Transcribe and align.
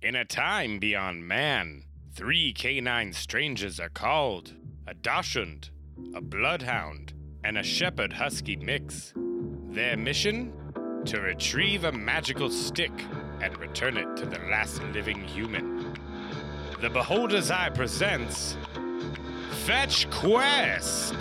In 0.00 0.14
a 0.14 0.24
time 0.24 0.78
beyond 0.78 1.26
man, 1.26 1.82
three 2.14 2.52
canine 2.52 3.12
strangers 3.12 3.80
are 3.80 3.88
called 3.88 4.54
a 4.86 4.94
Dachshund, 4.94 5.70
a 6.14 6.20
Bloodhound, 6.20 7.14
and 7.42 7.58
a 7.58 7.64
Shepherd 7.64 8.12
Husky 8.12 8.54
mix. 8.54 9.12
Their 9.16 9.96
mission? 9.96 10.52
To 11.06 11.20
retrieve 11.20 11.82
a 11.82 11.90
magical 11.90 12.48
stick 12.48 12.92
and 13.40 13.58
return 13.58 13.96
it 13.96 14.16
to 14.18 14.26
the 14.26 14.38
last 14.48 14.80
living 14.94 15.24
human. 15.24 15.96
The 16.80 16.90
Beholder's 16.90 17.50
Eye 17.50 17.70
presents 17.70 18.56
Fetch 19.64 20.08
Quest! 20.10 21.16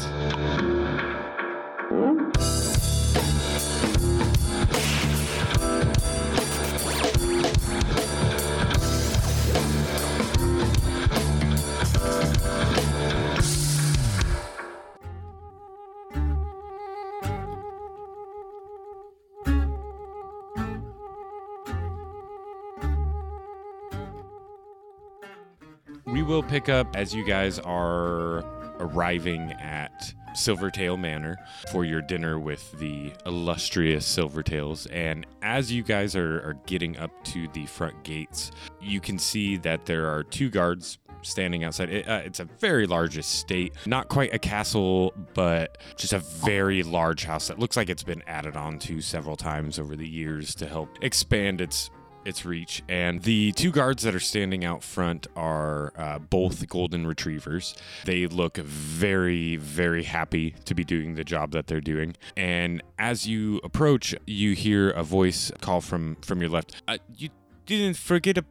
We 26.48 26.52
will 26.54 26.60
pick 26.62 26.70
up 26.70 26.96
as 26.96 27.14
you 27.14 27.26
guys 27.26 27.60
are 27.60 28.38
arriving 28.80 29.52
at 29.54 30.14
Silvertail 30.34 30.98
Manor 30.98 31.36
for 31.72 31.84
your 31.84 32.02
dinner 32.02 32.40
with 32.40 32.72
the 32.80 33.12
illustrious 33.26 34.06
Silvertails. 34.08 34.88
And 34.92 35.26
as 35.42 35.74
you 35.74 35.84
guys 35.84 36.16
are, 36.16 36.38
are 36.48 36.58
getting 36.66 36.96
up 36.98 37.12
to 37.26 37.50
the 37.50 37.66
front 37.66 38.02
gates, 38.04 38.52
you 38.80 39.02
can 39.02 39.20
see 39.20 39.58
that 39.58 39.86
there 39.86 40.08
are 40.08 40.24
two 40.24 40.50
guards 40.50 41.00
standing 41.22 41.66
outside. 41.66 41.90
It, 41.90 42.08
uh, 42.08 42.22
it's 42.24 42.40
a 42.40 42.46
very 42.46 42.88
large 42.88 43.18
estate, 43.18 43.74
not 43.86 44.08
quite 44.08 44.34
a 44.34 44.40
castle, 44.40 45.14
but 45.34 45.80
just 45.98 46.14
a 46.14 46.20
very 46.20 46.82
large 46.82 47.26
house 47.26 47.50
that 47.50 47.60
looks 47.60 47.76
like 47.76 47.90
it's 47.90 48.04
been 48.04 48.24
added 48.26 48.56
on 48.56 48.80
to 48.80 49.02
several 49.02 49.36
times 49.36 49.80
over 49.80 49.98
the 49.98 50.08
years 50.08 50.56
to 50.56 50.68
help 50.68 50.98
expand 51.02 51.60
its 51.60 51.90
its 52.28 52.46
reach. 52.46 52.84
And 52.90 53.24
the 53.24 53.54
two 53.54 53.72
guards 53.72 54.04
that 54.04 54.14
are 54.14 54.20
standing 54.20 54.66
out 54.66 54.84
front 54.84 55.28
are 55.36 55.94
uh, 55.98 56.20
both 56.20 56.68
golden 56.68 57.08
retrievers. 57.08 57.76
They 58.06 58.28
look 58.28 58.58
very, 58.58 59.56
very 59.56 60.04
happy 60.04 60.56
to 60.66 60.76
be 60.76 60.84
doing 60.84 61.16
the 61.16 61.24
job 61.24 61.52
that 61.52 61.68
they're 61.68 61.82
doing. 61.82 62.16
And 62.36 62.84
as 63.00 63.28
you 63.28 63.62
approach, 63.64 64.14
you 64.28 64.54
hear 64.54 64.90
a 64.92 65.04
voice 65.04 65.52
call 65.62 65.82
from 65.82 66.18
from 66.22 66.42
your 66.42 66.50
left. 66.50 66.82
Uh, 66.88 66.98
you 67.16 67.30
didn't 67.66 67.98
forget 67.98 68.38
ab- 68.38 68.46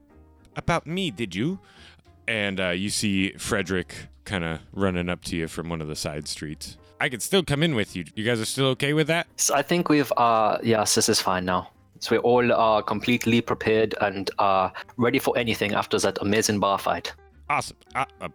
about 0.57 0.87
me, 0.87 1.11
did 1.11 1.35
you? 1.35 1.59
And 2.27 2.59
uh, 2.59 2.71
you 2.71 2.91
see 2.91 3.33
Frederick 3.33 4.09
kind 4.25 4.43
of 4.43 4.61
running 4.73 5.09
up 5.09 5.23
to 5.25 5.37
you 5.37 5.49
from 5.49 5.69
one 5.69 5.81
of 5.81 5.89
the 5.89 5.95
side 5.97 6.27
streets. 6.27 6.79
I 7.01 7.09
could 7.11 7.23
still 7.23 7.43
come 7.43 7.63
in 7.63 7.75
with 7.75 7.95
you. 7.95 8.05
You 8.15 8.25
guys 8.25 8.41
are 8.41 8.47
still 8.47 8.67
okay 8.69 8.95
with 8.95 9.07
that? 9.09 9.27
So 9.37 9.55
I 9.55 9.63
think 9.63 9.89
we've, 9.91 10.11
uh, 10.17 10.59
yes, 10.63 10.95
this 10.95 11.09
is 11.09 11.21
fine 11.21 11.45
now. 11.45 11.71
So 12.01 12.17
we're 12.17 12.23
all 12.23 12.53
uh, 12.53 12.83
completely 12.83 13.41
prepared 13.41 13.95
and 14.01 14.31
uh, 14.39 14.71
ready 14.97 15.19
for 15.19 15.37
anything 15.39 15.75
after 15.75 15.99
that 15.99 16.19
amazing 16.21 16.61
bar 16.61 16.79
fight. 16.79 17.13
Awesome. 17.49 17.77
Uh, 17.95 18.05
uh, 18.21 18.29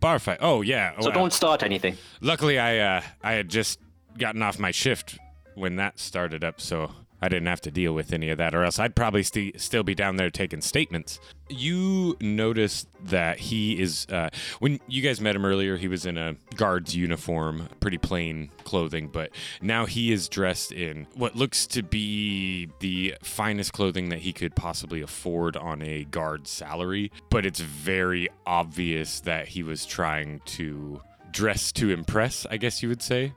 bar 0.00 0.18
fight. 0.18 0.38
Oh 0.40 0.62
yeah. 0.62 0.92
So 1.00 1.06
Well, 1.08 1.14
don't 1.14 1.32
start 1.32 1.62
anything. 1.62 1.96
Luckily, 2.20 2.58
I 2.58 2.78
uh, 2.78 3.02
I 3.22 3.32
had 3.32 3.48
just 3.48 3.80
gotten 4.18 4.42
off 4.42 4.58
my 4.58 4.70
shift 4.70 5.18
when 5.54 5.76
that 5.76 5.98
started 5.98 6.44
up, 6.44 6.60
so 6.60 6.90
I 7.20 7.28
didn't 7.28 7.46
have 7.46 7.60
to 7.62 7.70
deal 7.70 7.94
with 7.94 8.12
any 8.12 8.30
of 8.30 8.38
that, 8.38 8.54
or 8.54 8.64
else 8.64 8.78
I'd 8.78 8.94
probably 8.94 9.22
st- 9.22 9.60
still 9.60 9.82
be 9.82 9.94
down 9.94 10.16
there 10.16 10.30
taking 10.30 10.60
statements. 10.60 11.18
You 11.48 12.16
notice 12.20 12.86
that 13.04 13.38
he 13.38 13.80
is 13.80 14.06
uh, 14.10 14.30
when 14.60 14.78
you 14.86 15.02
guys 15.02 15.20
met 15.20 15.34
him 15.34 15.44
earlier. 15.44 15.76
He 15.76 15.88
was 15.88 16.06
in 16.06 16.18
a 16.18 16.36
guard's 16.54 16.94
uniform, 16.94 17.68
pretty 17.80 17.98
plain 17.98 18.50
clothing, 18.64 19.08
but 19.08 19.30
now 19.62 19.86
he 19.86 20.12
is 20.12 20.28
dressed 20.28 20.72
in 20.72 21.06
what 21.14 21.34
looks 21.34 21.66
to 21.68 21.82
be 21.82 22.70
the 22.80 23.14
finest 23.22 23.72
clothing 23.72 24.10
that 24.10 24.20
he 24.20 24.32
could 24.32 24.54
possibly 24.54 25.00
afford 25.00 25.56
on 25.56 25.82
a 25.82 26.04
guard's 26.04 26.50
salary. 26.50 27.10
But 27.30 27.46
it's 27.46 27.60
very 27.60 28.28
obvious 28.46 29.20
that 29.20 29.48
he 29.48 29.62
was 29.62 29.86
trying 29.86 30.40
to 30.46 31.00
dress 31.30 31.72
to 31.72 31.90
impress, 31.90 32.46
I 32.50 32.56
guess 32.56 32.82
you 32.82 32.88
would 32.88 33.02
say. 33.02 33.32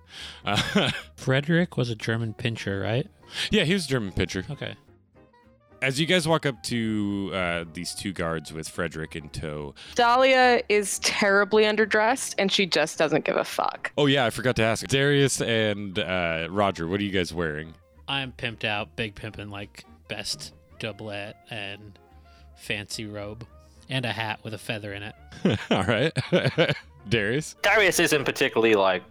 Uh, 0.45 0.91
Frederick 1.15 1.77
was 1.77 1.89
a 1.89 1.95
German 1.95 2.33
Pinscher, 2.33 2.81
right? 2.81 3.07
Yeah, 3.49 3.63
he 3.63 3.73
was 3.73 3.85
a 3.85 3.89
German 3.89 4.11
pitcher. 4.11 4.45
Okay. 4.49 4.75
As 5.81 5.99
you 5.99 6.05
guys 6.05 6.27
walk 6.27 6.45
up 6.45 6.61
to 6.63 7.31
uh, 7.33 7.65
these 7.73 7.95
two 7.95 8.13
guards 8.13 8.53
with 8.53 8.69
Frederick 8.69 9.15
in 9.15 9.29
tow. 9.29 9.73
Dahlia 9.95 10.61
is 10.69 10.99
terribly 10.99 11.63
underdressed 11.63 12.35
and 12.37 12.51
she 12.51 12.67
just 12.67 12.99
doesn't 12.99 13.25
give 13.25 13.35
a 13.35 13.43
fuck. 13.43 13.91
Oh, 13.97 14.05
yeah, 14.05 14.25
I 14.25 14.29
forgot 14.29 14.55
to 14.57 14.63
ask. 14.63 14.85
Darius 14.87 15.41
and 15.41 15.97
uh, 15.97 16.47
Roger, 16.51 16.87
what 16.87 16.99
are 16.99 17.03
you 17.03 17.09
guys 17.09 17.33
wearing? 17.33 17.73
I'm 18.07 18.31
pimped 18.31 18.63
out, 18.63 18.95
big 18.95 19.15
pimpin' 19.15 19.49
like 19.49 19.85
best 20.07 20.53
doublet 20.77 21.37
and 21.49 21.97
fancy 22.57 23.05
robe 23.05 23.45
and 23.89 24.05
a 24.05 24.11
hat 24.11 24.39
with 24.43 24.53
a 24.53 24.57
feather 24.57 24.93
in 24.93 25.03
it. 25.03 25.15
All 25.71 25.83
right. 25.83 26.15
Darius? 27.09 27.55
Darius 27.63 27.99
isn't 27.99 28.25
particularly 28.25 28.75
like 28.75 29.03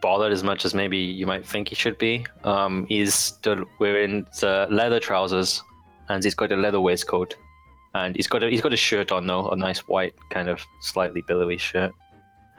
bothered 0.00 0.32
as 0.32 0.42
much 0.42 0.64
as 0.64 0.74
maybe 0.74 0.96
you 0.98 1.26
might 1.26 1.46
think 1.46 1.68
he 1.68 1.74
should 1.74 1.98
be. 1.98 2.26
Um, 2.44 2.86
he's 2.88 3.14
still 3.14 3.64
wearing 3.78 4.26
the 4.40 4.66
leather 4.70 5.00
trousers 5.00 5.62
and 6.08 6.22
he's 6.24 6.34
got 6.34 6.50
a 6.52 6.56
leather 6.56 6.80
waistcoat. 6.80 7.34
And 7.94 8.14
he's 8.14 8.28
got 8.28 8.42
a 8.44 8.48
he's 8.50 8.60
got 8.60 8.72
a 8.72 8.76
shirt 8.76 9.10
on 9.10 9.26
though, 9.26 9.48
a 9.50 9.56
nice 9.56 9.80
white 9.88 10.14
kind 10.30 10.48
of 10.48 10.60
slightly 10.80 11.22
billowy 11.26 11.58
shirt, 11.58 11.92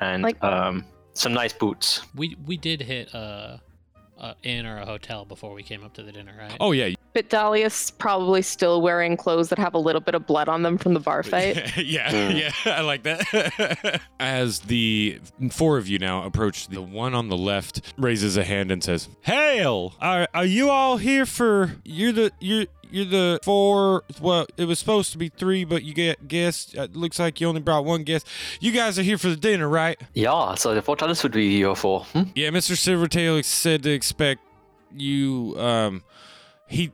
and 0.02 0.24
Like- 0.24 0.44
um, 0.44 0.84
some 1.14 1.34
nice 1.34 1.54
boots. 1.54 2.02
We 2.16 2.36
we 2.46 2.58
did 2.58 2.82
hit 2.82 3.14
a, 3.14 3.62
a 4.18 4.36
inn 4.44 4.66
or 4.66 4.80
a 4.80 4.86
hotel 4.86 5.24
before 5.24 5.54
we 5.54 5.64
came 5.64 5.86
up 5.86 5.94
to 5.94 6.04
the 6.04 6.12
dinner, 6.12 6.34
right? 6.38 6.58
Oh, 6.60 6.74
yeah. 6.74 6.90
But 7.14 7.30
Dahlia's 7.30 7.92
probably 7.92 8.42
still 8.42 8.82
wearing 8.82 9.18
clothes 9.18 9.50
that 9.50 9.60
have 9.60 9.74
a 9.74 9.78
little 9.78 10.00
bit 10.02 10.16
of 10.16 10.26
blood 10.26 10.48
on 10.48 10.64
them 10.64 10.78
from 10.78 10.94
the 10.94 11.00
bar 11.00 11.24
fight. 11.24 11.56
yeah, 11.78 12.12
Mm. 12.12 12.40
yeah, 12.40 12.74
I 12.74 12.82
like 12.82 13.04
that. 13.04 14.02
As 14.20 14.60
the 14.62 15.20
four 15.52 15.78
of 15.78 15.88
you 15.88 16.00
now 16.00 16.24
approach, 16.24 16.68
the 16.68 16.82
one 16.82 17.14
on 17.14 17.28
the 17.30 17.38
left 17.38 17.82
raises 17.98 18.38
a 18.38 18.44
hand 18.44 18.72
and 18.72 18.84
says, 18.84 19.10
"Hail! 19.22 19.94
Are, 20.00 20.28
are 20.34 20.46
you 20.46 20.70
all 20.70 20.98
here 20.98 21.26
for? 21.26 21.76
You're 21.84 22.12
the 22.14 22.32
you're 22.40 22.66
you're 22.90 23.06
the 23.06 23.40
four. 23.44 24.04
Well, 24.22 24.46
it 24.58 24.66
was 24.66 24.80
supposed 24.80 25.12
to 25.14 25.18
be 25.18 25.30
three, 25.30 25.64
but 25.66 25.84
you 25.84 25.94
get 25.94 26.28
guests. 26.28 26.74
It 26.74 26.96
looks 26.96 27.20
like 27.20 27.40
you 27.42 27.48
only 27.48 27.62
brought 27.62 27.84
one 27.86 28.04
guest. 28.04 28.28
You 28.60 28.72
guys 28.72 28.98
are 29.00 29.04
here 29.04 29.18
for 29.18 29.30
the 29.30 29.36
dinner, 29.38 29.68
right? 29.68 30.00
Yeah, 30.14 30.56
so 30.56 30.80
what 30.82 31.02
else 31.02 31.24
would 31.24 31.32
be 31.34 31.56
here 31.58 31.76
for? 31.76 32.02
Hmm? 32.06 32.24
Yeah, 32.36 32.50
Mr. 32.50 32.76
Silvertail 32.76 33.44
said 33.44 33.84
to 33.84 33.92
expect 33.92 34.42
you. 34.96 35.56
Um, 35.58 36.04
he 36.68 36.92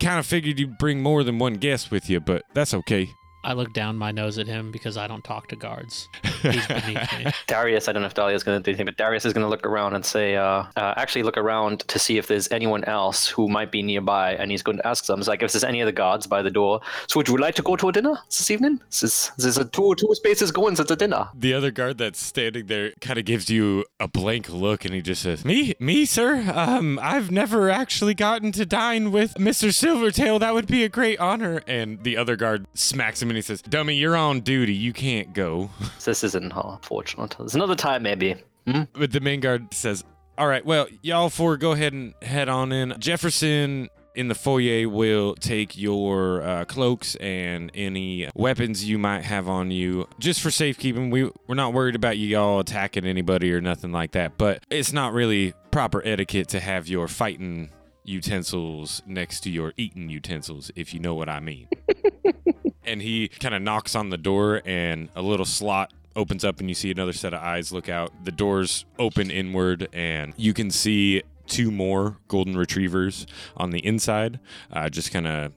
kind 0.00 0.18
of 0.18 0.26
figured 0.26 0.58
you'd 0.58 0.78
bring 0.78 1.02
more 1.02 1.24
than 1.24 1.38
one 1.38 1.54
guest 1.54 1.90
with 1.90 2.08
you, 2.10 2.20
but 2.20 2.42
that's 2.54 2.74
okay." 2.74 3.08
I 3.46 3.52
look 3.52 3.72
down 3.72 3.96
my 3.96 4.10
nose 4.10 4.40
at 4.40 4.48
him 4.48 4.72
because 4.72 4.96
I 4.96 5.06
don't 5.06 5.22
talk 5.22 5.46
to 5.48 5.56
guards. 5.56 6.08
He's 6.42 6.66
beneath 6.66 7.12
me. 7.16 7.30
Darius, 7.46 7.86
I 7.86 7.92
don't 7.92 8.02
know 8.02 8.06
if 8.06 8.14
Dahlia's 8.14 8.42
going 8.42 8.60
to 8.60 8.62
do 8.62 8.72
anything, 8.72 8.86
but 8.86 8.96
Darius 8.96 9.24
is 9.24 9.32
going 9.32 9.44
to 9.44 9.48
look 9.48 9.64
around 9.64 9.94
and 9.94 10.04
say, 10.04 10.34
uh, 10.34 10.64
uh, 10.74 10.94
actually 10.96 11.22
look 11.22 11.36
around 11.36 11.86
to 11.86 11.98
see 12.00 12.18
if 12.18 12.26
there's 12.26 12.50
anyone 12.50 12.82
else 12.86 13.28
who 13.28 13.48
might 13.48 13.70
be 13.70 13.82
nearby, 13.82 14.34
and 14.34 14.50
he's 14.50 14.64
going 14.64 14.78
to 14.78 14.86
ask 14.86 15.06
them, 15.06 15.20
it's 15.20 15.28
like, 15.28 15.44
if 15.44 15.52
there's 15.52 15.62
any 15.62 15.80
other 15.80 15.92
guards 15.92 16.26
by 16.26 16.42
the 16.42 16.50
door. 16.50 16.80
So 17.06 17.20
would 17.20 17.28
you 17.28 17.36
like 17.36 17.54
to 17.54 17.62
go 17.62 17.76
to 17.76 17.88
a 17.88 17.92
dinner 17.92 18.18
this 18.28 18.50
evening? 18.50 18.80
This 18.90 19.04
is, 19.04 19.30
this 19.36 19.46
is 19.46 19.58
a 19.58 19.64
two, 19.64 19.94
two 19.94 20.12
spaces 20.14 20.50
going, 20.50 20.74
so 20.74 20.82
it's 20.82 20.90
a 20.90 20.96
dinner. 20.96 21.28
The 21.32 21.54
other 21.54 21.70
guard 21.70 21.98
that's 21.98 22.20
standing 22.20 22.66
there 22.66 22.94
kind 23.00 23.16
of 23.16 23.24
gives 23.24 23.48
you 23.48 23.84
a 24.00 24.08
blank 24.08 24.48
look 24.48 24.84
and 24.84 24.92
he 24.92 25.02
just 25.02 25.22
says, 25.22 25.44
Me, 25.44 25.76
me, 25.78 26.04
sir? 26.04 26.52
Um, 26.52 26.98
I've 27.00 27.30
never 27.30 27.70
actually 27.70 28.14
gotten 28.14 28.50
to 28.52 28.66
dine 28.66 29.12
with 29.12 29.34
Mr. 29.34 29.68
Silvertail. 29.68 30.40
That 30.40 30.52
would 30.52 30.66
be 30.66 30.82
a 30.82 30.88
great 30.88 31.20
honor. 31.20 31.62
And 31.68 32.02
the 32.02 32.16
other 32.16 32.34
guard 32.34 32.66
smacks 32.74 33.22
him 33.22 33.35
and 33.36 33.44
he 33.44 33.46
says, 33.46 33.60
Dummy, 33.60 33.94
you're 33.94 34.16
on 34.16 34.40
duty. 34.40 34.72
You 34.72 34.94
can't 34.94 35.34
go. 35.34 35.70
This 36.06 36.22
isn't 36.22 36.52
uh, 36.52 36.76
fortunate. 36.82 37.34
There's 37.36 37.56
another 37.56 37.74
time, 37.74 38.04
maybe. 38.04 38.36
Hmm? 38.64 38.82
But 38.92 39.10
the 39.10 39.18
main 39.18 39.40
guard 39.40 39.74
says, 39.74 40.04
All 40.38 40.46
right, 40.46 40.64
well, 40.64 40.86
y'all 41.02 41.30
four 41.30 41.56
go 41.56 41.72
ahead 41.72 41.92
and 41.92 42.14
head 42.22 42.48
on 42.48 42.70
in. 42.70 42.94
Jefferson 43.00 43.88
in 44.14 44.28
the 44.28 44.36
foyer 44.36 44.88
will 44.88 45.34
take 45.34 45.76
your 45.76 46.42
uh, 46.42 46.64
cloaks 46.64 47.16
and 47.16 47.72
any 47.74 48.28
weapons 48.36 48.84
you 48.84 48.98
might 48.98 49.22
have 49.22 49.48
on 49.48 49.72
you 49.72 50.06
just 50.20 50.40
for 50.40 50.52
safekeeping. 50.52 51.10
We, 51.10 51.28
we're 51.48 51.56
not 51.56 51.72
worried 51.72 51.96
about 51.96 52.18
you 52.18 52.28
you 52.28 52.38
all 52.38 52.60
attacking 52.60 53.04
anybody 53.04 53.52
or 53.52 53.60
nothing 53.60 53.90
like 53.90 54.12
that, 54.12 54.38
but 54.38 54.62
it's 54.70 54.92
not 54.92 55.12
really 55.12 55.54
proper 55.72 56.00
etiquette 56.06 56.46
to 56.50 56.60
have 56.60 56.86
your 56.86 57.08
fighting 57.08 57.70
utensils 58.04 59.02
next 59.06 59.40
to 59.40 59.50
your 59.50 59.72
eating 59.76 60.08
utensils, 60.08 60.70
if 60.76 60.94
you 60.94 61.00
know 61.00 61.14
what 61.16 61.28
I 61.28 61.40
mean. 61.40 61.68
and 62.86 63.02
he 63.02 63.28
kind 63.28 63.54
of 63.54 63.62
knocks 63.62 63.94
on 63.94 64.10
the 64.10 64.18
door, 64.18 64.62
and 64.64 65.08
a 65.14 65.22
little 65.22 65.46
slot 65.46 65.92
opens 66.14 66.44
up, 66.44 66.60
and 66.60 66.68
you 66.68 66.74
see 66.74 66.90
another 66.90 67.12
set 67.12 67.34
of 67.34 67.42
eyes 67.42 67.72
look 67.72 67.88
out. 67.88 68.12
The 68.24 68.32
doors 68.32 68.86
open 68.98 69.30
inward, 69.30 69.88
and 69.92 70.32
you 70.36 70.54
can 70.54 70.70
see 70.70 71.22
two 71.46 71.70
more 71.70 72.16
golden 72.28 72.56
retrievers 72.56 73.26
on 73.56 73.70
the 73.70 73.78
inside, 73.86 74.40
uh, 74.72 74.88
just 74.88 75.12
kind 75.12 75.26
of 75.26 75.52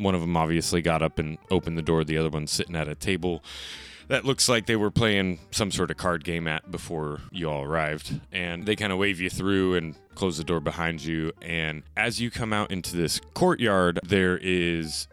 One 0.00 0.14
of 0.14 0.22
them 0.22 0.34
obviously 0.34 0.80
got 0.80 1.02
up 1.02 1.18
and 1.18 1.36
opened 1.50 1.76
the 1.76 1.82
door. 1.82 2.04
The 2.04 2.16
other 2.16 2.30
one's 2.30 2.50
sitting 2.50 2.74
at 2.74 2.88
a 2.88 2.94
table 2.94 3.44
that 4.08 4.24
looks 4.24 4.48
like 4.48 4.64
they 4.64 4.74
were 4.74 4.90
playing 4.90 5.40
some 5.50 5.70
sort 5.70 5.90
of 5.90 5.98
card 5.98 6.24
game 6.24 6.48
at 6.48 6.70
before 6.70 7.20
you 7.30 7.50
all 7.50 7.62
arrived. 7.62 8.18
And 8.32 8.64
they 8.64 8.76
kind 8.76 8.92
of 8.92 8.98
wave 8.98 9.20
you 9.20 9.28
through 9.28 9.74
and 9.74 9.94
close 10.14 10.38
the 10.38 10.44
door 10.44 10.58
behind 10.58 11.04
you. 11.04 11.32
And 11.42 11.82
as 11.98 12.18
you 12.18 12.30
come 12.30 12.52
out 12.54 12.70
into 12.70 12.96
this 12.96 13.20
courtyard, 13.34 14.00
there 14.02 14.38
is 14.38 15.06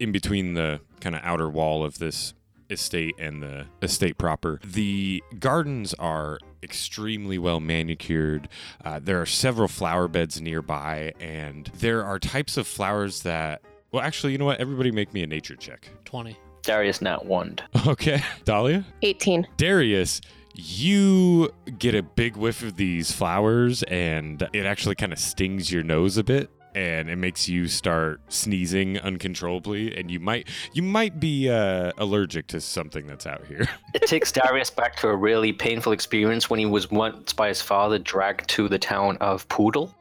in 0.00 0.12
between 0.12 0.54
the 0.54 0.80
kind 1.00 1.14
of 1.14 1.22
outer 1.24 1.48
wall 1.48 1.84
of 1.84 1.98
this 1.98 2.34
estate 2.70 3.14
and 3.18 3.42
the 3.42 3.66
estate 3.82 4.18
proper. 4.18 4.60
The 4.64 5.22
gardens 5.38 5.94
are 5.94 6.38
extremely 6.62 7.38
well 7.38 7.60
manicured. 7.60 8.48
Uh, 8.84 9.00
there 9.02 9.20
are 9.20 9.26
several 9.26 9.68
flower 9.68 10.08
beds 10.08 10.40
nearby, 10.40 11.12
and 11.20 11.66
there 11.78 12.04
are 12.04 12.18
types 12.18 12.56
of 12.56 12.66
flowers 12.66 13.22
that. 13.22 13.62
Well, 13.90 14.02
actually, 14.02 14.32
you 14.32 14.38
know 14.38 14.44
what? 14.44 14.60
Everybody 14.60 14.90
make 14.90 15.14
me 15.14 15.22
a 15.22 15.26
nature 15.26 15.56
check. 15.56 15.88
20. 16.04 16.36
Darius 16.62 17.00
not 17.00 17.24
wand. 17.24 17.62
Okay. 17.86 18.22
Dahlia? 18.44 18.84
18. 19.00 19.46
Darius, 19.56 20.20
you 20.54 21.50
get 21.78 21.94
a 21.94 22.02
big 22.02 22.36
whiff 22.36 22.62
of 22.62 22.76
these 22.76 23.10
flowers, 23.12 23.82
and 23.84 24.46
it 24.52 24.66
actually 24.66 24.94
kind 24.94 25.12
of 25.12 25.18
stings 25.18 25.72
your 25.72 25.82
nose 25.82 26.18
a 26.18 26.24
bit 26.24 26.50
and 26.78 27.10
it 27.10 27.16
makes 27.16 27.48
you 27.48 27.66
start 27.66 28.20
sneezing 28.28 29.00
uncontrollably 29.00 29.96
and 29.96 30.12
you 30.12 30.20
might 30.20 30.48
you 30.72 30.82
might 30.82 31.18
be 31.18 31.50
uh, 31.50 31.90
allergic 31.98 32.46
to 32.46 32.60
something 32.60 33.04
that's 33.06 33.26
out 33.26 33.44
here. 33.46 33.68
It 33.94 34.06
takes 34.06 34.30
Darius 34.30 34.70
back 34.70 34.96
to 34.96 35.08
a 35.08 35.16
really 35.16 35.52
painful 35.52 35.92
experience 35.92 36.48
when 36.48 36.60
he 36.60 36.66
was 36.66 36.90
once 36.90 37.32
by 37.32 37.48
his 37.48 37.60
father 37.60 37.98
dragged 37.98 38.48
to 38.50 38.68
the 38.68 38.78
town 38.78 39.16
of 39.20 39.48
Poodle 39.48 39.92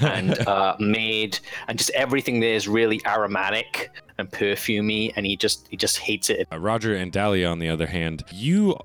and 0.00 0.36
uh, 0.48 0.74
made 0.80 1.38
and 1.68 1.78
just 1.78 1.90
everything 1.90 2.40
there 2.40 2.54
is 2.54 2.66
really 2.66 3.00
aromatic 3.06 3.90
and 4.18 4.28
perfumey 4.30 5.12
and 5.14 5.24
he 5.24 5.36
just 5.36 5.68
he 5.68 5.76
just 5.76 5.98
hates 5.98 6.30
it. 6.30 6.48
Uh, 6.50 6.58
roger 6.58 6.96
and 6.96 7.12
dahlia 7.12 7.46
on 7.46 7.60
the 7.60 7.68
other 7.68 7.86
hand 7.86 8.24
you 8.32 8.76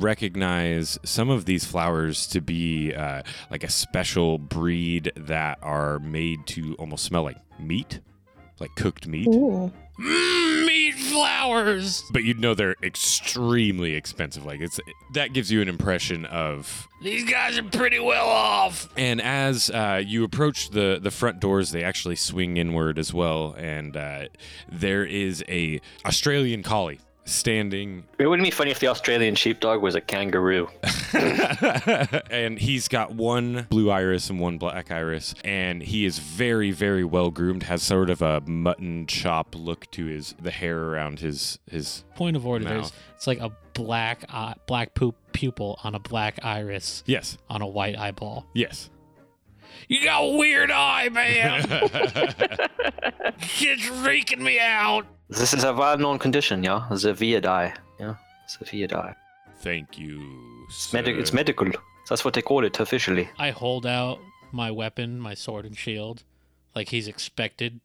recognize 0.00 0.98
some 1.04 1.30
of 1.30 1.44
these 1.44 1.64
flowers 1.64 2.26
to 2.28 2.40
be 2.40 2.94
uh, 2.94 3.22
like 3.50 3.64
a 3.64 3.70
special 3.70 4.38
breed 4.38 5.12
that 5.16 5.58
are 5.62 5.98
made 6.00 6.46
to 6.48 6.74
almost 6.74 7.04
smell 7.04 7.22
like 7.22 7.38
meat, 7.58 8.00
like 8.60 8.74
cooked 8.76 9.06
meat. 9.06 9.28
Mm, 9.28 9.72
meat 10.66 10.94
flowers. 10.94 12.04
But 12.12 12.24
you'd 12.24 12.40
know 12.40 12.54
they're 12.54 12.76
extremely 12.82 13.94
expensive. 13.94 14.44
Like 14.44 14.60
it's 14.60 14.80
that 15.14 15.32
gives 15.32 15.50
you 15.50 15.60
an 15.60 15.68
impression 15.68 16.24
of 16.26 16.88
these 17.02 17.28
guys 17.30 17.58
are 17.58 17.62
pretty 17.62 17.98
well 17.98 18.28
off. 18.28 18.88
And 18.96 19.20
as 19.20 19.70
uh, 19.70 20.02
you 20.04 20.24
approach 20.24 20.70
the 20.70 20.98
the 21.02 21.10
front 21.10 21.40
doors, 21.40 21.72
they 21.72 21.82
actually 21.82 22.16
swing 22.16 22.56
inward 22.56 22.98
as 22.98 23.12
well, 23.12 23.54
and 23.58 23.96
uh, 23.96 24.28
there 24.70 25.04
is 25.04 25.44
a 25.48 25.80
Australian 26.04 26.62
collie 26.62 27.00
standing. 27.24 28.04
It 28.18 28.26
wouldn't 28.26 28.46
be 28.46 28.50
funny 28.50 28.70
if 28.70 28.78
the 28.78 28.88
Australian 28.88 29.34
sheepdog 29.34 29.82
was 29.82 29.94
a 29.94 30.00
kangaroo. 30.00 30.68
and 32.30 32.58
he's 32.58 32.88
got 32.88 33.14
one 33.14 33.66
blue 33.70 33.90
iris 33.90 34.30
and 34.30 34.40
one 34.40 34.58
black 34.58 34.90
iris, 34.90 35.34
and 35.44 35.82
he 35.82 36.04
is 36.04 36.18
very, 36.18 36.70
very 36.70 37.04
well 37.04 37.30
groomed. 37.30 37.64
Has 37.64 37.82
sort 37.82 38.10
of 38.10 38.22
a 38.22 38.40
mutton 38.42 39.06
chop 39.06 39.54
look 39.54 39.90
to 39.92 40.06
his 40.06 40.34
the 40.40 40.50
hair 40.50 40.78
around 40.78 41.20
his 41.20 41.58
his. 41.70 42.04
Point 42.14 42.36
of 42.36 42.46
order: 42.46 42.64
mouth. 42.64 42.72
there's 42.72 42.92
it's 43.16 43.26
like 43.26 43.40
a 43.40 43.50
black 43.74 44.24
eye, 44.28 44.54
black 44.66 44.94
poop 44.94 45.16
pupil 45.32 45.78
on 45.84 45.94
a 45.94 46.00
black 46.00 46.38
iris. 46.42 47.02
Yes. 47.06 47.38
On 47.48 47.62
a 47.62 47.66
white 47.66 47.96
eyeball. 47.96 48.46
Yes. 48.54 48.90
You 49.88 50.04
got 50.04 50.22
a 50.22 50.36
weird 50.36 50.70
eye, 50.70 51.08
man. 51.08 51.60
it's 51.68 51.82
freaking 53.86 54.40
me 54.40 54.60
out. 54.60 55.06
This 55.38 55.54
is 55.54 55.64
a 55.64 55.72
well-known 55.72 56.18
condition, 56.18 56.62
yeah. 56.62 56.86
Xavier 56.94 57.40
yeah. 57.98 58.14
Xavier 58.48 59.16
Thank 59.60 59.98
you. 59.98 60.20
It's, 60.68 60.92
medi- 60.92 61.12
it's 61.12 61.32
medical. 61.32 61.70
That's 62.08 62.24
what 62.24 62.34
they 62.34 62.42
call 62.42 62.64
it 62.64 62.78
officially. 62.78 63.30
I 63.38 63.50
hold 63.50 63.86
out 63.86 64.18
my 64.52 64.70
weapon, 64.70 65.18
my 65.18 65.32
sword 65.32 65.64
and 65.64 65.76
shield, 65.76 66.24
like 66.74 66.90
he's 66.90 67.08
expected. 67.08 67.80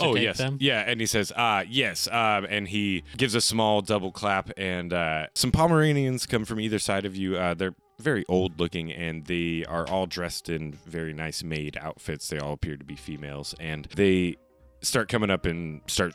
oh 0.00 0.16
yes, 0.16 0.38
them. 0.38 0.56
yeah, 0.60 0.80
and 0.86 1.00
he 1.00 1.06
says, 1.06 1.32
"Ah, 1.36 1.58
uh, 1.58 1.64
yes," 1.68 2.08
um, 2.08 2.46
and 2.48 2.68
he 2.68 3.04
gives 3.16 3.34
a 3.34 3.40
small 3.40 3.80
double 3.80 4.10
clap, 4.10 4.50
and 4.56 4.92
uh, 4.92 5.26
some 5.34 5.50
Pomeranians 5.50 6.26
come 6.26 6.44
from 6.44 6.58
either 6.58 6.78
side 6.78 7.04
of 7.04 7.16
you. 7.16 7.36
Uh, 7.36 7.54
they're 7.54 7.74
very 7.98 8.24
old 8.28 8.60
looking 8.60 8.92
and 8.92 9.26
they 9.26 9.64
are 9.68 9.88
all 9.88 10.06
dressed 10.06 10.48
in 10.48 10.72
very 10.86 11.12
nice 11.12 11.42
made 11.42 11.76
outfits. 11.80 12.28
They 12.28 12.38
all 12.38 12.52
appear 12.52 12.76
to 12.76 12.84
be 12.84 12.94
females 12.94 13.56
and 13.58 13.86
they 13.96 14.36
start 14.82 15.08
coming 15.08 15.30
up 15.30 15.46
and 15.46 15.80
start 15.88 16.14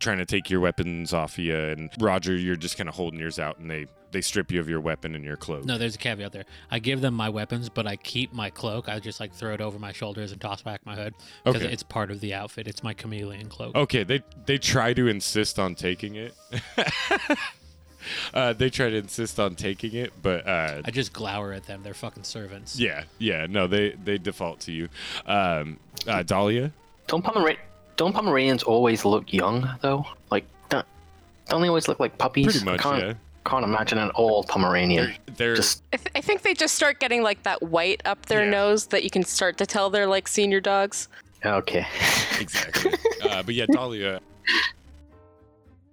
trying 0.00 0.18
to 0.18 0.26
take 0.26 0.50
your 0.50 0.60
weapons 0.60 1.12
off 1.12 1.38
you 1.38 1.54
and 1.54 1.90
Roger 2.00 2.34
you're 2.34 2.56
just 2.56 2.76
kind 2.76 2.88
of 2.88 2.94
holding 2.94 3.20
yours 3.20 3.38
out 3.38 3.58
and 3.58 3.70
they 3.70 3.86
they 4.12 4.20
strip 4.20 4.50
you 4.50 4.60
of 4.60 4.68
your 4.68 4.80
weapon 4.80 5.14
and 5.14 5.24
your 5.24 5.36
cloak. 5.36 5.64
No, 5.64 5.78
there's 5.78 5.94
a 5.94 5.98
caveat 5.98 6.32
there. 6.32 6.44
I 6.70 6.78
give 6.78 7.00
them 7.00 7.14
my 7.14 7.28
weapons, 7.28 7.68
but 7.68 7.86
I 7.86 7.96
keep 7.96 8.32
my 8.32 8.50
cloak. 8.50 8.88
I 8.88 8.98
just 8.98 9.20
like 9.20 9.32
throw 9.32 9.54
it 9.54 9.60
over 9.60 9.78
my 9.78 9.92
shoulders 9.92 10.32
and 10.32 10.40
toss 10.40 10.62
back 10.62 10.84
my 10.84 10.96
hood 10.96 11.14
because 11.44 11.62
okay. 11.62 11.72
it's 11.72 11.82
part 11.82 12.10
of 12.10 12.20
the 12.20 12.34
outfit. 12.34 12.66
It's 12.66 12.82
my 12.82 12.94
chameleon 12.94 13.48
cloak. 13.48 13.74
Okay, 13.76 14.02
they 14.04 14.22
they 14.46 14.58
try 14.58 14.92
to 14.92 15.08
insist 15.08 15.58
on 15.58 15.74
taking 15.74 16.16
it. 16.16 16.34
uh, 18.34 18.52
they 18.52 18.70
try 18.70 18.90
to 18.90 18.96
insist 18.96 19.38
on 19.38 19.54
taking 19.54 19.94
it, 19.94 20.12
but 20.20 20.46
uh, 20.46 20.82
I 20.84 20.90
just 20.90 21.12
glower 21.12 21.52
at 21.52 21.64
them. 21.64 21.82
They're 21.82 21.94
fucking 21.94 22.24
servants. 22.24 22.78
Yeah, 22.78 23.04
yeah. 23.18 23.46
No, 23.48 23.66
they 23.66 23.90
they 23.90 24.18
default 24.18 24.60
to 24.60 24.72
you. 24.72 24.88
Um, 25.26 25.78
uh, 26.06 26.22
Dahlia. 26.22 26.72
Don't 27.06 27.24
Pomer- 27.24 27.56
don't 27.96 28.12
Pomeranians 28.12 28.62
always 28.62 29.04
look 29.04 29.32
young 29.32 29.68
though? 29.80 30.06
Like 30.30 30.44
don't, 30.68 30.86
don't 31.48 31.62
they 31.62 31.68
always 31.68 31.88
look 31.88 32.00
like 32.00 32.16
puppies? 32.18 32.46
Pretty 32.46 32.64
much, 32.64 32.84
I 32.84 32.98
yeah. 32.98 33.12
Can't 33.46 33.64
imagine 33.64 33.98
an 33.98 34.10
old 34.16 34.48
Pomeranian. 34.48 35.14
They're, 35.26 35.34
they're 35.36 35.56
just. 35.56 35.82
I, 35.92 35.96
th- 35.96 36.10
I, 36.14 36.20
think 36.20 36.42
they 36.42 36.52
just 36.52 36.74
start 36.74 37.00
getting 37.00 37.22
like 37.22 37.42
that 37.44 37.62
white 37.62 38.02
up 38.04 38.26
their 38.26 38.44
yeah. 38.44 38.50
nose 38.50 38.86
that 38.88 39.02
you 39.02 39.08
can 39.08 39.24
start 39.24 39.56
to 39.58 39.66
tell 39.66 39.88
they're 39.88 40.06
like 40.06 40.28
senior 40.28 40.60
dogs. 40.60 41.08
Okay. 41.44 41.86
exactly. 42.40 42.92
Uh, 43.22 43.42
but 43.42 43.54
yeah, 43.54 43.64
Dahlia. 43.72 44.20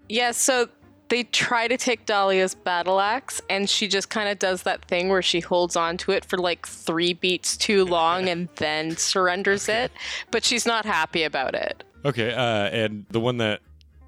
Yeah, 0.10 0.32
so 0.32 0.68
they 1.10 1.24
try 1.24 1.68
to 1.68 1.78
take 1.78 2.06
Dahlia's 2.06 2.54
battle 2.54 3.00
axe, 3.00 3.42
and 3.50 3.70
she 3.70 3.88
just 3.88 4.10
kind 4.10 4.28
of 4.30 4.40
does 4.40 4.64
that 4.64 4.84
thing 4.86 5.10
where 5.10 5.22
she 5.22 5.40
holds 5.40 5.76
on 5.76 5.98
to 5.98 6.12
it 6.12 6.26
for 6.26 6.38
like 6.38 6.68
three 6.68 7.14
beats 7.14 7.56
too 7.56 7.86
long 7.86 8.28
and 8.28 8.50
then 8.56 8.96
surrenders 8.98 9.70
it. 9.70 9.92
But 10.32 10.44
she's 10.44 10.66
not 10.66 10.86
happy 10.86 11.24
about 11.24 11.56
it. 11.56 11.84
Okay, 12.08 12.34
uh, 12.34 12.70
and 12.70 13.06
the 13.10 13.20
one 13.20 13.38
that 13.38 13.60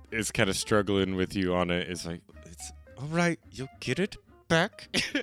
is 0.09 0.31
kind 0.31 0.49
of 0.49 0.55
struggling 0.55 1.15
with 1.15 1.35
you 1.35 1.53
on 1.53 1.69
it 1.69 1.89
is 1.89 2.05
like, 2.05 2.21
it's 2.45 2.71
all 2.97 3.07
right, 3.07 3.37
you'll 3.51 3.67
get 3.81 3.99
it 3.99 4.15
back. 4.47 4.87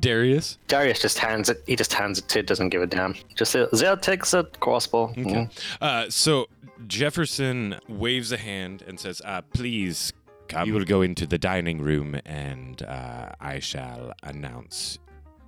Darius. 0.00 0.58
Darius 0.68 1.00
just 1.00 1.18
hands 1.18 1.48
it. 1.48 1.64
He 1.66 1.74
just 1.74 1.92
hands 1.92 2.20
it 2.20 2.28
to. 2.28 2.42
Doesn't 2.44 2.68
give 2.68 2.82
a 2.82 2.86
damn. 2.86 3.16
Just 3.34 3.56
Zell 3.74 3.96
takes 3.96 4.34
a 4.34 4.44
crossbow. 4.44 5.10
Okay. 5.10 5.22
Mm. 5.22 5.50
Uh, 5.80 6.10
so 6.10 6.46
Jefferson 6.86 7.76
waves 7.88 8.30
a 8.30 8.36
hand 8.36 8.84
and 8.86 9.00
says, 9.00 9.20
uh, 9.24 9.42
"Please 9.52 10.12
come. 10.46 10.68
You 10.68 10.74
will 10.74 10.84
go 10.84 11.02
into 11.02 11.26
the 11.26 11.38
dining 11.38 11.80
room, 11.80 12.20
and 12.24 12.82
uh, 12.82 13.30
I 13.40 13.58
shall 13.60 14.12
announce 14.22 14.98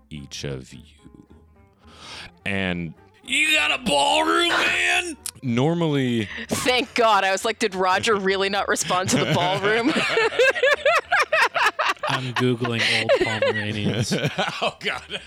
each 0.09 0.45
of 0.45 0.73
you." 0.73 1.27
And 2.47 2.95
you 3.31 3.53
got 3.55 3.79
a 3.79 3.83
ballroom, 3.83 4.49
man? 4.49 5.17
Normally. 5.43 6.29
Thank 6.49 6.95
God. 6.95 7.25
I 7.25 7.33
was 7.33 7.45
like, 7.45 7.59
did 7.59 7.75
Roger 7.75 8.17
really 8.17 8.49
not 8.49 8.69
respond 8.69 9.09
to 9.11 9.19
the 9.19 9.33
ballroom? 9.33 9.89
I'm 12.09 12.35
googling 12.35 12.83
old 13.01 13.11
Pomeranians. 13.23 14.13
oh 14.63 14.77
God. 14.81 15.21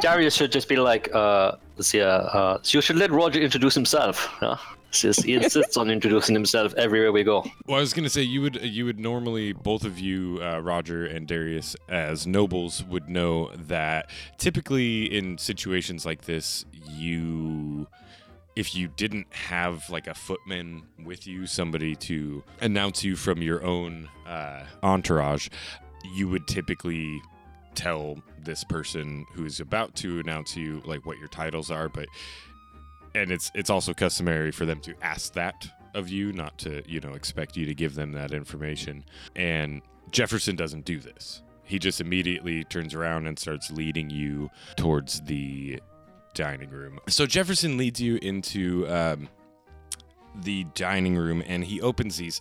Darius 0.00 0.34
should 0.34 0.50
just 0.50 0.68
be 0.68 0.76
like, 0.76 1.14
uh, 1.14 1.52
let's 1.76 1.88
see, 1.88 2.00
uh, 2.00 2.06
uh, 2.06 2.58
you 2.64 2.80
should 2.80 2.96
let 2.96 3.10
Roger 3.10 3.40
introduce 3.40 3.74
himself. 3.74 4.28
He 4.92 5.34
insists 5.34 5.76
on 5.76 5.90
introducing 5.90 6.34
himself 6.34 6.72
everywhere 6.74 7.12
we 7.12 7.22
go. 7.22 7.44
Well, 7.66 7.76
I 7.76 7.80
was 7.80 7.92
gonna 7.92 8.08
say 8.08 8.22
you 8.22 8.40
would 8.42 8.62
you 8.62 8.84
would 8.86 8.98
normally 8.98 9.52
both 9.52 9.84
of 9.84 9.98
you, 9.98 10.40
uh, 10.42 10.60
Roger 10.60 11.04
and 11.04 11.26
Darius, 11.26 11.76
as 11.88 12.26
nobles, 12.26 12.82
would 12.84 13.08
know 13.08 13.50
that 13.54 14.10
typically 14.38 15.04
in 15.04 15.38
situations 15.38 16.06
like 16.06 16.22
this, 16.22 16.64
you 16.72 17.86
if 18.56 18.74
you 18.74 18.88
didn't 18.88 19.26
have 19.32 19.88
like 19.90 20.06
a 20.06 20.14
footman 20.14 20.82
with 21.04 21.26
you, 21.26 21.46
somebody 21.46 21.94
to 21.94 22.42
announce 22.62 23.04
you 23.04 23.14
from 23.14 23.42
your 23.42 23.62
own 23.62 24.08
uh, 24.26 24.64
entourage, 24.82 25.48
you 26.14 26.28
would 26.28 26.46
typically 26.48 27.20
tell 27.74 28.16
this 28.42 28.64
person 28.64 29.26
who's 29.34 29.60
about 29.60 29.94
to 29.94 30.18
announce 30.20 30.56
you 30.56 30.80
like 30.86 31.04
what 31.04 31.18
your 31.18 31.28
titles 31.28 31.70
are, 31.70 31.90
but 31.90 32.06
and 33.16 33.32
it's 33.32 33.50
it's 33.54 33.70
also 33.70 33.94
customary 33.94 34.52
for 34.52 34.66
them 34.66 34.80
to 34.80 34.94
ask 35.02 35.32
that 35.32 35.66
of 35.94 36.08
you, 36.08 36.32
not 36.32 36.56
to 36.58 36.82
you 36.86 37.00
know 37.00 37.14
expect 37.14 37.56
you 37.56 37.66
to 37.66 37.74
give 37.74 37.94
them 37.94 38.12
that 38.12 38.32
information. 38.32 39.04
And 39.34 39.82
Jefferson 40.10 40.54
doesn't 40.54 40.84
do 40.84 41.00
this. 41.00 41.42
He 41.64 41.78
just 41.78 42.00
immediately 42.00 42.62
turns 42.64 42.94
around 42.94 43.26
and 43.26 43.38
starts 43.38 43.70
leading 43.70 44.08
you 44.08 44.50
towards 44.76 45.20
the 45.22 45.80
dining 46.34 46.70
room. 46.70 47.00
So 47.08 47.26
Jefferson 47.26 47.76
leads 47.76 48.00
you 48.00 48.18
into 48.22 48.86
um, 48.88 49.28
the 50.42 50.64
dining 50.74 51.16
room 51.16 51.42
and 51.44 51.64
he 51.64 51.80
opens 51.80 52.18
these 52.18 52.40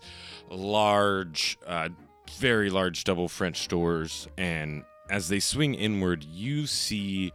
large, 0.51 1.57
uh, 1.65 1.89
very 2.37 2.69
large 2.69 3.03
double 3.03 3.27
French 3.27 3.67
doors. 3.67 4.27
And 4.37 4.83
as 5.09 5.29
they 5.29 5.39
swing 5.39 5.73
inward, 5.73 6.23
you 6.23 6.67
see 6.67 7.33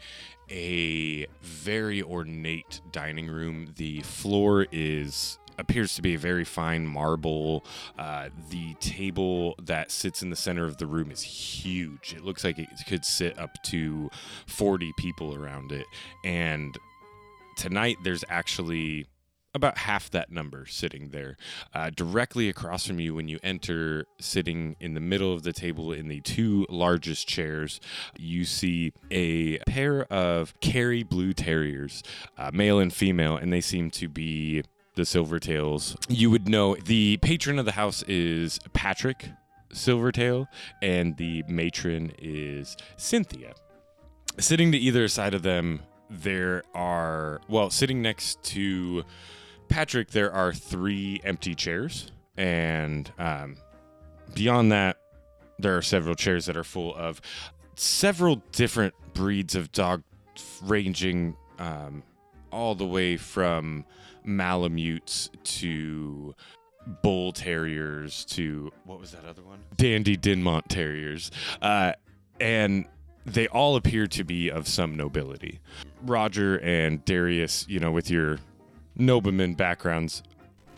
a 0.51 1.27
very 1.43 2.03
ornate 2.03 2.81
dining 2.91 3.29
room. 3.29 3.75
The 3.77 4.01
floor 4.03 4.67
is 4.73 5.39
appears 5.59 5.95
to 5.95 6.03
be 6.03 6.15
a 6.15 6.19
very 6.19 6.45
fine 6.45 6.87
marble. 6.87 7.65
Uh, 7.99 8.31
the 8.49 8.75
table 8.81 9.55
that 9.63 9.91
sits 9.91 10.23
in 10.23 10.31
the 10.31 10.37
center 10.37 10.65
of 10.65 10.79
the 10.79 10.87
room 10.87 11.11
is 11.11 11.23
huge. 11.23 12.15
It 12.17 12.25
looks 12.25 12.43
like 12.43 12.59
it 12.59 12.69
could 12.89 13.05
sit 13.05 13.39
up 13.39 13.63
to 13.65 14.11
40 14.47 14.93
people 14.97 15.35
around 15.35 15.71
it. 15.71 15.87
And 16.25 16.77
tonight, 17.57 17.99
there's 18.03 18.25
actually 18.29 19.07
about 19.55 19.79
half 19.79 20.11
that 20.11 20.31
number 20.31 20.67
sitting 20.67 21.09
there. 21.11 21.37
Uh, 21.75 21.91
directly 21.91 22.49
across 22.49 22.87
from 22.87 23.01
you, 23.01 23.15
when 23.15 23.29
you 23.29 23.39
enter, 23.43 24.07
sitting 24.21 24.77
in 24.81 24.95
the 24.95 25.01
middle 25.01 25.33
of 25.33 25.43
the 25.43 25.53
table 25.53 25.93
in 25.93 26.09
the 26.09 26.21
two 26.21 26.67
largest 26.69 27.27
chairs, 27.27 27.81
you 28.17 28.45
see 28.45 28.93
a 29.11 29.59
pair 29.61 30.05
of 30.13 30.59
Kerry 30.61 31.03
Blue 31.03 31.33
Terriers, 31.33 32.03
uh, 32.39 32.51
male 32.53 32.79
and 32.79 32.93
female, 32.93 33.37
and 33.37 33.53
they 33.53 33.61
seem 33.61 33.91
to 33.93 34.09
be 34.09 34.63
the 34.95 35.03
Silvertails. 35.03 35.97
You 36.09 36.31
would 36.31 36.49
know 36.49 36.77
the 36.77 37.17
patron 37.19 37.59
of 37.59 37.65
the 37.65 37.73
house 37.73 38.03
is 38.05 38.59
Patrick 38.73 39.29
Silvertail, 39.73 40.47
and 40.83 41.17
the 41.17 41.45
matron 41.49 42.13
is 42.19 42.77
Cynthia. 42.97 43.55
Sitting 44.39 44.73
to 44.73 44.79
either 44.79 45.07
side 45.09 45.35
of 45.35 45.43
them, 45.43 45.81
there 46.09 46.63
are, 46.75 47.41
well, 47.49 47.71
sitting 47.71 48.03
next 48.03 48.43
to 48.43 49.05
Patrick, 49.71 50.11
there 50.11 50.33
are 50.33 50.53
three 50.53 51.21
empty 51.25 51.55
chairs. 51.55 52.11
And 52.37 53.11
um, 53.19 53.57
beyond 54.35 54.73
that, 54.73 54.99
there 55.59 55.77
are 55.77 55.83
several 55.83 56.15
chairs 56.15 56.47
that 56.47 56.57
are 56.57 56.65
full 56.65 56.95
of 56.95 57.21
several 57.77 58.43
different 58.53 58.95
breeds 59.15 59.55
of 59.55 59.73
dog, 59.73 60.03
ranging 60.63 61.37
um, 61.59 62.03
all 62.51 62.75
the 62.75 62.87
way 62.87 63.17
from 63.17 63.85
Malamutes 64.25 65.31
to 65.45 66.35
Bull 67.03 67.33
Terriers 67.33 68.25
to 68.27 68.73
what 68.85 68.99
was 68.99 69.13
that 69.13 69.25
other 69.25 69.43
one? 69.43 69.61
Dandy 69.77 70.17
Dinmont 70.17 70.67
Terriers. 70.69 71.31
Uh, 71.63 71.93
and 72.41 72.87
they 73.27 73.47
all 73.49 73.77
appear 73.77 74.07
to 74.09 74.25
be 74.25 74.51
of 74.51 74.67
some 74.67 74.97
nobility. 74.97 75.61
Roger 76.03 76.59
and 76.61 77.05
Darius, 77.05 77.67
you 77.69 77.79
know, 77.79 77.93
with 77.93 78.11
your 78.11 78.39
nobleman 79.01 79.55
backgrounds. 79.55 80.23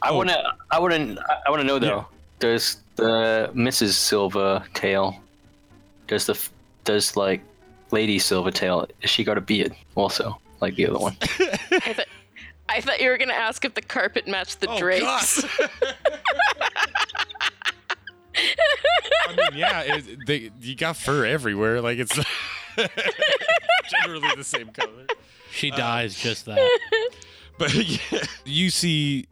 I 0.02 0.11
Oh. 0.11 0.17
wanna, 0.17 0.43
I 0.71 0.79
wanna, 0.79 1.17
I 1.47 1.50
wanna 1.50 1.64
know 1.64 1.79
though. 1.79 1.87
Yeah. 1.99 2.05
Does 2.38 2.79
the 2.97 3.50
Mrs. 3.55 3.91
Silvertail, 3.93 5.17
does 6.09 6.26
the, 6.26 6.33
f- 6.35 6.50
does 6.85 7.17
like 7.17 7.41
Lady 7.93 8.19
Silvertail, 8.19 8.88
has 9.00 9.11
she 9.11 9.23
got 9.25 9.38
a 9.38 9.41
beard 9.41 9.75
also, 9.95 10.38
like 10.61 10.75
the 10.76 10.87
other 10.88 10.99
one? 10.99 11.17
I, 11.23 11.93
thought 11.95 12.07
I 12.69 12.81
thought 12.81 13.00
you 13.00 13.11
were 13.11 13.19
gonna 13.19 13.33
ask 13.35 13.64
if 13.64 13.75
the 13.75 13.83
carpet 13.83 14.26
matched 14.26 14.61
the 14.61 14.67
drapes. 14.76 15.45
I 18.35 19.37
mean, 19.37 19.59
yeah, 19.59 19.81
it, 19.83 20.26
they, 20.26 20.50
you 20.61 20.75
got 20.75 20.97
fur 20.97 21.25
everywhere. 21.26 21.81
Like 21.81 21.99
it's 21.99 22.14
generally 23.91 24.29
the 24.37 24.45
same 24.45 24.69
color. 24.69 25.07
She 25.50 25.71
Uh, 25.71 25.76
dies 25.76 26.14
just 26.19 26.47
that. 26.47 26.59
But 27.62 27.75
yeah, 28.11 28.25
you 28.45 28.71
see 28.71 29.28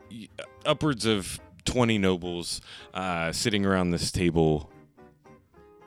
upwards 0.65 1.05
of 1.05 1.41
20 1.65 1.99
nobles 1.99 2.61
uh, 2.95 3.33
sitting 3.33 3.67
around 3.67 3.91
this 3.91 4.13
table. 4.13 4.71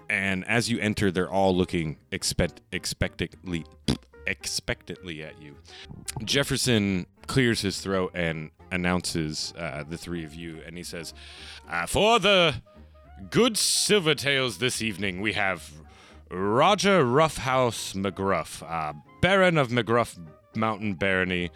And 0.10 0.46
as 0.46 0.70
you 0.70 0.78
enter, 0.80 1.10
they're 1.10 1.32
all 1.32 1.56
looking 1.56 2.00
expect- 2.12 2.60
expectantly, 2.74 3.66
expectantly 4.28 5.24
at 5.24 5.42
you. 5.42 5.56
Jefferson 6.26 7.06
clears 7.28 7.62
his 7.62 7.80
throat 7.80 8.12
and 8.14 8.52
announces 8.72 9.54
uh, 9.58 9.86
the 9.88 9.98
three 9.98 10.26
of 10.26 10.36
you, 10.36 10.60
and 10.66 10.76
he 10.76 10.84
says, 10.84 11.14
uh, 11.70 11.86
For 11.86 12.20
the 12.20 12.56
good 13.30 13.54
Silvertails 13.54 14.58
this 14.58 14.82
evening, 14.82 15.22
we 15.22 15.32
have 15.32 15.72
Roger 16.30 17.06
Roughhouse 17.06 17.94
McGruff, 17.94 18.70
uh, 18.70 18.92
Baron 19.22 19.58
of 19.58 19.70
McGruff 19.70 20.18
Mountain 20.56 20.96
Barony, 20.96 21.50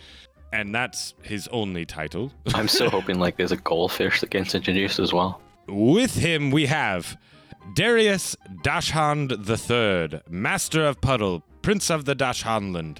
and 0.53 0.73
that's 0.73 1.13
his 1.21 1.47
only 1.49 1.85
title. 1.85 2.31
I'm 2.53 2.67
so 2.67 2.89
hoping 2.89 3.19
like 3.19 3.37
there's 3.37 3.51
a 3.51 3.57
goldfish 3.57 4.21
that 4.21 4.29
gets 4.29 4.55
introduced 4.55 4.99
as 4.99 5.13
well. 5.13 5.41
With 5.67 6.15
him, 6.15 6.51
we 6.51 6.67
have 6.67 7.17
Darius 7.75 8.35
Dashhand 8.63 9.31
III, 9.31 10.21
Master 10.29 10.85
of 10.85 11.01
Puddle, 11.01 11.43
Prince 11.61 11.89
of 11.89 12.05
the 12.05 12.15
Dashhandland, 12.15 12.99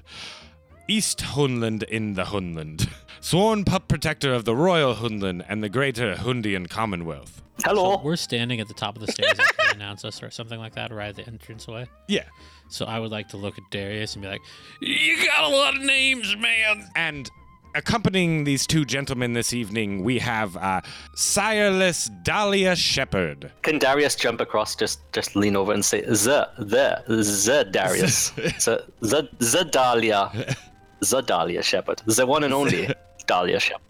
East 0.88 1.20
Hunland 1.20 1.84
in 1.84 2.16
the 2.16 2.26
Hunland, 2.26 2.90
sworn 3.22 3.64
pup 3.64 3.88
protector 3.88 4.34
of 4.34 4.46
the 4.46 4.56
Royal 4.56 4.96
Hunland 4.96 5.46
and 5.48 5.64
the 5.64 5.70
Greater 5.70 6.16
Hundian 6.16 6.70
Commonwealth. 6.70 7.42
Hello. 7.64 7.96
So 7.98 8.04
we're 8.04 8.16
standing 8.18 8.60
at 8.60 8.68
the 8.68 8.74
top 8.74 8.96
of 8.96 9.06
the 9.06 9.12
stairs 9.12 9.40
after 9.40 9.56
they 9.66 9.76
announce 9.76 10.06
us 10.06 10.22
or 10.22 10.30
something 10.30 10.60
like 10.60 10.76
that, 10.76 10.92
right 10.92 11.10
at 11.10 11.16
the 11.16 11.28
entranceway. 11.28 11.88
Yeah. 12.08 12.26
So 12.70 12.86
I 12.86 13.00
would 13.00 13.12
like 13.12 13.30
to 13.30 13.38
look 13.38 13.58
at 13.58 13.64
Darius 13.72 14.16
and 14.16 14.22
be 14.22 14.28
like, 14.28 14.42
"You 14.82 15.26
got 15.26 15.44
a 15.44 15.56
lot 15.56 15.76
of 15.76 15.82
names, 15.82 16.36
man." 16.38 16.90
And 16.96 17.30
accompanying 17.76 18.44
these 18.44 18.66
two 18.66 18.84
gentlemen 18.86 19.34
this 19.34 19.54
evening, 19.54 20.04
we 20.04 20.20
have 20.20 20.58
uh, 20.58 20.82
Sireless 21.16 22.10
Dahlia 22.24 22.76
Shepherd. 22.76 23.52
Can 23.62 23.80
Darius 23.80 24.16
jump 24.16 24.42
across? 24.42 24.76
Just 24.76 25.00
just 25.14 25.36
lean 25.36 25.56
over 25.56 25.72
and 25.72 25.86
say 25.86 26.02
the 26.02 26.50
the 26.58 27.04
the 27.08 27.68
Darius 27.72 28.32
the 28.32 28.86
the 29.00 29.30
the 29.38 29.64
Dahlia 29.72 30.56
the 31.00 31.22
Dahlia 31.22 31.64
Shepherd 31.64 32.02
the 32.06 32.26
one 32.26 32.44
and 32.44 32.54
only 32.54 32.90
Dahlia 33.28 33.60
Shepherd. 33.60 33.82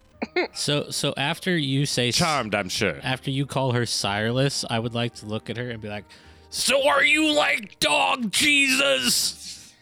So 0.54 0.90
so 0.90 1.14
after 1.16 1.56
you 1.58 1.86
say 1.86 2.12
Charmed, 2.12 2.56
I'm 2.56 2.70
sure. 2.70 3.00
after 3.04 3.32
you 3.32 3.46
call 3.46 3.72
her 3.74 3.86
sireless, 3.86 4.66
I 4.70 4.80
would 4.80 4.94
like 4.94 5.14
to 5.16 5.26
look 5.26 5.50
at 5.50 5.58
her 5.58 5.70
and 5.70 5.82
be 5.82 5.90
like, 5.90 6.06
"So 6.50 6.88
are 6.88 7.04
you 7.04 7.34
like 7.34 7.80
dog 7.80 8.32
Jesus?" 8.32 9.74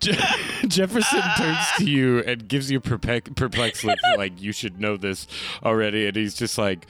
Je- 0.00 0.16
Jefferson 0.68 1.22
turns 1.36 1.64
to 1.78 1.84
you 1.84 2.20
and 2.20 2.48
gives 2.48 2.70
you 2.70 2.78
a 2.78 2.80
perpe- 2.80 3.34
perplexed 3.36 3.84
look, 3.84 3.98
like 4.16 4.40
you 4.40 4.52
should 4.52 4.80
know 4.80 4.96
this 4.96 5.26
already. 5.64 6.06
And 6.06 6.16
he's 6.16 6.34
just 6.34 6.58
like, 6.58 6.86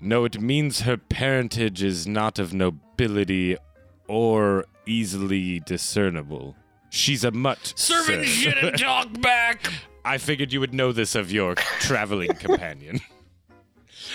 No, 0.00 0.24
it 0.24 0.40
means 0.40 0.80
her 0.82 0.96
parentage 0.96 1.82
is 1.82 2.06
not 2.06 2.38
of 2.38 2.52
nobility 2.52 3.56
or 4.08 4.66
easily 4.86 5.60
discernible. 5.60 6.56
She's 6.90 7.24
a 7.24 7.30
mutt. 7.30 7.72
Servant 7.76 8.26
sir. 8.26 8.30
shouldn't 8.50 8.78
talk 8.78 9.20
back. 9.20 9.72
I 10.04 10.18
figured 10.18 10.52
you 10.52 10.60
would 10.60 10.74
know 10.74 10.92
this 10.92 11.14
of 11.14 11.30
your 11.32 11.54
traveling 11.80 12.34
companion. 12.38 13.00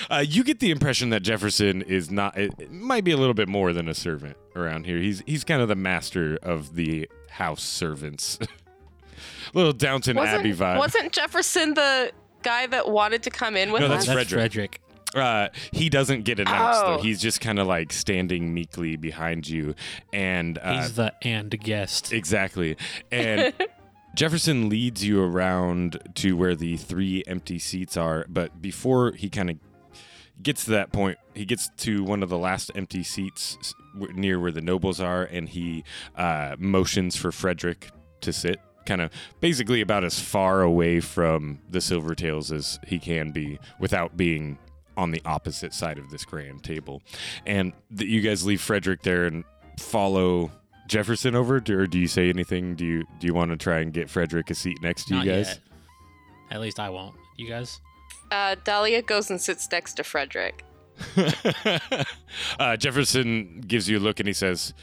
Uh, 0.10 0.24
you 0.28 0.44
get 0.44 0.60
the 0.60 0.72
impression 0.72 1.10
that 1.12 1.22
Jefferson 1.22 1.82
is 1.82 2.10
not. 2.12 2.38
It, 2.38 2.54
it 2.58 2.72
might 2.72 3.04
be 3.04 3.12
a 3.12 3.18
little 3.18 3.34
bit 3.34 3.48
more 3.48 3.74
than 3.74 3.88
a 3.88 3.94
servant 3.94 4.38
around 4.56 4.86
here. 4.86 4.98
He's 5.00 5.24
he's 5.26 5.44
kind 5.44 5.62
of 5.62 5.68
the 5.68 5.76
master 5.76 6.38
of 6.42 6.76
the 6.76 7.10
house 7.30 7.64
servants. 7.64 8.40
little 9.54 9.74
Downton 9.74 10.18
Abbey 10.18 10.50
Wasn't, 10.52 10.60
vibe. 10.60 10.78
wasn't 10.78 11.12
Jefferson 11.14 11.74
the 11.74 12.12
guy 12.44 12.68
that 12.68 12.90
wanted 12.90 13.24
to 13.24 13.30
come 13.30 13.56
in 13.56 13.72
with 13.72 13.82
No, 13.82 13.88
us? 13.88 14.06
that's 14.06 14.08
That's 14.08 14.30
Frederick. 14.34 14.82
Frederick. 15.14 15.16
uh, 15.16 15.50
he 15.72 15.90
doesn't 15.90 16.24
get 16.24 16.40
announced 16.40 16.82
Oh. 16.84 16.98
though. 16.98 17.04
He's 17.04 17.22
just 17.22 17.42
kind 17.42 17.60
of 17.60 17.68
like 17.68 17.92
standing 17.94 18.54
meekly 18.54 18.96
behind 18.98 19.48
you, 19.48 19.74
and 20.14 20.58
uh, 20.60 20.82
He's 20.82 20.94
the 20.96 21.14
and 21.24 21.50
guest. 21.60 22.12
Exactly. 22.14 22.78
And 23.12 23.54
Jefferson 24.16 24.68
leads 24.70 25.04
you 25.06 25.24
around 25.24 26.00
to 26.16 26.36
where 26.36 26.56
the 26.56 26.76
three 26.78 27.24
empty 27.28 27.60
seats 27.60 27.96
are, 27.96 28.26
but 28.28 28.62
before 28.62 29.12
he 29.14 29.30
kind 29.30 29.50
of 29.50 29.58
gets 30.42 30.66
to 30.66 30.72
that 30.72 30.92
point, 30.92 31.18
he 31.34 31.46
gets 31.46 31.70
to 31.78 32.04
one 32.04 32.24
of 32.24 32.30
the 32.30 32.38
last 32.38 32.72
empty 32.76 33.04
seats 33.04 33.58
near 34.14 34.40
where 34.40 34.52
the 34.52 34.62
nobles 34.62 35.00
are, 35.00 35.24
and 35.24 35.50
he 35.50 35.84
uh, 36.16 36.56
motions 36.60 37.16
for 37.16 37.32
Frederick 37.32 37.90
to 38.22 38.32
sit. 38.34 38.60
Kind 38.86 39.02
of 39.02 39.12
basically 39.42 39.82
about 39.82 40.06
as 40.06 40.18
far 40.18 40.62
away 40.62 41.02
from 41.02 41.60
the 41.70 41.80
Silvertails 41.80 42.54
as 42.56 42.80
he 42.88 43.00
can 43.00 43.32
be 43.32 43.60
without 43.82 44.16
being 44.16 44.58
on 44.96 45.12
the 45.12 45.22
opposite 45.26 45.74
side 45.74 45.98
of 46.00 46.10
this 46.10 46.24
grand 46.24 46.64
table. 46.64 47.02
And 47.46 47.74
th- 47.96 48.10
you 48.10 48.22
guys 48.22 48.46
leave 48.46 48.62
Frederick 48.62 49.02
there 49.04 49.26
and 49.26 49.44
follow 49.78 50.52
Jefferson 50.88 51.36
over, 51.36 51.58
or 51.58 51.86
do 51.86 52.00
you 52.00 52.08
say 52.08 52.30
anything? 52.30 52.76
Do 52.76 52.86
you 52.86 53.04
do 53.20 53.28
you 53.28 53.34
want 53.34 53.52
to 53.52 53.58
try 53.58 53.80
and 53.80 53.92
get 53.92 54.10
Frederick 54.10 54.50
a 54.50 54.56
seat 54.56 54.78
next 54.82 55.06
to 55.10 55.16
Not 55.16 55.26
you 55.26 55.32
guys? 55.34 55.48
yet. 55.50 55.60
At 56.52 56.62
least 56.62 56.80
I 56.80 56.90
won't. 56.90 57.14
You 57.36 57.50
guys? 57.50 57.82
Uh, 58.32 58.56
Dahlia 58.64 59.02
goes 59.02 59.30
and 59.30 59.40
sits 59.40 59.70
next 59.72 59.96
to 59.96 60.04
Frederick. 60.04 60.64
uh, 62.60 62.76
Jefferson 62.78 63.62
gives 63.66 63.90
you 63.90 64.00
a 64.00 64.02
look 64.02 64.20
and 64.20 64.28
he 64.28 64.34
says, 64.34 64.74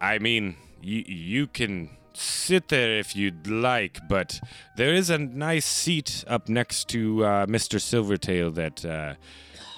"I 0.00 0.18
mean, 0.18 0.56
you 0.80 1.04
you 1.06 1.46
can 1.46 1.90
sit 2.14 2.68
there 2.68 2.98
if 2.98 3.14
you'd 3.14 3.46
like, 3.46 3.98
but 4.08 4.40
there 4.76 4.94
is 4.94 5.10
a 5.10 5.18
nice 5.18 5.66
seat 5.66 6.24
up 6.26 6.48
next 6.48 6.88
to 6.88 7.24
uh, 7.24 7.46
Mr. 7.46 7.80
Silvertail 7.80 8.54
that 8.54 8.84
uh, 8.84 9.14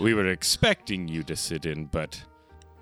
we 0.00 0.14
were 0.14 0.26
expecting 0.26 1.08
you 1.08 1.22
to 1.24 1.36
sit 1.36 1.66
in, 1.66 1.86
but. 1.86 2.22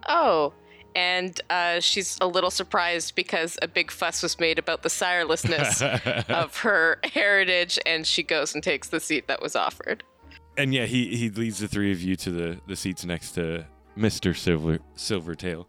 Oh, 0.08 0.54
and 0.94 1.40
uh, 1.50 1.80
she's 1.80 2.16
a 2.20 2.26
little 2.26 2.50
surprised 2.50 3.14
because 3.14 3.58
a 3.60 3.68
big 3.68 3.90
fuss 3.90 4.22
was 4.22 4.38
made 4.40 4.58
about 4.58 4.82
the 4.82 4.88
sirelessness 4.90 5.82
of 6.28 6.56
her 6.58 6.98
heritage, 7.04 7.78
and 7.84 8.06
she 8.06 8.22
goes 8.22 8.54
and 8.54 8.62
takes 8.62 8.88
the 8.88 9.00
seat 9.00 9.28
that 9.28 9.42
was 9.42 9.54
offered. 9.54 10.02
And 10.58 10.74
yeah, 10.74 10.86
he, 10.86 11.16
he 11.16 11.30
leads 11.30 11.60
the 11.60 11.68
three 11.68 11.92
of 11.92 12.02
you 12.02 12.16
to 12.16 12.32
the, 12.32 12.60
the 12.66 12.74
seats 12.74 13.04
next 13.04 13.30
to 13.32 13.64
Mr. 13.96 14.36
Silver 14.36 14.80
Silvertail. 14.96 15.66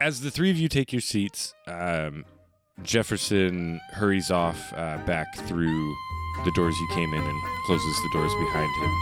As 0.00 0.22
the 0.22 0.30
three 0.32 0.50
of 0.50 0.58
you 0.58 0.68
take 0.68 0.92
your 0.92 1.00
seats, 1.00 1.54
um, 1.68 2.24
Jefferson 2.82 3.80
hurries 3.92 4.32
off 4.32 4.72
uh, 4.72 4.98
back 5.06 5.36
through 5.46 5.94
the 6.44 6.50
doors 6.56 6.74
you 6.80 6.88
came 6.94 7.14
in 7.14 7.22
and 7.22 7.42
closes 7.66 7.96
the 8.02 8.10
doors 8.12 8.32
behind 8.34 8.70
him. 8.82 8.92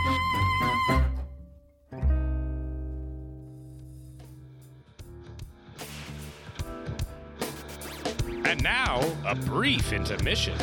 And 8.45 8.63
now, 8.63 9.01
a 9.27 9.35
brief 9.35 9.95
intermission. 9.95 10.59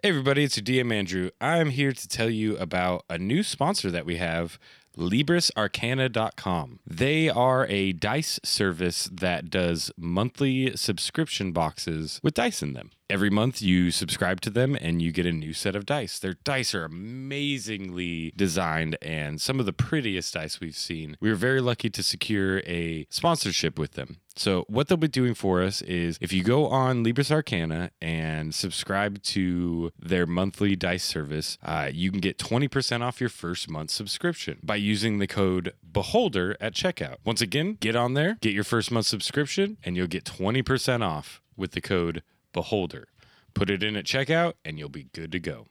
Hey 0.00 0.10
everybody, 0.10 0.44
it's 0.44 0.56
your 0.56 0.62
DM 0.62 0.94
Andrew. 0.94 1.30
I'm 1.40 1.70
here 1.70 1.90
to 1.90 2.06
tell 2.06 2.30
you 2.30 2.56
about 2.58 3.04
a 3.10 3.18
new 3.18 3.42
sponsor 3.42 3.90
that 3.90 4.06
we 4.06 4.18
have, 4.18 4.56
LibrisArcana.com. 4.96 6.78
They 6.86 7.28
are 7.28 7.66
a 7.66 7.92
dice 7.94 8.38
service 8.44 9.10
that 9.12 9.50
does 9.50 9.90
monthly 9.96 10.76
subscription 10.76 11.50
boxes 11.50 12.20
with 12.22 12.34
dice 12.34 12.62
in 12.62 12.74
them. 12.74 12.92
Every 13.10 13.30
month 13.30 13.62
you 13.62 13.90
subscribe 13.90 14.42
to 14.42 14.50
them 14.50 14.76
and 14.78 15.00
you 15.00 15.12
get 15.12 15.24
a 15.24 15.32
new 15.32 15.54
set 15.54 15.74
of 15.74 15.86
dice. 15.86 16.18
Their 16.18 16.34
dice 16.34 16.74
are 16.74 16.84
amazingly 16.84 18.34
designed 18.36 18.98
and 19.00 19.40
some 19.40 19.58
of 19.58 19.64
the 19.64 19.72
prettiest 19.72 20.34
dice 20.34 20.60
we've 20.60 20.76
seen. 20.76 21.16
We 21.18 21.30
were 21.30 21.34
very 21.34 21.62
lucky 21.62 21.88
to 21.88 22.02
secure 22.02 22.58
a 22.66 23.06
sponsorship 23.08 23.78
with 23.78 23.92
them. 23.92 24.18
So, 24.36 24.66
what 24.68 24.86
they'll 24.86 24.98
be 24.98 25.08
doing 25.08 25.34
for 25.34 25.62
us 25.62 25.82
is 25.82 26.18
if 26.20 26.32
you 26.32 26.44
go 26.44 26.68
on 26.68 27.02
Libris 27.02 27.32
Arcana 27.32 27.90
and 28.00 28.54
subscribe 28.54 29.20
to 29.22 29.90
their 29.98 30.26
monthly 30.26 30.76
dice 30.76 31.02
service, 31.02 31.58
uh, 31.62 31.90
you 31.92 32.10
can 32.12 32.20
get 32.20 32.38
20% 32.38 33.00
off 33.00 33.20
your 33.20 33.30
first 33.30 33.68
month 33.68 33.90
subscription 33.90 34.60
by 34.62 34.76
using 34.76 35.18
the 35.18 35.26
code 35.26 35.72
Beholder 35.90 36.56
at 36.60 36.74
checkout. 36.74 37.16
Once 37.24 37.40
again, 37.40 37.78
get 37.80 37.96
on 37.96 38.14
there, 38.14 38.36
get 38.40 38.52
your 38.52 38.64
first 38.64 38.92
month 38.92 39.06
subscription, 39.06 39.78
and 39.82 39.96
you'll 39.96 40.06
get 40.06 40.24
20% 40.24 41.02
off 41.02 41.40
with 41.56 41.72
the 41.72 41.80
code 41.80 42.22
Beholder. 42.58 43.06
Put 43.54 43.70
it 43.70 43.84
in 43.84 43.94
at 43.94 44.04
checkout, 44.04 44.54
and 44.64 44.80
you'll 44.80 44.88
be 44.88 45.06
good 45.14 45.30
to 45.30 45.38
go. 45.38 45.68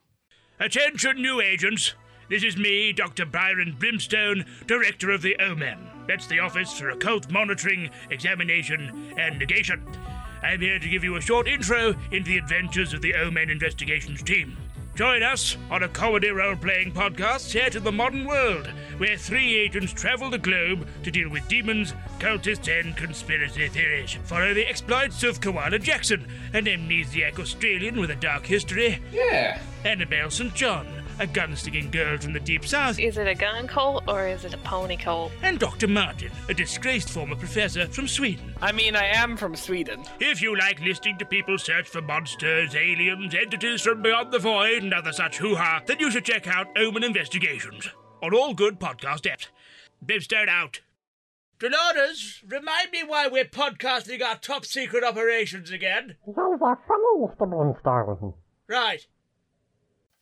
Attention, 0.58 1.22
new 1.22 1.42
agents. 1.42 1.96
This 2.30 2.46
is 2.46 2.56
me, 2.56 2.94
Dr. 2.94 3.26
Byron 3.26 3.76
Brimstone, 3.78 4.46
Director 4.68 5.12
of 5.12 5.22
the 5.22 5.36
OMEN. 5.38 6.08
That's 6.08 6.28
the 6.28 6.40
Office 6.40 6.80
for 6.80 6.92
Occult 6.92 7.30
Monitoring, 7.30 7.90
Examination, 8.10 9.14
and 9.18 9.38
Negation. 9.38 9.86
I'm 10.42 10.62
here 10.62 10.80
to 10.80 10.88
give 10.88 11.04
you 11.04 11.18
a 11.18 11.22
short 11.22 11.50
intro 11.50 11.94
into 12.14 12.30
the 12.30 12.38
adventures 12.38 12.94
of 12.94 13.02
the 13.02 13.12
OMEN 13.12 13.50
Investigations 13.52 14.24
team. 14.24 14.56
Join 14.98 15.22
us 15.22 15.58
on 15.70 15.84
a 15.84 15.90
comedy 15.90 16.32
role 16.32 16.56
playing 16.56 16.92
podcast 16.92 17.42
set 17.42 17.76
in 17.76 17.84
the 17.84 17.92
modern 17.92 18.26
world, 18.26 18.66
where 18.98 19.16
three 19.16 19.56
agents 19.56 19.94
travel 19.94 20.32
the 20.32 20.40
globe 20.40 20.88
to 21.04 21.12
deal 21.12 21.30
with 21.30 21.48
demons, 21.48 21.94
cultists, 22.18 22.68
and 22.68 22.98
conspiracy 22.98 23.68
theories. 23.68 24.18
Follow 24.24 24.56
the 24.56 24.66
exploits 24.66 25.22
of 25.22 25.40
Koala 25.40 25.78
Jackson, 25.78 26.26
an 26.52 26.66
amnesiac 26.66 27.38
Australian 27.38 28.00
with 28.00 28.10
a 28.10 28.16
dark 28.16 28.48
history. 28.48 29.00
Yeah. 29.12 29.62
Annabelle 29.86 30.32
St. 30.32 30.56
John, 30.56 30.88
a 31.20 31.28
gun-sticking 31.28 31.92
girl 31.92 32.18
from 32.18 32.34
the 32.34 32.40
deep 32.40 32.66
south. 32.66 33.00
Is 33.00 33.18
it 33.18 33.28
a 33.28 33.36
gun 33.36 33.68
cult 33.68 34.04
or 34.08 34.28
is 34.28 34.46
it 34.46 34.54
a 34.54 34.58
pony 34.60 34.98
cult? 34.98 35.32
And 35.42 35.60
Dr. 35.60 35.88
Martin, 35.88 36.32
a 36.50 36.54
disgraced 36.54 37.10
former 37.10 37.36
professor 37.36 37.88
from 37.88 38.08
Sweden. 38.08 38.54
I 38.62 38.72
mean, 38.72 38.96
I 38.96 39.06
am 39.06 39.38
from 39.38 39.56
Sweden. 39.56 40.04
If 40.20 40.42
you 40.42 40.58
like 40.58 40.80
listening 40.82 41.18
to 41.20 41.26
people 41.26 41.58
search 41.58 41.88
for 41.88 42.02
monsters, 42.02 42.76
aliens, 42.76 43.34
entities 43.34 43.82
from 43.82 44.02
beyond 44.02 44.32
the 44.32 44.40
void, 44.40 44.84
and 44.84 44.94
other 44.94 45.12
such 45.12 45.38
hoo-ha, 45.38 45.82
then 45.86 46.00
you 46.00 46.12
should 46.12 46.26
check 46.26 46.48
out 46.48 46.78
Omen 46.78 47.04
Investigations 47.04 47.90
on 48.22 48.34
all 48.34 48.54
good 48.54 48.80
podcast 48.80 49.22
apps. 49.22 49.48
Brimstone 50.02 50.50
out. 50.50 50.82
Dolores, 51.60 52.44
remind 52.48 52.92
me 52.92 53.04
why 53.04 53.28
we're 53.28 53.44
podcasting 53.44 54.22
our 54.22 54.36
top 54.38 54.64
secret 54.64 55.04
operations 55.04 55.72
again. 55.72 56.16
Well, 56.26 56.56
that's 56.62 56.82
from 56.86 57.02
Ulster, 57.16 57.48
not 57.48 57.80
Starling. 57.80 58.34
Right. 58.70 59.08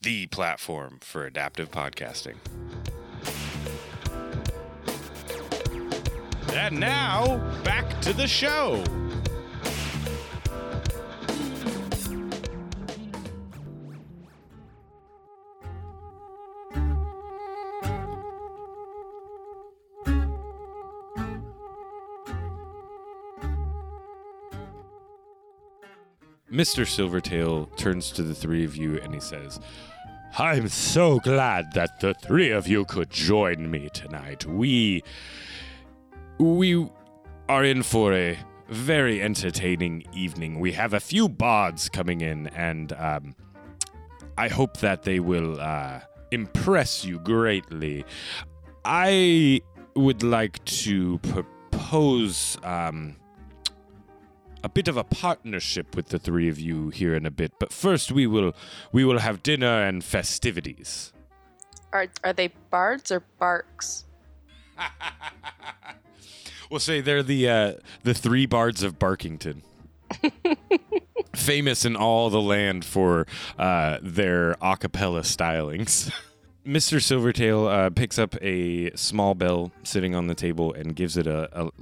the 0.00 0.26
platform 0.26 0.98
for 1.00 1.26
adaptive 1.26 1.70
podcasting. 1.70 2.36
And 6.52 6.78
now, 6.78 7.38
back 7.64 8.00
to 8.02 8.12
the 8.12 8.26
show. 8.26 8.84
Mr. 26.52 26.84
Silvertail 26.84 27.74
turns 27.78 28.10
to 28.12 28.22
the 28.22 28.34
three 28.34 28.62
of 28.62 28.76
you 28.76 29.00
and 29.00 29.14
he 29.14 29.20
says, 29.20 29.58
I'm 30.38 30.68
so 30.68 31.18
glad 31.18 31.72
that 31.72 32.00
the 32.00 32.12
three 32.12 32.50
of 32.50 32.68
you 32.68 32.84
could 32.84 33.10
join 33.10 33.70
me 33.70 33.88
tonight. 33.92 34.46
We. 34.46 35.02
We 36.38 36.88
are 37.48 37.64
in 37.64 37.82
for 37.82 38.12
a 38.14 38.38
very 38.68 39.22
entertaining 39.22 40.04
evening. 40.12 40.58
We 40.58 40.72
have 40.72 40.94
a 40.94 41.00
few 41.00 41.28
bards 41.28 41.88
coming 41.88 42.22
in, 42.22 42.48
and 42.48 42.92
um, 42.94 43.34
I 44.38 44.48
hope 44.48 44.78
that 44.78 45.02
they 45.02 45.20
will 45.20 45.60
uh, 45.60 46.00
impress 46.30 47.04
you 47.04 47.20
greatly. 47.20 48.04
I 48.84 49.60
would 49.94 50.22
like 50.22 50.64
to 50.64 51.18
propose 51.18 52.56
um, 52.64 53.16
a 54.62 54.68
bit 54.68 54.88
of 54.88 54.96
a 54.96 55.04
partnership 55.04 55.96
with 55.96 56.08
the 56.08 56.18
three 56.18 56.48
of 56.48 56.58
you 56.58 56.90
here 56.90 57.14
in 57.14 57.26
a 57.26 57.30
bit. 57.30 57.52
But 57.58 57.72
first, 57.72 58.12
we 58.12 58.26
will 58.26 58.54
we 58.92 59.04
will 59.04 59.18
have 59.18 59.42
dinner 59.42 59.82
and 59.82 60.04
festivities. 60.04 61.12
Are 61.92 62.06
are 62.24 62.32
they 62.32 62.48
bards 62.70 63.10
or 63.10 63.20
barks? 63.38 64.04
we'll 66.70 66.80
say 66.80 67.00
they're 67.00 67.22
the 67.22 67.48
uh, 67.48 67.72
the 68.02 68.14
three 68.14 68.46
bards 68.46 68.82
of 68.82 68.98
Barkington. 68.98 69.62
Famous 71.34 71.84
in 71.84 71.96
all 71.96 72.28
the 72.28 72.40
land 72.40 72.84
for 72.84 73.26
uh, 73.58 73.98
their 74.02 74.56
a 74.62 74.76
cappella 74.76 75.20
stylings. 75.20 76.12
Mr. 76.66 76.98
Silvertail 76.98 77.68
uh, 77.68 77.90
picks 77.90 78.20
up 78.20 78.36
a 78.40 78.94
small 78.94 79.34
bell 79.34 79.72
sitting 79.82 80.14
on 80.14 80.28
the 80.28 80.34
table 80.34 80.72
and 80.72 80.94
gives 80.94 81.16
it 81.16 81.26
a 81.26 81.72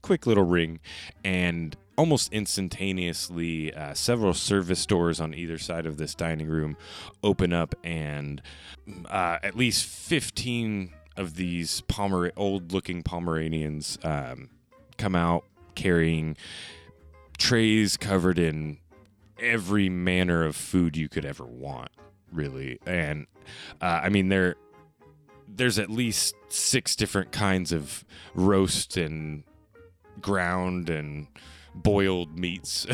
quick 0.00 0.26
little 0.26 0.44
ring, 0.44 0.80
and 1.24 1.76
almost 2.00 2.32
instantaneously, 2.32 3.74
uh, 3.74 3.92
several 3.92 4.32
service 4.32 4.86
doors 4.86 5.20
on 5.20 5.34
either 5.34 5.58
side 5.58 5.84
of 5.84 5.98
this 5.98 6.14
dining 6.14 6.48
room 6.48 6.74
open 7.22 7.52
up, 7.52 7.74
and 7.84 8.40
uh, 9.10 9.36
at 9.42 9.54
least 9.54 9.84
15 9.84 10.94
of 11.18 11.34
these 11.34 11.82
Pomer- 11.82 12.32
old 12.38 12.72
looking 12.72 13.02
Pomeranians 13.02 13.98
um, 14.02 14.48
come 14.96 15.14
out 15.14 15.44
carrying 15.74 16.38
trays 17.36 17.98
covered 17.98 18.38
in 18.38 18.78
every 19.38 19.90
manner 19.90 20.42
of 20.42 20.56
food 20.56 20.96
you 20.96 21.06
could 21.06 21.26
ever 21.26 21.44
want, 21.44 21.90
really. 22.32 22.78
And 22.86 23.26
uh, 23.82 24.00
I 24.04 24.08
mean, 24.08 24.30
there 24.30 24.56
there's 25.46 25.78
at 25.78 25.90
least 25.90 26.34
six 26.48 26.96
different 26.96 27.30
kinds 27.30 27.72
of 27.72 28.06
roast 28.34 28.96
and 28.96 29.44
ground 30.22 30.88
and 30.88 31.26
boiled 31.74 32.38
meats, 32.38 32.86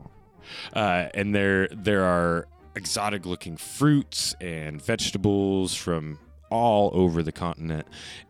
uh, 0.72 1.08
and 1.14 1.34
there 1.34 1.68
there 1.68 2.04
are 2.04 2.46
exotic 2.76 3.26
looking 3.26 3.56
fruits 3.56 4.34
and 4.40 4.80
vegetables 4.82 5.74
from 5.74 6.18
all 6.50 6.90
over 6.92 7.22
the 7.22 7.32
continent, 7.32 7.86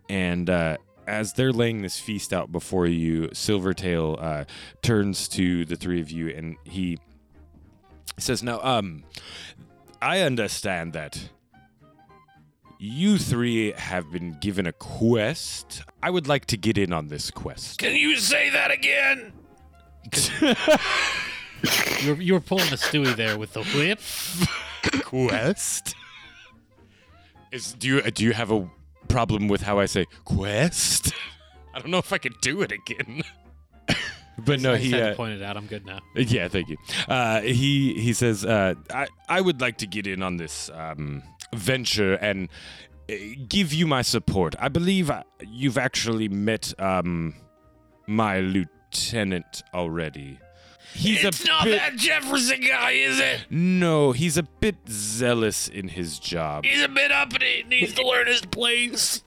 and. 0.08 0.48
Uh, 0.50 0.76
as 1.06 1.34
they're 1.34 1.52
laying 1.52 1.82
this 1.82 2.00
feast 2.00 2.32
out 2.32 2.50
before 2.50 2.86
you, 2.86 3.28
Silvertail 3.34 4.16
uh, 4.22 4.44
turns 4.80 5.28
to 5.28 5.66
the 5.66 5.76
three 5.76 6.00
of 6.00 6.10
you 6.10 6.28
and 6.30 6.56
he 6.64 6.96
says, 8.16 8.42
"Now, 8.42 8.58
um, 8.62 9.04
I 10.00 10.20
understand 10.20 10.94
that 10.94 11.28
you 12.78 13.18
three 13.18 13.72
have 13.72 14.10
been 14.12 14.36
given 14.40 14.66
a 14.66 14.72
quest. 14.72 15.82
I 16.02 16.10
would 16.10 16.26
like 16.26 16.44
to 16.46 16.56
get 16.56 16.76
in 16.76 16.92
on 16.92 17.08
this 17.08 17.30
quest. 17.30 17.78
Can 17.78 17.96
you 17.96 18.16
say 18.16 18.50
that 18.50 18.70
again? 18.70 19.32
You 22.02 22.14
were, 22.14 22.22
you 22.22 22.32
were 22.34 22.40
pulling 22.40 22.68
a 22.68 22.76
Stewie 22.76 23.16
there 23.16 23.38
with 23.38 23.54
the 23.54 23.62
whip. 23.62 23.98
quest? 25.04 25.94
Is 27.50 27.72
do 27.72 27.88
you 27.88 28.02
do 28.10 28.24
you 28.24 28.32
have 28.32 28.50
a 28.50 28.68
problem 29.08 29.48
with 29.48 29.62
how 29.62 29.78
I 29.78 29.86
say 29.86 30.06
quest? 30.24 31.14
I 31.72 31.78
don't 31.78 31.90
know 31.90 31.98
if 31.98 32.12
I 32.12 32.18
could 32.18 32.40
do 32.40 32.62
it 32.62 32.72
again. 32.72 33.22
but 34.44 34.60
no, 34.60 34.74
he 34.74 34.94
uh, 34.94 35.14
point 35.14 35.34
it 35.34 35.42
out. 35.42 35.56
I'm 35.56 35.66
good 35.66 35.86
now. 35.86 36.00
Yeah, 36.14 36.48
thank 36.48 36.68
you. 36.68 36.76
Uh, 37.08 37.40
he 37.40 37.94
he 37.94 38.12
says, 38.12 38.44
uh, 38.44 38.74
I 38.90 39.06
I 39.28 39.40
would 39.40 39.60
like 39.60 39.78
to 39.78 39.86
get 39.86 40.06
in 40.06 40.22
on 40.22 40.36
this 40.36 40.68
um, 40.74 41.22
venture 41.54 42.14
and 42.14 42.48
uh, 43.10 43.14
give 43.48 43.72
you 43.72 43.86
my 43.86 44.02
support. 44.02 44.54
I 44.58 44.68
believe 44.68 45.10
uh, 45.10 45.22
you've 45.46 45.78
actually 45.78 46.28
met 46.28 46.74
um, 46.78 47.34
my 48.06 48.40
lieutenant 48.40 48.73
already. 49.72 50.38
He's 50.94 51.24
it's 51.24 51.44
a 51.44 51.48
not 51.48 51.64
bit, 51.64 51.78
that 51.80 51.96
Jefferson 51.96 52.60
guy, 52.60 52.92
is 52.92 53.18
it? 53.18 53.46
no, 53.50 54.12
he's 54.12 54.36
a 54.36 54.44
bit 54.44 54.76
zealous 54.88 55.66
in 55.66 55.88
his 55.88 56.18
job. 56.20 56.64
He's 56.64 56.82
a 56.82 56.88
bit 56.88 57.10
uppity. 57.10 57.62
He 57.68 57.80
needs 57.80 57.94
to 57.94 58.06
learn 58.06 58.28
his 58.28 58.42
place. 58.42 59.22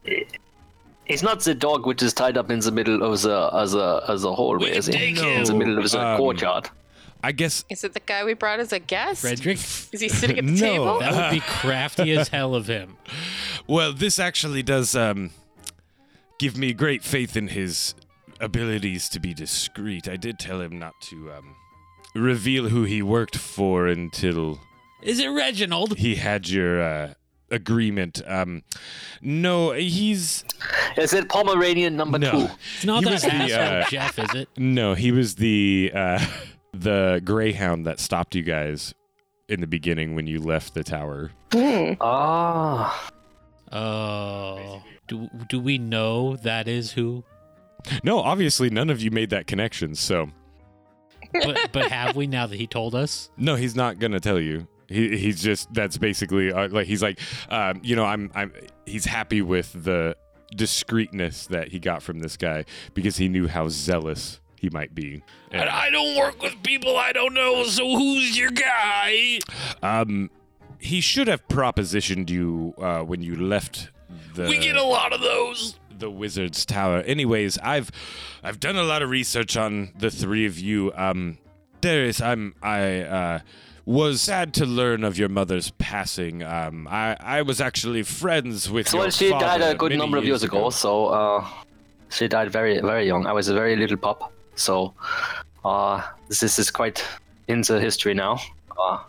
He's 1.06 1.24
not 1.24 1.42
the 1.42 1.54
dog 1.56 1.86
which 1.86 2.02
is 2.04 2.14
tied 2.14 2.38
up 2.38 2.50
in 2.52 2.60
the 2.60 2.72
middle 2.72 3.04
of 3.04 3.22
the 3.22 3.50
as 3.54 3.74
a 3.76 4.04
as 4.08 4.24
a 4.24 4.34
hallway, 4.34 4.72
We 4.72 4.78
is 4.78 4.88
can 4.88 4.98
he? 5.00 5.14
take 5.16 5.24
In 5.26 5.44
the 5.44 5.54
middle 5.54 5.78
of 5.78 5.90
the 5.92 6.00
Um, 6.06 6.18
courtyard. 6.18 6.70
I 7.24 7.32
guess 7.34 7.66
Is 7.70 7.84
it 7.84 7.94
the 7.94 8.00
guy 8.00 8.24
we 8.24 8.34
brought 8.34 8.60
as 8.60 8.72
a 8.72 8.80
guest? 8.80 9.22
Frederick, 9.22 9.58
Is 9.58 10.00
he 10.00 10.08
sitting 10.08 10.38
at 10.38 10.46
the 10.46 10.52
No. 10.52 10.58
table? 10.60 11.00
that 11.00 11.14
would 11.16 11.32
be 11.36 11.40
crafty 11.46 12.12
as 12.16 12.30
hell 12.30 12.56
of 12.56 12.68
him. 12.68 12.96
Well, 13.66 13.92
this 13.92 14.20
actually 14.20 14.64
does 14.64 14.96
um, 14.96 15.32
give 16.40 16.56
me 16.56 16.74
great 16.74 17.04
faith 17.04 17.36
in 17.36 17.48
his 17.50 17.96
abilities 18.40 19.10
to 19.10 19.20
be 19.20 19.34
discreet. 19.34 20.08
I 20.08 20.16
did 20.18 20.40
tell 20.40 20.62
him 20.62 20.78
not 20.80 20.94
to 21.02 21.32
um, 21.32 21.56
reveal 22.16 22.70
who 22.70 22.84
he 22.84 23.02
worked 23.02 23.36
for 23.38 23.88
until 23.88 24.60
Is 25.02 25.20
it 25.20 25.28
Reginald? 25.30 25.98
he 25.98 26.16
had 26.16 26.48
your 26.50 26.82
uh, 26.82 27.14
agreement. 27.52 28.22
Um, 28.28 28.64
no, 29.22 29.72
he's 29.72 30.44
Is 30.98 31.14
it 31.14 31.30
Pomeranian 31.30 31.96
number 31.96 32.20
no, 32.20 32.32
two? 32.32 32.48
It's 32.76 32.86
not 32.86 33.00
He 33.00 33.06
that 33.06 33.12
was 33.14 33.22
the, 33.24 33.34
asshole 33.34 33.82
uh, 33.82 33.86
Jeff, 33.90 34.20
is 34.20 34.36
it? 34.36 34.50
no. 34.58 34.94
He 34.94 35.12
was 35.12 35.36
the 35.36 35.92
uh, 35.94 36.26
the 36.74 37.22
greyhound 37.24 37.86
that 37.86 38.00
stopped 38.00 38.36
you 38.36 38.44
guys 38.44 38.94
in 39.50 39.62
the 39.62 39.68
beginning 39.68 40.14
when 40.16 40.28
you 40.28 40.40
left 40.42 40.74
the 40.74 40.84
tower. 40.84 41.32
Ah, 42.02 43.10
Oh, 43.72 44.82
do 45.08 45.30
do 45.50 45.60
we 45.60 45.78
know 45.78 46.36
that 46.38 46.68
is 46.68 46.92
who? 46.94 47.24
No, 48.04 48.20
obviously 48.20 48.70
none 48.70 48.90
of 48.90 49.02
you 49.02 49.12
made 49.12 49.30
that 49.32 49.48
connection. 49.48 49.96
So 49.96 50.30
But 51.34 51.72
but 51.72 51.92
have 51.92 52.16
we 52.16 52.28
now 52.28 52.48
that 52.48 52.56
he 52.56 52.68
told 52.68 52.96
us? 52.96 53.30
No, 53.38 53.56
he's 53.56 53.76
not 53.76 54.00
gonna 54.00 54.20
tell 54.20 54.40
you. 54.40 54.68
He 54.88 55.18
he's 55.18 55.42
just 55.42 55.74
that's 55.74 55.98
basically 55.98 56.52
uh, 56.52 56.70
like 56.70 56.88
he's 56.88 57.02
like 57.04 57.20
um, 57.50 57.82
you 57.84 57.96
know 57.96 58.06
I'm 58.06 58.32
I'm 58.34 58.54
he's 58.86 59.06
happy 59.06 59.42
with 59.42 59.84
the 59.84 60.16
discreetness 60.56 61.48
that 61.48 61.68
he 61.70 61.80
got 61.80 62.02
from 62.02 62.20
this 62.20 62.38
guy 62.38 62.64
because 62.94 63.18
he 63.18 63.28
knew 63.28 63.48
how 63.48 63.68
zealous 63.68 64.40
he 64.56 64.70
might 64.70 64.96
be. 64.96 65.24
And 65.52 65.62
And, 65.62 65.70
I 65.70 65.90
don't 65.90 66.18
work 66.18 66.42
with 66.42 66.62
people 66.64 66.96
I 66.98 67.12
don't 67.12 67.34
know, 67.34 67.64
so 67.66 67.84
who's 67.98 68.38
your 68.38 68.52
guy? 68.52 69.40
um, 69.84 70.30
he 70.80 71.02
should 71.02 71.28
have 71.28 71.46
propositioned 71.50 72.30
you 72.30 72.74
uh, 72.78 73.02
when 73.02 73.22
you 73.22 73.36
left 73.36 73.90
the 74.36 74.48
we 74.48 74.58
get 74.58 74.78
a 74.78 74.84
lot 74.84 75.12
of 75.12 75.20
those. 75.22 75.78
The 76.00 76.10
wizard's 76.10 76.66
tower. 76.66 77.00
Anyways, 77.00 77.58
I've 77.60 77.92
I've 78.44 78.60
done 78.60 78.76
a 78.76 78.84
lot 78.84 79.02
of 79.02 79.10
research 79.10 79.58
on 79.58 79.92
the 79.98 80.10
three 80.10 80.46
of 80.46 80.60
you. 80.60 80.92
Um, 80.96 81.38
Darius, 81.82 82.22
I'm 82.22 82.56
I 82.62 83.02
uh, 83.02 83.40
was 83.86 84.22
sad 84.22 84.54
to 84.56 84.66
learn 84.66 85.04
of 85.04 85.18
your 85.18 85.30
mother's 85.30 85.72
passing. 85.72 86.44
Um, 86.44 86.88
I 86.90 87.16
I 87.20 87.42
was 87.42 87.62
actually 87.62 88.04
friends 88.04 88.70
with 88.70 88.88
so 88.88 89.02
your 89.02 89.12
she 89.12 89.30
died 89.30 89.62
a 89.62 89.76
good 89.76 89.98
number 89.98 90.18
of 90.18 90.26
years 90.26 90.44
ago. 90.44 90.70
So 90.70 91.08
uh, 91.08 91.48
she 92.10 92.28
died 92.28 92.52
very 92.52 92.80
very 92.82 93.06
young. 93.06 93.26
I 93.26 93.34
was 93.34 93.48
a 93.48 93.54
very 93.54 93.76
little 93.76 93.98
pup. 93.98 94.34
So 94.56 94.94
uh, 95.64 96.02
this, 96.28 96.40
this 96.40 96.60
is 96.60 96.72
quite 96.72 97.04
in 97.48 97.62
the 97.62 97.80
history 97.80 98.14
now. 98.14 98.40
Uh, 98.78 99.00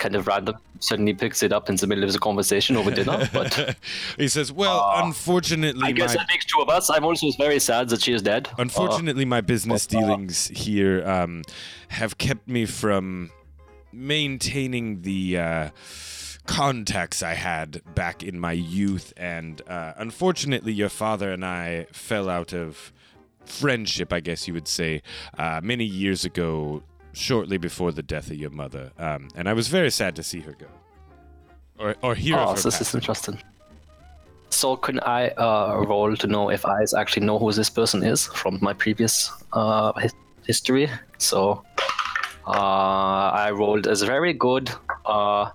kind 0.00 0.16
of 0.16 0.26
random. 0.26 0.56
Suddenly 0.80 1.12
picks 1.14 1.42
it 1.42 1.52
up 1.52 1.68
in 1.68 1.76
the 1.76 1.86
middle 1.86 2.04
of 2.04 2.12
the 2.12 2.18
conversation 2.18 2.76
over 2.76 2.90
dinner, 2.90 3.28
but 3.32 3.76
he 4.16 4.28
says, 4.28 4.50
"Well, 4.50 4.90
unfortunately, 4.96 5.82
I 5.84 5.92
guess 5.92 6.14
my 6.14 6.22
that 6.22 6.28
makes 6.28 6.46
two 6.46 6.60
of 6.60 6.68
us. 6.70 6.90
I'm 6.90 7.04
also 7.04 7.30
very 7.38 7.60
sad 7.60 7.90
that 7.90 8.02
she 8.02 8.12
is 8.12 8.22
dead. 8.22 8.48
Uh, 8.52 8.62
Unfortunately, 8.62 9.26
my 9.26 9.42
business 9.42 9.86
uh, 9.86 9.90
dealings 10.00 10.48
here 10.48 11.06
um, 11.06 11.42
have 11.88 12.16
kept 12.16 12.48
me 12.48 12.64
from 12.64 13.30
maintaining 13.92 15.02
the 15.02 15.38
uh, 15.38 15.70
contacts 16.46 17.22
I 17.22 17.34
had 17.34 17.82
back 17.94 18.22
in 18.22 18.40
my 18.40 18.52
youth, 18.52 19.12
and 19.18 19.60
uh, 19.68 19.92
unfortunately, 19.98 20.72
your 20.72 20.88
father 20.88 21.30
and 21.30 21.44
I 21.44 21.86
fell 21.92 22.30
out 22.30 22.54
of 22.54 22.90
friendship, 23.44 24.12
I 24.12 24.20
guess 24.20 24.48
you 24.48 24.54
would 24.54 24.68
say, 24.68 25.02
uh, 25.36 25.60
many 25.62 25.84
years 25.84 26.24
ago, 26.24 26.82
shortly 27.12 27.58
before 27.58 27.92
the 27.92 28.02
death 28.02 28.30
of 28.30 28.36
your 28.36 28.50
mother, 28.50 28.92
um, 28.98 29.28
and 29.34 29.48
I 29.48 29.52
was 29.52 29.68
very 29.68 29.90
sad 29.90 30.16
to 30.16 30.22
see 30.22 30.40
her 30.40 30.52
go, 30.52 30.66
or 31.78 31.96
or 32.02 32.14
hear 32.14 32.36
oh, 32.36 32.50
of 32.50 32.56
her. 32.56 32.62
this 32.62 32.80
is 32.80 32.94
interesting. 32.94 33.38
So 34.50 34.76
can 34.76 34.98
I 35.00 35.28
uh, 35.30 35.84
roll 35.86 36.16
to 36.16 36.26
know 36.26 36.50
if 36.50 36.66
I 36.66 36.84
actually 36.96 37.24
know 37.24 37.38
who 37.38 37.52
this 37.52 37.70
person 37.70 38.02
is 38.02 38.26
from 38.26 38.58
my 38.60 38.72
previous 38.72 39.30
uh, 39.52 39.92
his- 40.00 40.14
history? 40.44 40.90
So 41.18 41.64
uh, 42.46 43.30
I 43.46 43.50
rolled 43.52 43.86
as 43.86 44.02
very 44.02 44.32
good 44.32 44.70
uh, 45.06 45.50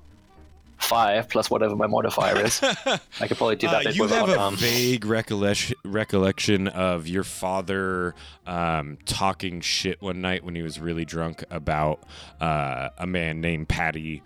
five 0.86 1.30
plus 1.30 1.50
whatever 1.50 1.76
my 1.76 1.88
modifier 1.88 2.44
is. 2.44 2.62
I 2.64 3.28
could 3.28 3.38
probably 3.38 3.56
do 3.56 3.68
that. 3.68 3.86
Uh, 3.86 3.90
you 3.90 4.08
have 4.08 4.30
a 4.30 4.40
um, 4.40 4.56
vague 4.56 5.06
recollection 5.06 5.76
recollection 5.84 6.68
of 6.68 7.08
your 7.08 7.24
father 7.24 8.16
um, 8.46 8.98
talking 9.06 9.62
shit 9.62 10.02
one 10.02 10.22
night 10.22 10.44
when 10.44 10.56
he 10.56 10.62
was 10.62 10.80
really 10.80 11.06
drunk 11.06 11.44
about 11.50 12.04
uh, 12.40 12.90
a 12.98 13.08
man 13.08 13.42
named 13.42 13.68
Patty 13.68 14.22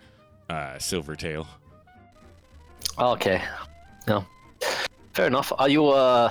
uh, 0.48 0.74
Silvertail. 0.76 1.46
Okay. 2.98 3.42
Yeah. 4.06 4.22
Fair 5.14 5.26
enough. 5.26 5.52
Are 5.58 5.68
you 5.68 5.88
uh 5.88 6.30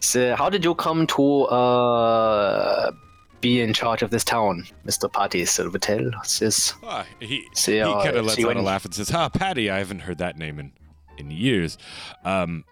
so 0.00 0.36
how 0.36 0.48
did 0.48 0.64
you 0.64 0.74
come 0.74 1.06
to 1.08 1.42
uh 1.44 2.92
be 3.40 3.60
in 3.60 3.72
charge 3.72 4.02
of 4.02 4.10
this 4.10 4.24
town, 4.24 4.64
Mr. 4.86 5.12
Patty 5.12 5.42
Silvertail? 5.42 6.24
says. 6.24 6.74
Ah, 6.82 7.06
he 7.20 7.46
See, 7.54 7.74
he 7.74 7.80
uh, 7.80 8.02
kind 8.02 8.16
of 8.16 8.26
lets 8.26 8.44
out 8.44 8.56
a 8.56 8.62
laugh 8.62 8.84
and 8.84 8.94
says, 8.94 9.10
"Ah, 9.12 9.28
Patty, 9.28 9.70
I 9.70 9.78
haven't 9.78 10.00
heard 10.00 10.18
that 10.18 10.36
name 10.36 10.58
in 10.58 10.72
in 11.16 11.30
years." 11.30 11.78
Um, 12.24 12.64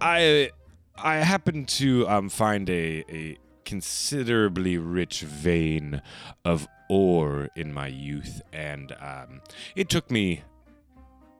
I 0.00 0.50
I 0.96 1.16
happened 1.16 1.68
to 1.68 2.08
um, 2.08 2.28
find 2.28 2.68
a, 2.68 3.04
a 3.08 3.38
considerably 3.64 4.78
rich 4.78 5.20
vein 5.22 6.02
of 6.44 6.68
ore 6.88 7.48
in 7.56 7.72
my 7.72 7.86
youth, 7.86 8.42
and 8.52 8.92
um, 9.00 9.40
it 9.76 9.88
took 9.88 10.10
me 10.10 10.42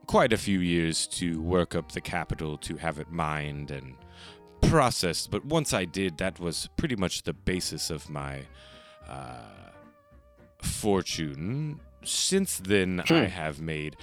quite 0.07 0.33
a 0.33 0.37
few 0.37 0.59
years 0.59 1.07
to 1.07 1.41
work 1.41 1.77
up 1.77 1.93
the 1.93 2.01
capital 2.01 2.57
to 2.59 2.77
have 2.77 2.99
it 2.99 3.13
mined 3.13 3.71
and 3.71 3.95
processed. 4.63 5.31
But 5.31 5.45
once 5.45 5.73
I 5.73 5.85
did, 5.85 6.19
that 6.19 6.39
was 6.41 6.69
pretty 6.77 6.97
much 6.97 7.23
the 7.23 7.33
basis 7.33 7.91
of 7.91 8.11
my 8.11 8.43
uh, 9.09 9.71
fortune. 10.63 11.81
Since 12.03 12.59
then, 12.59 13.03
I 13.11 13.25
have 13.27 13.61
made 13.61 13.97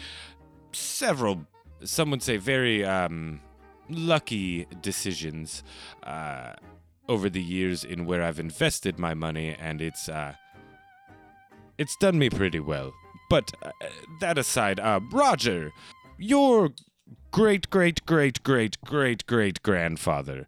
several, 0.71 1.47
some 1.83 2.11
would 2.11 2.21
say, 2.21 2.37
very 2.37 2.85
um, 2.85 3.41
lucky 3.89 4.67
decisions 4.81 5.63
uh, 6.03 6.53
over 7.09 7.29
the 7.29 7.41
years 7.41 7.83
in 7.83 8.05
where 8.05 8.21
I've 8.21 8.39
invested 8.39 8.99
my 8.99 9.13
money, 9.13 9.55
and 9.59 9.81
it's 9.81 10.09
uh, 10.09 10.33
it's 11.77 11.95
done 11.97 12.19
me 12.19 12.29
pretty 12.29 12.59
well. 12.59 12.93
But 13.29 13.51
uh, 13.63 13.71
that 14.19 14.37
aside, 14.37 14.79
uh, 14.79 14.99
Roger, 15.11 15.71
your 16.17 16.69
great 17.31 17.69
great 17.69 18.05
great 18.05 18.41
great 18.43 18.79
great 18.81 19.25
great 19.27 19.61
grandfather, 19.63 20.47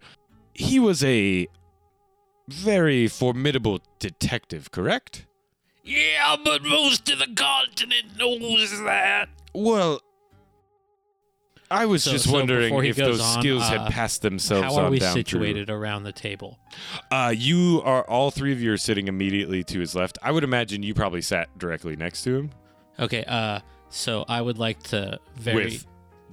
he 0.54 0.80
was 0.80 1.04
a 1.04 1.48
very 2.48 3.08
formidable 3.08 3.80
detective, 4.00 4.72
correct? 4.72 5.26
Yeah, 5.84 6.36
but 6.44 6.64
most 6.64 7.10
of 7.12 7.20
the 7.20 7.28
continent 7.36 8.18
knows 8.18 8.72
that. 8.84 9.30
Well, 9.54 10.02
I 11.72 11.86
was 11.86 12.04
So- 12.04 12.12
just 12.12 12.26
so 12.26 12.34
wondering 12.34 12.74
if 12.84 12.96
those 12.96 13.22
on, 13.22 13.40
skills 13.42 13.62
uh, 13.64 13.70
had 13.80 13.92
passed 13.92 14.24
themselves 14.24 14.64
down. 14.64 14.72
How 14.74 14.82
are 14.82 14.86
on 14.86 14.92
we 14.92 15.00
down 15.00 15.14
through- 15.14 15.20
situated 15.24 15.70
around 15.70 16.04
the 16.04 16.12
table? 16.12 16.58
Uh, 17.12 17.34
you 17.36 17.82
are 17.86 18.04
all 18.10 18.32
three 18.32 18.52
of 18.52 18.60
you 18.62 18.74
are 18.74 18.78
sitting 18.78 19.08
immediately 19.08 19.64
to 19.66 19.80
his 19.80 19.94
left. 19.94 20.18
I 20.24 20.32
would 20.32 20.44
imagine 20.44 20.82
you 20.82 20.94
probably 20.96 21.22
sat 21.22 21.56
directly 21.60 21.96
next 21.96 22.24
to 22.24 22.36
him 22.38 22.50
Okay, 23.00 23.24
uh, 23.26 23.60
so 23.90 24.26
I 24.28 24.42
would 24.42 24.58
like 24.58 24.82
to 24.84 25.20
very, 25.36 25.64
with 25.66 25.86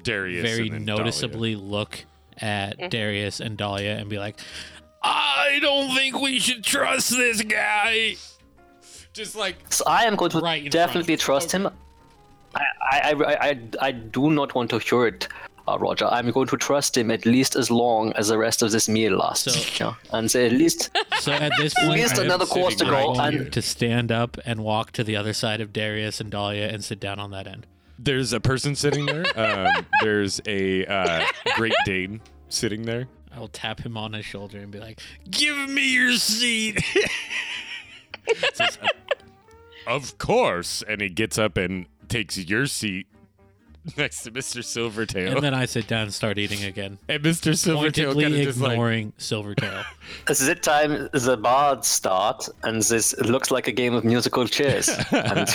Darius. 0.07 0.42
very 0.51 0.69
and 0.69 0.73
then 0.77 0.85
Dahlia. 0.87 1.05
noticeably 1.05 1.55
look 1.57 2.05
at 2.40 2.79
Mhm. 2.79 2.90
Darius 2.90 3.40
and 3.40 3.57
Dahlia 3.57 3.97
and 3.99 4.09
be 4.09 4.19
like, 4.19 4.37
I 5.03 5.59
don't 5.62 5.95
think 5.95 6.21
we 6.21 6.38
should 6.38 6.62
trust 6.64 7.11
this 7.11 7.42
guy. 7.42 8.16
Just 9.12 9.35
like 9.37 9.57
So 9.73 9.85
I 9.87 10.05
am 10.05 10.16
going 10.16 10.31
to 10.33 10.40
Right 10.40 10.64
in 10.64 10.71
definitely 10.71 11.16
front. 11.16 11.21
trust 11.29 11.53
him. 11.53 11.69
I, 12.55 12.62
I, 12.92 13.12
I, 13.12 13.49
I, 13.51 13.61
I 13.88 13.90
do 13.92 14.31
not 14.31 14.55
want 14.55 14.71
to 14.71 14.79
hurt 14.79 15.29
uh, 15.69 15.77
Roger. 15.79 16.07
I'm 16.07 16.31
going 16.31 16.47
to 16.47 16.57
trust 16.57 16.97
him 16.97 17.11
at 17.11 17.27
least 17.27 17.57
as 17.57 17.71
long 17.71 18.12
as 18.12 18.29
the 18.29 18.38
rest 18.38 18.62
of 18.62 18.71
this 18.71 18.88
meal 18.88 19.16
lasts. 19.16 19.53
So- 19.53 19.85
yeah. 19.85 19.95
And 20.12 20.31
say 20.31 20.47
at 20.47 20.53
least 20.53 20.90
So 21.19 21.33
at 21.33 21.53
this 21.59 21.75
at 21.79 21.85
point, 21.87 22.01
least 22.01 22.14
I 22.14 22.21
am 22.21 22.27
another 22.27 22.47
course 22.47 22.77
to 22.77 22.85
go. 22.85 22.90
right 22.92 23.03
I 23.03 23.07
want 23.07 23.33
here. 23.35 23.42
And 23.42 23.53
to 23.53 23.62
stand 23.62 24.12
up 24.12 24.38
and 24.47 24.61
walk 24.62 24.92
to 24.92 25.03
the 25.05 25.16
other 25.16 25.33
side 25.33 25.61
of 25.61 25.73
Darius 25.73 26.21
and 26.21 26.31
Dahlia 26.31 26.69
and 26.69 26.85
sit 26.85 27.01
down 27.01 27.19
on 27.19 27.31
that 27.33 27.47
end. 27.49 27.66
There's 27.98 28.32
a 28.32 28.40
person 28.40 28.74
sitting 28.74 29.06
there. 29.06 29.24
Um, 29.37 29.87
there's 30.02 30.40
a 30.46 30.87
uh, 30.87 31.24
Great 31.56 31.74
Dane 31.85 32.20
sitting 32.48 32.82
there. 32.82 33.06
I 33.35 33.38
will 33.38 33.48
tap 33.48 33.80
him 33.80 33.96
on 33.96 34.14
his 34.14 34.24
shoulder 34.24 34.59
and 34.59 34.70
be 34.70 34.80
like, 34.80 35.00
"Give 35.30 35.68
me 35.68 35.92
your 35.92 36.12
seat." 36.14 36.82
Says, 38.54 38.78
"Uh, 38.82 38.87
of 39.87 40.16
course, 40.16 40.82
and 40.88 41.00
he 41.02 41.11
gets 41.11 41.38
up 41.38 41.56
and 41.59 41.87
takes 42.09 42.38
your 42.38 42.66
seat 42.66 43.06
next 43.96 44.22
to 44.22 44.31
Mr. 44.31 44.61
Silvertail. 44.62 45.33
and 45.35 45.42
then 45.42 45.55
I 45.55 45.66
sit 45.66 45.87
down 45.87 46.03
and 46.05 46.14
start 46.14 46.38
eating 46.38 46.64
again, 46.64 46.99
And 47.09 47.22
Mr. 47.22 47.53
Silvertail 47.53 48.12
kind 48.12 48.14
pointedly 48.14 48.40
of 48.42 48.46
just 48.49 48.61
like 48.61 48.72
ignoring 48.72 49.12
Silvertail. 49.18 49.85
This 50.27 50.40
is 50.40 50.49
it 50.49 50.62
time 50.62 51.09
the 51.12 51.37
bards 51.37 51.87
start, 51.88 52.49
and 52.62 52.81
this 52.83 53.16
looks 53.18 53.51
like 53.51 53.66
a 53.68 53.72
game 53.72 53.94
of 53.94 54.05
musical 54.05 54.46
chairs. 54.46 54.88
and 55.12 55.49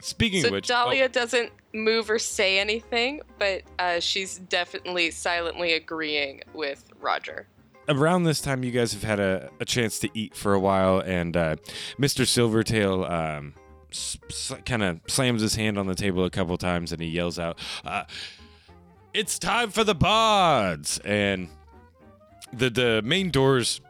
Speaking 0.00 0.40
So 0.42 0.48
of 0.48 0.52
which, 0.52 0.66
Dahlia 0.68 1.04
oh, 1.04 1.08
doesn't 1.08 1.52
move 1.74 2.08
or 2.10 2.18
say 2.18 2.58
anything, 2.58 3.20
but 3.38 3.62
uh, 3.78 4.00
she's 4.00 4.38
definitely 4.38 5.10
silently 5.10 5.74
agreeing 5.74 6.42
with 6.54 6.88
Roger. 7.00 7.46
around 7.88 8.24
this 8.24 8.40
time, 8.40 8.62
you 8.64 8.70
guys 8.70 8.92
have 8.92 9.02
had 9.02 9.20
a, 9.20 9.50
a 9.60 9.64
chance 9.64 9.98
to 10.00 10.08
eat 10.14 10.34
for 10.34 10.54
a 10.54 10.60
while, 10.60 11.00
and 11.00 11.36
uh, 11.36 11.56
Mr. 11.98 12.24
Silvertail 12.26 13.08
um, 13.10 13.54
s- 13.54 13.58
s- 13.58 13.67
kind 14.64 14.82
of 14.82 15.00
slams 15.06 15.42
his 15.42 15.54
hand 15.54 15.78
on 15.78 15.86
the 15.86 15.94
table 15.94 16.24
a 16.24 16.30
couple 16.30 16.56
times, 16.56 16.92
and 16.92 17.00
he 17.00 17.08
yells 17.08 17.38
out, 17.38 17.58
uh, 17.84 18.04
"It's 19.14 19.38
time 19.38 19.70
for 19.70 19.84
the 19.84 19.94
bards!" 19.94 20.98
And 21.04 21.48
the 22.52 22.70
the 22.70 23.02
main 23.02 23.30
doors 23.30 23.80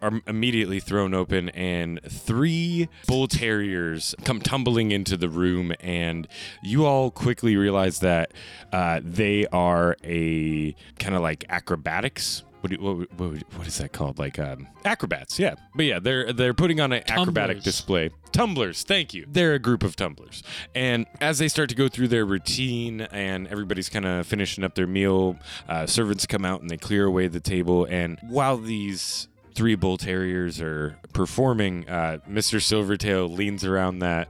are 0.00 0.20
immediately 0.26 0.80
thrown 0.80 1.12
open, 1.14 1.48
and 1.50 2.00
three 2.08 2.88
bull 3.06 3.26
terriers 3.26 4.14
come 4.24 4.40
tumbling 4.40 4.90
into 4.90 5.16
the 5.16 5.28
room, 5.28 5.72
and 5.80 6.28
you 6.62 6.86
all 6.86 7.10
quickly 7.10 7.56
realize 7.56 7.98
that 8.00 8.32
uh, 8.72 9.00
they 9.02 9.46
are 9.46 9.96
a 10.04 10.72
kind 10.98 11.14
of 11.14 11.22
like 11.22 11.44
acrobatics. 11.48 12.44
What, 12.68 12.98
do 12.98 13.08
what, 13.16 13.30
what, 13.30 13.42
what 13.56 13.66
is 13.66 13.78
that 13.78 13.92
called? 13.92 14.18
Like 14.18 14.38
um, 14.38 14.68
acrobats, 14.84 15.38
yeah. 15.38 15.54
But 15.74 15.86
yeah, 15.86 15.98
they're 15.98 16.32
they're 16.32 16.54
putting 16.54 16.80
on 16.80 16.92
an 16.92 17.02
acrobatic 17.08 17.62
display. 17.62 18.10
Tumblers, 18.32 18.82
thank 18.82 19.14
you. 19.14 19.26
They're 19.28 19.54
a 19.54 19.58
group 19.58 19.82
of 19.82 19.96
tumblers, 19.96 20.42
and 20.74 21.06
as 21.20 21.38
they 21.38 21.48
start 21.48 21.68
to 21.70 21.74
go 21.74 21.88
through 21.88 22.08
their 22.08 22.24
routine, 22.24 23.00
and 23.00 23.46
everybody's 23.48 23.88
kind 23.88 24.06
of 24.06 24.26
finishing 24.26 24.64
up 24.64 24.74
their 24.74 24.86
meal, 24.86 25.38
uh, 25.68 25.86
servants 25.86 26.26
come 26.26 26.44
out 26.44 26.60
and 26.60 26.70
they 26.70 26.76
clear 26.76 27.04
away 27.04 27.28
the 27.28 27.40
table. 27.40 27.86
And 27.86 28.18
while 28.22 28.58
these 28.58 29.28
three 29.54 29.74
bull 29.74 29.96
terriers 29.96 30.60
are 30.60 30.98
performing, 31.12 31.88
uh, 31.88 32.18
Mr. 32.28 32.60
Silvertail 32.60 33.34
leans 33.34 33.64
around 33.64 34.00
that 34.00 34.28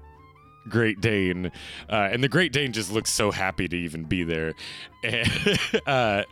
Great 0.69 1.01
Dane, 1.01 1.51
uh, 1.89 2.09
and 2.13 2.23
the 2.23 2.29
Great 2.29 2.53
Dane 2.53 2.73
just 2.73 2.93
looks 2.93 3.11
so 3.11 3.31
happy 3.31 3.69
to 3.69 3.77
even 3.77 4.05
be 4.05 4.25
there. 4.25 4.55
And 5.05 5.61
uh, 5.87 6.25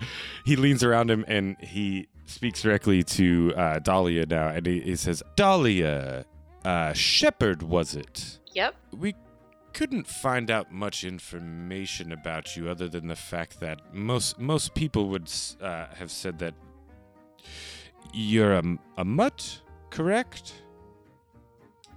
he 0.44 0.56
leans 0.56 0.82
around 0.82 1.08
him 1.08 1.24
and 1.28 1.56
he 1.60 2.08
speaks 2.24 2.62
directly 2.62 3.04
to 3.04 3.54
uh, 3.56 3.78
Dahlia 3.78 4.26
now, 4.26 4.48
and 4.48 4.66
he, 4.66 4.80
he 4.80 4.96
says, 4.96 5.22
"Dahlia, 5.36 6.24
uh, 6.64 6.92
Shepherd, 6.92 7.62
was 7.62 7.94
it? 7.94 8.38
Yep. 8.54 8.74
We." 8.98 9.14
Couldn't 9.72 10.06
find 10.06 10.50
out 10.50 10.72
much 10.72 11.04
information 11.04 12.10
about 12.10 12.56
you 12.56 12.70
other 12.70 12.88
than 12.88 13.08
the 13.08 13.14
fact 13.14 13.60
that 13.60 13.94
most 13.94 14.38
most 14.38 14.72
people 14.72 15.10
would 15.10 15.30
uh, 15.60 15.88
have 15.98 16.10
said 16.10 16.38
that 16.38 16.54
you're 18.14 18.54
a, 18.54 18.62
a 18.96 19.04
mutt, 19.04 19.60
correct? 19.90 20.54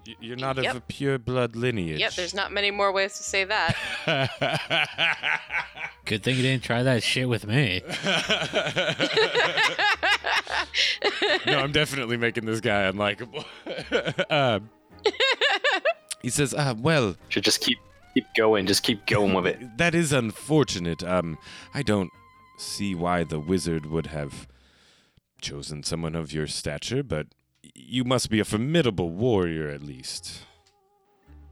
Y- 0.10 0.15
You're 0.19 0.38
not 0.38 0.58
Yep. 0.58 0.65
of 0.72 0.76
a 0.78 0.82
pure 0.82 1.19
blood 1.19 1.56
lineage. 1.56 2.00
Yep, 2.00 2.13
there's 2.13 2.34
not 2.34 2.52
many 2.52 2.72
more 2.72 2.91
ways 2.91 3.15
to 3.17 3.24
say 3.24 3.43
that. 3.43 3.76
Good 6.06 6.24
thing 6.24 6.36
you 6.38 6.41
didn't 6.41 6.63
try 6.63 6.82
that 6.82 7.04
shit 7.04 7.30
with 7.30 7.45
me. 7.45 7.82
no, 11.45 11.60
I'm 11.60 11.72
definitely 11.72 12.17
making 12.17 12.45
this 12.45 12.60
guy 12.60 12.89
unlikable. 12.91 13.45
um, 14.32 14.69
he 16.22 16.30
says, 16.30 16.54
uh, 16.54 16.74
"Well, 16.78 17.15
should 17.30 17.43
just 17.43 17.62
keep 17.62 17.78
keep 18.15 18.26
going. 18.36 18.65
Just 18.65 18.84
keep 18.84 19.06
going 19.06 19.34
with 19.34 19.45
it. 19.45 19.60
that 19.78 19.93
is 19.93 20.12
unfortunate. 20.12 21.04
Um, 21.04 21.38
I 21.74 21.84
don't 21.84 22.10
see 22.58 22.95
why 22.95 23.24
the 23.24 23.39
wizard 23.39 23.86
would 23.86 24.08
have 24.08 24.48
chosen 25.41 25.84
someone 25.84 26.15
of 26.15 26.34
your 26.34 26.48
stature, 26.48 27.04
but 27.04 27.28
you 27.75 28.03
must 28.03 28.29
be 28.29 28.39
a 28.39 28.45
formidable 28.45 29.10
warrior 29.10 29.69
at 29.69 29.82
least." 29.82 30.43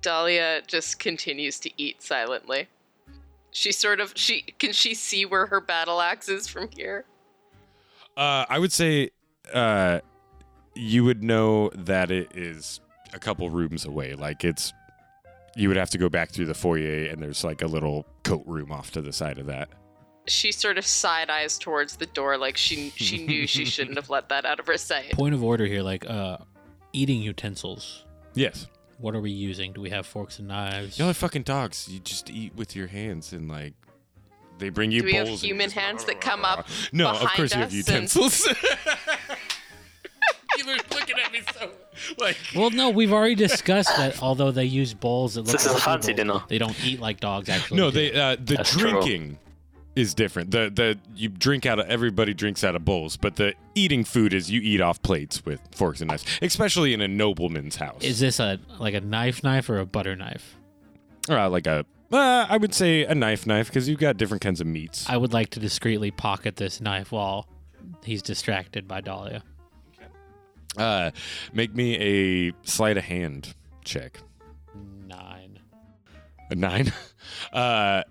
Dahlia 0.02 0.62
just 0.68 1.00
continues 1.00 1.60
to 1.60 1.72
eat 1.78 2.02
silently. 2.02 2.68
She 3.52 3.72
sort 3.72 4.00
of 4.00 4.14
she 4.16 4.42
can 4.60 4.72
she 4.72 4.94
see 4.94 5.26
where 5.26 5.48
her 5.48 5.60
battle 5.60 6.02
axe 6.02 6.30
is 6.30 6.48
from 6.48 6.70
here? 6.76 7.06
Uh, 8.16 8.46
I 8.50 8.60
would 8.60 8.72
say 8.72 9.12
uh, 9.54 10.00
you 10.76 11.04
would 11.04 11.24
know 11.24 11.70
that 11.76 12.12
it 12.12 12.36
is 12.36 12.80
a 13.14 13.20
couple 13.20 13.50
rooms 13.50 13.86
away. 13.86 14.14
Like 14.14 14.44
it's, 14.44 14.74
you 15.56 15.68
would 15.68 15.78
have 15.78 15.90
to 15.92 15.98
go 15.98 16.10
back 16.10 16.32
through 16.32 16.46
the 16.46 16.54
foyer, 16.54 17.06
and 17.06 17.22
there's 17.22 17.44
like 17.44 17.62
a 17.62 17.68
little 17.68 18.06
coat 18.24 18.44
room 18.46 18.72
off 18.72 18.92
to 18.92 19.02
the 19.02 19.14
side 19.14 19.38
of 19.38 19.46
that. 19.48 19.70
She 20.28 20.52
sort 20.52 20.78
of 20.78 20.86
side 20.86 21.30
eyes 21.30 21.58
towards 21.58 21.96
the 21.96 22.06
door 22.08 22.38
like 22.38 22.58
she 22.58 22.92
she 22.96 23.26
knew 23.26 23.48
she 23.48 23.64
shouldn't 23.74 23.96
have 23.98 24.10
let 24.10 24.30
that 24.30 24.46
out 24.46 24.60
of 24.60 24.68
her 24.68 24.78
sight. 24.78 25.12
Point 25.14 25.34
of 25.34 25.44
order 25.44 25.66
here, 25.66 25.82
like 25.82 26.10
uh, 26.10 26.38
eating 26.94 27.22
utensils. 27.22 28.04
Yes, 28.34 28.68
What 29.00 29.16
are 29.16 29.22
we 29.22 29.32
using? 29.32 29.74
Do 29.74 29.82
we 29.82 29.90
have 29.90 30.06
forks 30.06 30.38
and 30.40 30.48
knives? 30.50 31.00
y'all 31.00 31.10
are 31.10 31.14
fucking 31.14 31.44
dogs. 31.44 31.88
You 31.90 32.00
just 32.00 32.30
eat 32.30 32.54
with 32.56 32.76
your 32.76 32.88
hands, 32.88 33.32
and 33.34 33.48
like 33.50 33.74
they 34.60 34.70
bring 34.70 34.92
you 34.92 35.02
Do 35.02 35.06
we 35.08 35.14
have 35.14 35.28
bowls. 35.28 35.42
and 35.42 35.48
you 35.48 35.54
human 35.56 35.68
just- 35.68 35.76
hands 35.78 36.04
that 36.06 36.20
come 36.22 36.44
up 36.44 36.68
No, 36.92 37.08
of 37.10 37.20
behind 37.22 37.38
course 37.38 37.54
you 37.54 37.60
have 37.60 37.68
us 37.70 37.74
and- 37.74 37.88
utensils. 37.88 38.48
you 40.58 40.66
were 40.66 40.76
looking 40.92 41.16
at 41.24 41.32
me 41.32 41.40
so 41.58 41.70
like. 42.18 42.38
Well, 42.56 42.70
no, 42.72 42.90
we've 42.90 43.14
already 43.14 43.36
discussed 43.36 43.96
that. 43.98 44.22
Although 44.22 44.52
they 44.52 44.66
use 44.66 44.94
bowls, 44.94 45.36
that 45.36 45.42
look 45.44 45.54
This 45.54 45.66
is 45.66 45.72
like 45.74 45.78
a 45.82 45.86
fancy 45.86 46.14
people, 46.14 46.34
dinner. 46.34 46.46
They 46.48 46.58
don't 46.58 46.76
eat 46.86 47.00
like 47.00 47.20
dogs. 47.20 47.50
Actually, 47.50 47.78
No, 47.78 47.92
do. 47.92 47.96
they 48.12 48.20
uh, 48.20 48.36
the 48.36 48.56
That's 48.56 48.72
true. 48.76 49.02
Is 49.98 50.14
different. 50.14 50.52
The 50.52 50.72
the 50.74 51.00
you 51.16 51.30
drink 51.30 51.66
out 51.66 51.80
of 51.80 51.88
everybody 51.88 52.34
drinks 52.34 52.64
out 52.64 52.76
of 52.76 52.86
bowls, 52.86 53.18
but 53.18 53.36
the 53.36 53.54
eating 53.76 54.04
food 54.04 54.34
is 54.34 54.52
you 54.52 54.62
eat 54.62 54.80
off 54.80 55.02
plates 55.02 55.44
with 55.46 55.60
forks 55.76 56.02
and 56.02 56.10
knives, 56.10 56.26
especially 56.42 56.94
in 56.94 57.02
a 57.02 57.08
nobleman's 57.08 57.78
house. 57.78 58.04
Is 58.04 58.20
this 58.20 58.40
a 58.40 58.60
like 58.80 58.94
a 58.94 59.02
knife 59.02 59.44
knife 59.44 59.70
or 59.70 59.80
a 59.80 59.86
butter 59.86 60.16
knife? 60.16 60.56
uh, 61.30 61.50
like 61.50 61.68
a 61.68 61.86
uh, 62.12 62.46
I 62.48 62.56
would 62.58 62.74
say 62.74 63.04
a 63.04 63.16
knife 63.16 63.46
knife 63.46 63.68
because 63.68 63.90
you've 63.90 64.00
got 64.00 64.18
different 64.18 64.42
kinds 64.42 64.62
of 64.62 64.68
meats. 64.68 65.06
I 65.10 65.18
would 65.18 65.34
like 65.34 65.50
to 65.52 65.60
discreetly 65.60 66.12
pocket 66.12 66.56
this 66.56 66.80
knife 66.80 67.12
while 67.12 67.48
he's 68.04 68.22
distracted 68.22 68.88
by 68.88 69.02
Dahlia. 69.02 69.44
Uh, 70.78 71.12
make 71.54 71.74
me 71.76 71.98
a 71.98 72.54
sleight 72.68 72.98
of 72.98 73.04
hand 73.04 73.56
check. 73.84 74.20
Nine. 75.08 75.60
A 76.50 76.56
nine. 76.56 76.94
Uh, 77.52 78.04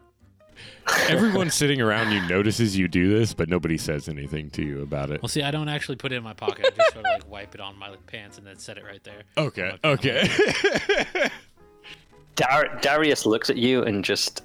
everyone 1.08 1.50
sitting 1.50 1.80
around 1.80 2.12
you 2.12 2.20
notices 2.28 2.76
you 2.76 2.88
do 2.88 3.16
this, 3.18 3.34
but 3.34 3.48
nobody 3.48 3.78
says 3.78 4.08
anything 4.08 4.50
to 4.50 4.62
you 4.62 4.82
about 4.82 5.10
it. 5.10 5.22
Well, 5.22 5.28
see, 5.28 5.42
I 5.42 5.50
don't 5.50 5.68
actually 5.68 5.96
put 5.96 6.12
it 6.12 6.16
in 6.16 6.22
my 6.22 6.32
pocket. 6.32 6.66
I 6.66 6.76
just 6.76 6.92
sort 6.92 7.04
of 7.06 7.12
like 7.12 7.30
wipe 7.30 7.54
it 7.54 7.60
on 7.60 7.78
my 7.78 7.94
pants 8.06 8.38
and 8.38 8.46
then 8.46 8.58
set 8.58 8.78
it 8.78 8.84
right 8.84 9.02
there. 9.04 9.22
Okay. 9.36 9.78
Okay. 9.84 10.28
Okay. 10.30 11.30
Dar- 12.36 12.78
Darius 12.82 13.24
looks 13.26 13.48
at 13.48 13.56
you 13.56 13.82
and 13.82 14.04
just, 14.04 14.42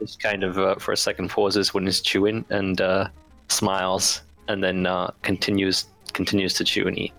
just 0.00 0.20
kind 0.20 0.42
of 0.42 0.58
uh, 0.58 0.74
for 0.76 0.92
a 0.92 0.96
second 0.96 1.30
pauses 1.30 1.72
when 1.72 1.84
he's 1.86 2.00
chewing 2.00 2.44
and 2.50 2.80
uh, 2.80 3.08
smiles, 3.48 4.22
and 4.48 4.62
then 4.62 4.86
uh, 4.86 5.10
continues 5.22 5.86
continues 6.12 6.54
to 6.54 6.64
chew 6.64 6.88
and 6.88 6.98
eat. 6.98 7.12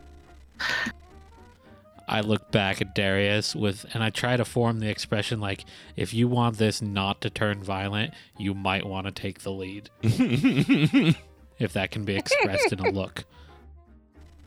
I 2.10 2.22
look 2.22 2.52
back 2.52 2.82
at 2.82 2.96
Darius 2.96 3.56
with, 3.56 3.86
and 3.94 4.04
I 4.04 4.10
try 4.10 4.36
to 4.36 4.44
form 4.44 4.80
the 4.80 4.90
expression 4.90 5.40
like, 5.40 5.64
if 5.96 6.12
you 6.12 6.28
want 6.28 6.58
this 6.58 6.82
not 6.82 7.22
to 7.22 7.30
turn 7.30 7.64
violent, 7.64 8.16
you 8.38 8.56
might 8.56 8.86
want 8.86 9.06
to 9.06 9.12
take 9.12 9.44
the 9.44 9.52
lead. 9.52 9.92
if 11.60 11.74
that 11.74 11.92
can 11.92 12.06
be 12.06 12.16
expressed 12.16 12.74
in 12.74 12.80
a 12.80 12.90
look. 12.90 13.26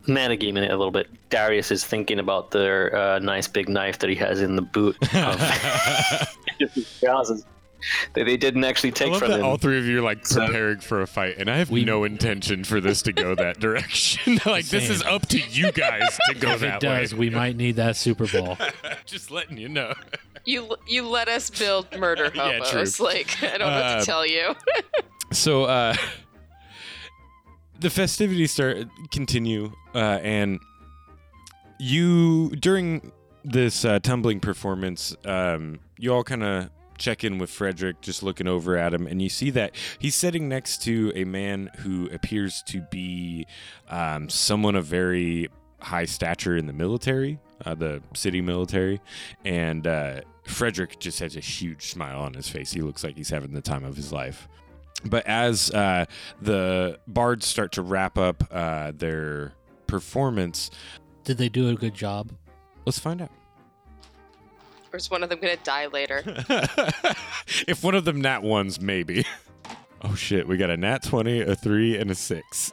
Metagaming 0.07 0.65
it 0.65 0.73
a 0.73 0.77
little 0.77 0.91
bit. 0.91 1.09
Darius 1.31 1.71
is 1.71 1.85
thinking 1.85 2.19
about 2.19 2.51
the 2.51 2.91
uh, 2.93 3.19
nice 3.21 3.47
big 3.47 3.69
knife 3.69 4.01
that 4.01 4.11
he 4.11 4.17
has 4.17 4.41
in 4.41 4.57
the 4.57 4.63
boot 4.63 4.97
of 5.15 5.41
his 6.59 6.99
trousers 6.99 7.45
that 8.15 8.25
they 8.25 8.37
didn't 8.37 8.65
actually 8.65 8.91
I 8.91 8.95
take 8.95 9.11
love 9.11 9.19
from 9.21 9.31
that 9.33 9.41
him. 9.41 9.47
all 9.47 9.57
three 9.57 9.79
of 9.79 9.85
you 9.87 9.99
are 9.99 10.03
like 10.03 10.27
So- 10.27 10.45
preparing 10.47 10.81
for 10.81 11.01
a 11.03 11.07
fight, 11.07 11.37
and 11.39 11.51
I 11.51 11.57
have 11.57 11.71
We- 11.71 11.85
no 11.85 12.05
intention 12.05 12.65
for 12.65 12.81
this 12.81 13.03
to 13.03 13.13
go 13.13 13.35
that 13.35 13.59
direction. 13.67 14.41
like 14.47 14.67
this 14.67 14.89
is 14.91 15.03
up 15.03 15.27
to 15.29 15.39
you 15.39 15.73
guys 15.73 16.19
to 16.29 16.35
go 16.35 16.53
if 16.53 16.61
that 16.61 16.75
it 16.77 16.81
does, 16.81 17.13
way. 17.15 17.19
we 17.19 17.31
might 17.31 17.57
need 17.57 17.77
that 17.77 17.97
Super 17.97 18.27
Bowl. 18.27 18.57
Just 19.07 19.31
letting 19.31 19.59
you 19.59 19.69
know. 19.69 19.95
You 20.45 20.75
you 20.89 21.07
let 21.07 21.29
us 21.29 21.51
build 21.51 21.87
murder 21.99 22.31
Yeah, 22.35 22.59
true. 22.59 22.67
hobos. 22.81 22.99
like 23.01 23.43
I 23.43 23.59
don't 23.59 23.61
know 23.61 23.67
what 23.67 23.85
Uh, 23.85 24.01
to 24.01 24.05
tell 24.07 24.27
you. 24.27 24.55
So 25.33 25.65
uh 25.65 25.95
the 27.81 27.91
festivities 27.91 28.51
start 28.53 28.87
continue 29.11 29.73
uh 29.95 30.19
and 30.23 30.61
you 31.79 32.51
during 32.57 33.13
this 33.45 33.85
uh, 33.85 33.99
tumbling 34.01 34.41
performance 34.41 35.17
um 35.25 35.81
you 35.99 36.13
all 36.13 36.23
kind 36.25 36.43
of 36.45 36.71
check 37.03 37.25
in 37.25 37.39
with 37.39 37.51
Frederick 37.51 38.01
just 38.01 38.23
looking 38.23 38.47
over 38.47 38.77
at 38.77 38.95
him 38.95 39.07
and 39.07 39.21
you 39.21 39.29
see 39.29 39.51
that 39.51 39.75
he's 39.99 40.15
sitting 40.15 40.49
next 40.49 40.83
to 40.85 41.13
a 41.17 41.25
man 41.25 41.69
who 41.79 42.09
appears 42.13 42.63
to 42.69 42.81
be 42.91 43.47
um 43.89 44.29
someone 44.29 44.77
of 44.77 44.85
very 44.87 45.49
high 45.81 46.05
stature 46.05 46.57
in 46.57 46.67
the 46.67 46.73
military 46.73 47.39
uh, 47.67 47.75
the 47.75 48.01
city 48.15 48.41
military 48.41 49.01
and 49.45 49.87
uh 49.87 50.21
Frederick 50.45 50.99
just 50.99 51.21
has 51.21 51.37
a 51.37 51.41
huge 51.41 51.87
smile 51.93 52.19
on 52.21 52.35
his 52.35 52.49
face. 52.49 52.73
He 52.73 52.81
looks 52.81 53.05
like 53.05 53.17
he's 53.17 53.31
having 53.31 53.53
the 53.53 53.63
time 53.63 53.85
of 53.85 53.95
his 53.95 54.13
life. 54.13 54.49
But 55.05 55.25
as 55.25 55.71
uh, 55.71 56.07
the 56.41 56.99
bards 57.07 57.47
start 57.47 57.71
to 57.73 57.83
wrap 57.83 58.19
up 58.19 58.43
uh, 58.51 58.91
their 58.93 59.53
performance, 59.87 60.69
Did 61.23 61.39
they 61.39 61.49
do 61.49 61.69
a 61.69 61.75
good 61.75 61.95
job? 61.95 62.33
let's 62.85 62.99
find 62.99 63.23
out. 63.23 63.31
Or 64.93 64.97
is 64.97 65.11
one 65.11 65.23
of 65.23 65.31
them 65.31 65.41
gonna 65.41 65.57
die 65.57 65.87
later? 65.87 66.23
if 67.67 67.83
one 67.83 67.95
of 67.95 68.05
them 68.05 68.21
nat 68.21 68.43
ones, 68.43 68.81
maybe. 68.81 69.25
Oh 70.05 70.17
shit, 70.17 70.49
we 70.49 70.57
got 70.57 70.69
a 70.69 70.77
nat 70.77 71.05
20, 71.05 71.43
a 71.43 71.55
3, 71.55 71.97
and 71.97 72.11
a 72.11 72.15
6. 72.17 72.73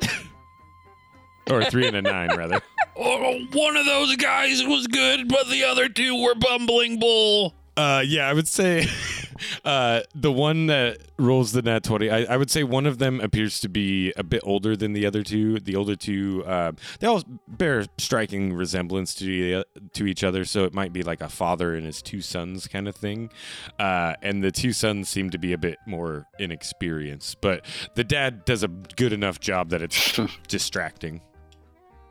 or 1.52 1.62
a 1.62 1.70
3 1.70 1.90
and 1.90 1.98
a 1.98 2.02
9, 2.02 2.36
rather. 2.36 2.60
Oh, 2.98 3.40
one 3.54 3.78
of 3.78 3.86
those 3.86 4.16
guys 4.16 4.64
was 4.66 4.88
good, 4.88 5.28
but 5.28 5.48
the 5.48 5.64
other 5.64 5.88
two 5.90 6.20
were 6.20 6.34
bumbling 6.34 7.00
bull. 7.00 7.54
Uh, 7.80 8.02
yeah, 8.02 8.28
I 8.28 8.34
would 8.34 8.50
say 8.50 8.86
uh, 9.64 10.02
the 10.14 10.34
one 10.34 10.68
that 10.68 10.98
rolls 11.18 11.54
the 11.54 11.62
nat 11.62 11.82
20, 11.82 12.10
I, 12.10 12.24
I 12.24 12.36
would 12.36 12.52
say 12.52 12.64
one 12.64 12.86
of 12.86 12.98
them 12.98 13.22
appears 13.22 13.62
to 13.62 13.70
be 13.70 14.12
a 14.18 14.24
bit 14.24 14.42
older 14.44 14.76
than 14.76 14.92
the 14.92 15.06
other 15.06 15.24
two. 15.24 15.62
The 15.62 15.78
older 15.78 15.96
two, 15.96 16.44
uh, 16.46 16.74
they 17.00 17.08
all 17.08 17.24
bear 17.48 17.86
striking 17.98 18.52
resemblance 18.52 19.16
to, 19.16 19.64
to 19.94 20.06
each 20.06 20.26
other, 20.26 20.44
so 20.44 20.66
it 20.66 20.74
might 20.74 20.92
be 20.92 21.04
like 21.04 21.22
a 21.22 21.30
father 21.30 21.74
and 21.74 21.86
his 21.86 22.02
two 22.02 22.20
sons 22.20 22.68
kind 22.68 22.86
of 22.86 22.98
thing. 22.98 23.32
Uh, 23.80 24.16
and 24.22 24.44
the 24.44 24.52
two 24.52 24.74
sons 24.74 25.08
seem 25.08 25.30
to 25.30 25.38
be 25.38 25.54
a 25.54 25.58
bit 25.58 25.78
more 25.88 26.26
inexperienced, 26.38 27.40
but 27.40 27.64
the 27.96 28.04
dad 28.04 28.44
does 28.44 28.62
a 28.62 28.68
good 28.68 29.14
enough 29.14 29.40
job 29.40 29.70
that 29.70 29.82
it's 29.82 30.20
distracting 30.50 31.22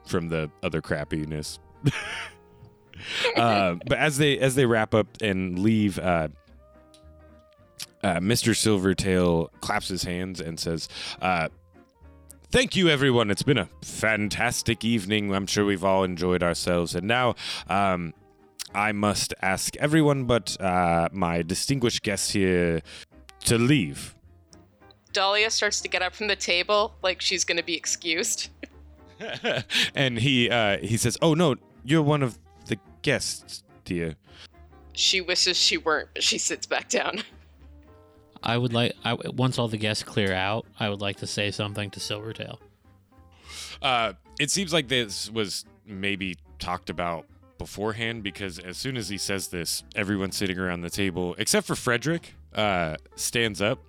from 0.07 0.31
the 0.31 0.51
other 0.63 0.81
crappiness. 0.81 1.59
uh, 3.37 3.77
but 3.87 3.99
as 3.99 4.19
they 4.19 4.39
as 4.39 4.55
they 4.55 4.67
wrap 4.67 4.95
up 4.95 5.07
and 5.21 5.59
leave, 5.59 5.99
uh, 5.99 6.29
uh, 8.03 8.15
Mr. 8.17 8.55
Silvertail 8.55 9.49
claps 9.61 9.89
his 9.89 10.05
hands 10.05 10.41
and 10.41 10.59
says, 10.59 10.89
uh, 11.21 11.49
"Thank 12.51 12.77
you, 12.77 12.89
everyone. 12.89 13.31
It's 13.31 13.43
been 13.43 13.59
a 13.59 13.69
fantastic 13.83 14.85
evening. 14.85 15.35
I'm 15.35 15.47
sure 15.47 15.65
we've 15.65 15.85
all 15.85 16.05
enjoyed 16.05 16.43
ourselves. 16.43 16.95
And 16.95 17.07
now, 17.07 17.35
um, 17.69 18.15
I 18.75 18.93
must 18.93 19.35
ask 19.43 19.77
everyone 19.77 20.25
but 20.25 20.61
uh, 20.61 21.09
my 21.13 21.43
distinguished 21.43 22.03
guests 22.03 22.31
here 22.31 22.83
to 23.45 23.59
leave." 23.59 24.15
Dahlia 25.13 25.51
starts 25.51 25.81
to 25.81 25.89
get 25.89 26.03
up 26.03 26.15
from 26.15 26.29
the 26.29 26.37
table 26.37 26.95
like 27.03 27.21
she's 27.21 27.45
gonna 27.45 27.63
be 27.63 27.75
excused. 27.75 28.51
and 29.95 30.19
he 30.19 30.49
uh, 30.51 30.79
he 30.79 30.97
says, 30.97 31.19
"Oh 31.21 31.35
no, 31.35 31.57
you're 31.85 32.03
one 32.03 32.23
of 32.23 32.39
guests, 33.03 33.65
dear." 33.85 34.17
She 34.93 35.21
wishes 35.21 35.57
she 35.57 35.79
weren't, 35.79 36.09
but 36.15 36.23
she 36.23 36.39
sits 36.39 36.67
back 36.67 36.89
down. 36.89 37.23
I 38.43 38.57
would 38.57 38.73
like, 38.73 38.95
I, 39.05 39.15
once 39.15 39.59
all 39.59 39.69
the 39.69 39.77
guests 39.77 40.03
clear 40.03 40.33
out, 40.33 40.67
I 40.79 40.89
would 40.89 41.01
like 41.01 41.17
to 41.19 41.27
say 41.27 41.51
something 41.51 41.91
to 41.91 42.01
Silvertail. 42.01 42.59
Uh, 43.83 44.15
it 44.41 44.51
seems 44.51 44.73
like 44.73 44.89
this 44.89 45.31
was 45.31 45.65
maybe 45.87 46.37
talked 46.59 46.91
about 46.91 47.27
beforehand 47.59 48.23
because 48.23 48.59
as 48.59 48.77
soon 48.77 48.97
as 48.97 49.09
he 49.09 49.19
says 49.19 49.49
this, 49.49 49.83
everyone 49.95 50.33
sitting 50.33 50.59
around 50.59 50.83
the 50.83 50.91
table, 50.91 51.35
except 51.39 51.67
for 51.67 51.75
Frederick, 51.75 52.35
uh, 52.55 52.97
stands 53.17 53.61
up 53.61 53.81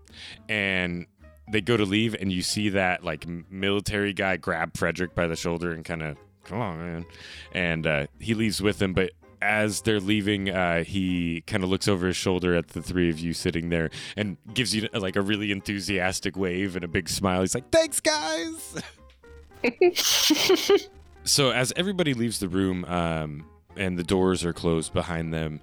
and 0.47 1.05
they 1.51 1.61
go 1.61 1.77
to 1.77 1.85
leave, 1.85 2.15
and 2.19 2.31
you 2.31 2.41
see 2.41 2.69
that 2.69 3.03
like 3.03 3.27
military 3.49 4.13
guy 4.13 4.37
grab 4.37 4.77
Frederick 4.77 5.15
by 5.15 5.27
the 5.27 5.35
shoulder 5.35 5.71
and 5.71 5.83
kind 5.83 6.03
of, 6.03 6.17
come 6.49 6.59
on, 6.61 6.77
man. 6.79 7.05
And 7.53 7.87
uh, 7.87 8.07
he 8.19 8.33
leaves 8.33 8.61
with 8.61 8.79
them, 8.79 8.93
but 8.93 9.11
as 9.41 9.81
they're 9.81 9.99
leaving, 9.99 10.49
uh, 10.49 10.83
he 10.83 11.41
kind 11.47 11.63
of 11.63 11.69
looks 11.69 11.87
over 11.87 12.07
his 12.07 12.17
shoulder 12.17 12.55
at 12.55 12.69
the 12.69 12.81
three 12.81 13.09
of 13.09 13.19
you 13.19 13.33
sitting 13.33 13.69
there 13.69 13.89
and 14.17 14.37
gives 14.53 14.75
you 14.75 14.89
like 14.93 15.15
a 15.15 15.21
really 15.21 15.51
enthusiastic 15.51 16.35
wave 16.35 16.75
and 16.75 16.83
a 16.83 16.87
big 16.87 17.07
smile. 17.07 17.41
He's 17.41 17.55
like, 17.55 17.69
"Thanks, 17.69 17.99
guys." 17.99 18.81
so 21.23 21.51
as 21.51 21.71
everybody 21.75 22.13
leaves 22.13 22.39
the 22.39 22.49
room 22.49 22.85
um, 22.85 23.45
and 23.77 23.97
the 23.97 24.03
doors 24.03 24.43
are 24.43 24.53
closed 24.53 24.93
behind 24.93 25.33
them, 25.33 25.61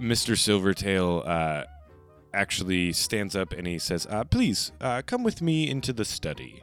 Mr. 0.00 0.36
Silvertail 0.36 1.26
uh, 1.26 1.64
actually 2.34 2.92
stands 2.92 3.34
up 3.34 3.52
and 3.52 3.66
he 3.66 3.78
says, 3.78 4.06
uh, 4.10 4.24
"Please 4.24 4.70
uh, 4.80 5.02
come 5.04 5.24
with 5.24 5.42
me 5.42 5.68
into 5.68 5.92
the 5.92 6.04
study," 6.04 6.62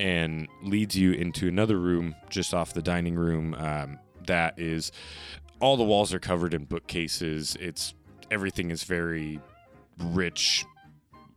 and 0.00 0.48
leads 0.62 0.96
you 0.96 1.12
into 1.12 1.46
another 1.46 1.78
room 1.78 2.14
just 2.30 2.54
off 2.54 2.72
the 2.72 2.80
dining 2.80 3.14
room. 3.14 3.54
Um, 3.54 3.98
that 4.26 4.58
is, 4.58 4.92
all 5.60 5.76
the 5.76 5.84
walls 5.84 6.14
are 6.14 6.18
covered 6.18 6.54
in 6.54 6.64
bookcases. 6.64 7.56
It's 7.60 7.94
everything 8.30 8.70
is 8.70 8.82
very 8.82 9.40
rich 9.98 10.64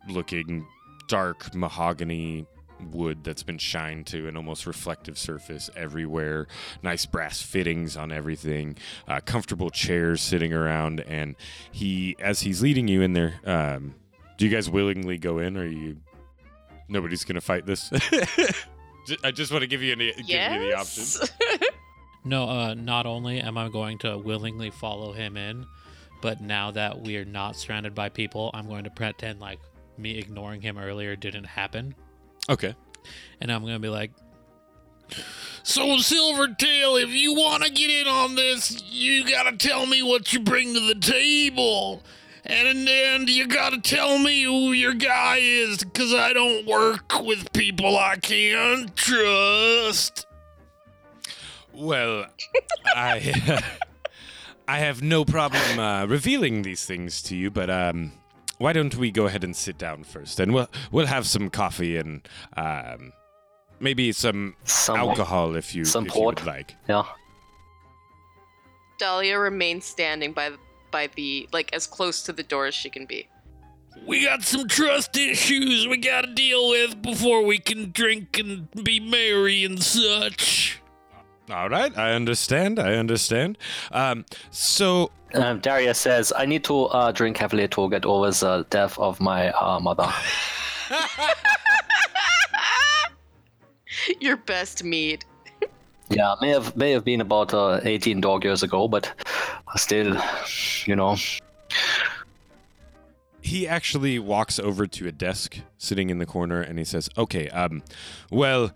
looking, 0.07 0.65
dark 1.07 1.53
mahogany 1.53 2.47
wood 2.91 3.23
that's 3.23 3.43
been 3.43 3.57
shined 3.57 4.07
to 4.07 4.27
an 4.27 4.37
almost 4.37 4.65
reflective 4.65 5.17
surface 5.17 5.69
everywhere. 5.75 6.47
Nice 6.81 7.05
brass 7.05 7.41
fittings 7.41 7.97
on 7.97 8.13
everything. 8.13 8.77
Uh, 9.07 9.19
comfortable 9.25 9.69
chairs 9.71 10.21
sitting 10.21 10.53
around, 10.53 11.01
and 11.01 11.35
he, 11.71 12.15
as 12.19 12.39
he's 12.41 12.61
leading 12.61 12.87
you 12.87 13.01
in 13.01 13.11
there, 13.11 13.35
um, 13.45 13.95
do 14.37 14.45
you 14.45 14.51
guys 14.51 14.69
willingly 14.69 15.17
go 15.17 15.39
in, 15.39 15.57
or 15.57 15.65
you? 15.65 15.97
Nobody's 16.93 17.25
gonna 17.25 17.41
fight 17.41 17.65
this. 17.65 17.91
I 19.23 19.31
just 19.31 19.51
want 19.51 19.63
to 19.63 19.67
give 19.67 19.81
you, 19.81 19.91
an, 19.93 19.99
give 19.99 20.17
you 20.19 20.25
the 20.27 20.73
option. 20.77 21.03
yes. 21.03 21.31
No, 22.25 22.47
uh, 22.47 22.73
not 22.73 23.05
only 23.05 23.41
am 23.41 23.57
I 23.57 23.67
going 23.67 23.97
to 23.99 24.17
willingly 24.17 24.69
follow 24.69 25.11
him 25.11 25.35
in, 25.35 25.65
but 26.21 26.39
now 26.39 26.71
that 26.71 27.01
we're 27.01 27.25
not 27.25 27.57
surrounded 27.57 27.93
by 27.93 28.07
people, 28.07 28.49
I'm 28.53 28.69
going 28.69 28.85
to 28.85 28.89
pretend 28.89 29.41
like 29.41 29.59
me 29.97 30.17
ignoring 30.17 30.61
him 30.61 30.77
earlier 30.77 31.17
didn't 31.17 31.43
happen. 31.43 31.93
Okay. 32.49 32.75
And 33.41 33.51
I'm 33.51 33.61
going 33.63 33.73
to 33.73 33.79
be 33.79 33.89
like, 33.89 34.11
So, 35.63 35.97
Silvertail, 35.97 37.03
if 37.03 37.09
you 37.09 37.33
want 37.35 37.63
to 37.63 37.71
get 37.71 37.89
in 37.89 38.07
on 38.07 38.35
this, 38.35 38.81
you 38.89 39.27
got 39.29 39.43
to 39.49 39.57
tell 39.57 39.85
me 39.85 40.01
what 40.01 40.31
you 40.31 40.39
bring 40.39 40.73
to 40.73 40.79
the 40.79 40.95
table. 40.95 42.03
And 42.45 42.85
then 42.87 43.27
you 43.27 43.47
got 43.47 43.69
to 43.71 43.79
tell 43.79 44.19
me 44.19 44.43
who 44.43 44.73
your 44.73 44.93
guy 44.93 45.37
is, 45.37 45.77
because 45.77 46.13
I 46.13 46.33
don't 46.33 46.65
work 46.65 47.21
with 47.21 47.53
people 47.53 47.97
I 47.97 48.17
can't 48.17 48.93
trust. 48.95 50.25
Well, 51.73 52.25
I 52.85 53.61
I 54.67 54.79
have 54.79 55.01
no 55.01 55.23
problem 55.25 55.79
uh, 55.79 56.05
revealing 56.05 56.63
these 56.63 56.85
things 56.85 57.21
to 57.23 57.35
you, 57.35 57.49
but 57.49 57.69
um, 57.69 58.11
why 58.57 58.73
don't 58.73 58.95
we 58.95 59.09
go 59.09 59.25
ahead 59.25 59.43
and 59.43 59.55
sit 59.55 59.77
down 59.77 60.03
first, 60.03 60.39
and 60.39 60.53
we'll 60.53 60.69
we'll 60.91 61.07
have 61.07 61.25
some 61.25 61.49
coffee 61.49 61.97
and 61.97 62.27
um, 62.57 63.13
maybe 63.79 64.11
some 64.11 64.55
Some 64.65 64.97
alcohol 64.97 65.55
if 65.55 65.73
you 65.73 65.85
some 65.85 66.07
if 66.07 66.15
you 66.15 66.23
would 66.23 66.45
like. 66.45 66.75
Yeah. 66.89 67.03
Dahlia 68.99 69.39
remains 69.39 69.85
standing 69.85 70.33
by 70.33 70.49
the, 70.49 70.57
by 70.93 71.09
the 71.17 71.49
like 71.51 71.73
as 71.73 71.85
close 71.85 72.23
to 72.23 72.31
the 72.31 72.43
door 72.43 72.67
as 72.67 72.75
she 72.75 72.89
can 72.89 73.05
be. 73.05 73.27
We 74.07 74.23
got 74.23 74.43
some 74.43 74.67
trust 74.67 75.17
issues 75.17 75.87
we 75.87 75.97
got 75.97 76.21
to 76.21 76.33
deal 76.33 76.69
with 76.69 77.01
before 77.01 77.43
we 77.43 77.57
can 77.57 77.91
drink 77.91 78.39
and 78.39 78.69
be 78.83 78.99
merry 78.99 79.65
and 79.65 79.81
such. 79.83 80.79
All 81.49 81.69
right, 81.69 81.95
I 81.97 82.13
understand. 82.13 82.79
I 82.79 82.95
understand. 82.95 83.57
Um, 83.91 84.25
so 84.51 85.11
Um, 85.33 85.59
Daria 85.59 85.93
says, 85.93 86.31
I 86.35 86.45
need 86.45 86.63
to 86.65 86.85
uh, 86.85 87.11
drink 87.11 87.37
heavily 87.37 87.67
to 87.67 87.89
get 87.89 88.05
over 88.05 88.31
the 88.31 88.65
death 88.69 88.97
of 88.99 89.19
my 89.19 89.51
uh, 89.51 89.79
mother. 89.79 90.11
Your 94.19 94.37
best 94.37 94.83
mead. 94.83 95.25
Yeah, 96.09 96.35
may 96.41 96.49
have 96.49 96.75
may 96.75 96.91
have 96.91 97.03
been 97.03 97.21
about 97.21 97.53
uh, 97.53 97.79
18 97.83 98.21
dog 98.21 98.43
years 98.43 98.63
ago, 98.63 98.87
but 98.87 99.11
still, 99.75 100.17
you 100.85 100.95
know. 100.95 101.15
he 103.41 103.67
actually 103.67 104.19
walks 104.19 104.59
over 104.59 104.87
to 104.87 105.07
a 105.07 105.11
desk 105.11 105.59
sitting 105.77 106.09
in 106.09 106.17
the 106.17 106.25
corner 106.25 106.61
and 106.61 106.77
he 106.77 106.85
says, 106.85 107.09
"Okay, 107.17 107.49
um, 107.49 107.83
well, 108.29 108.71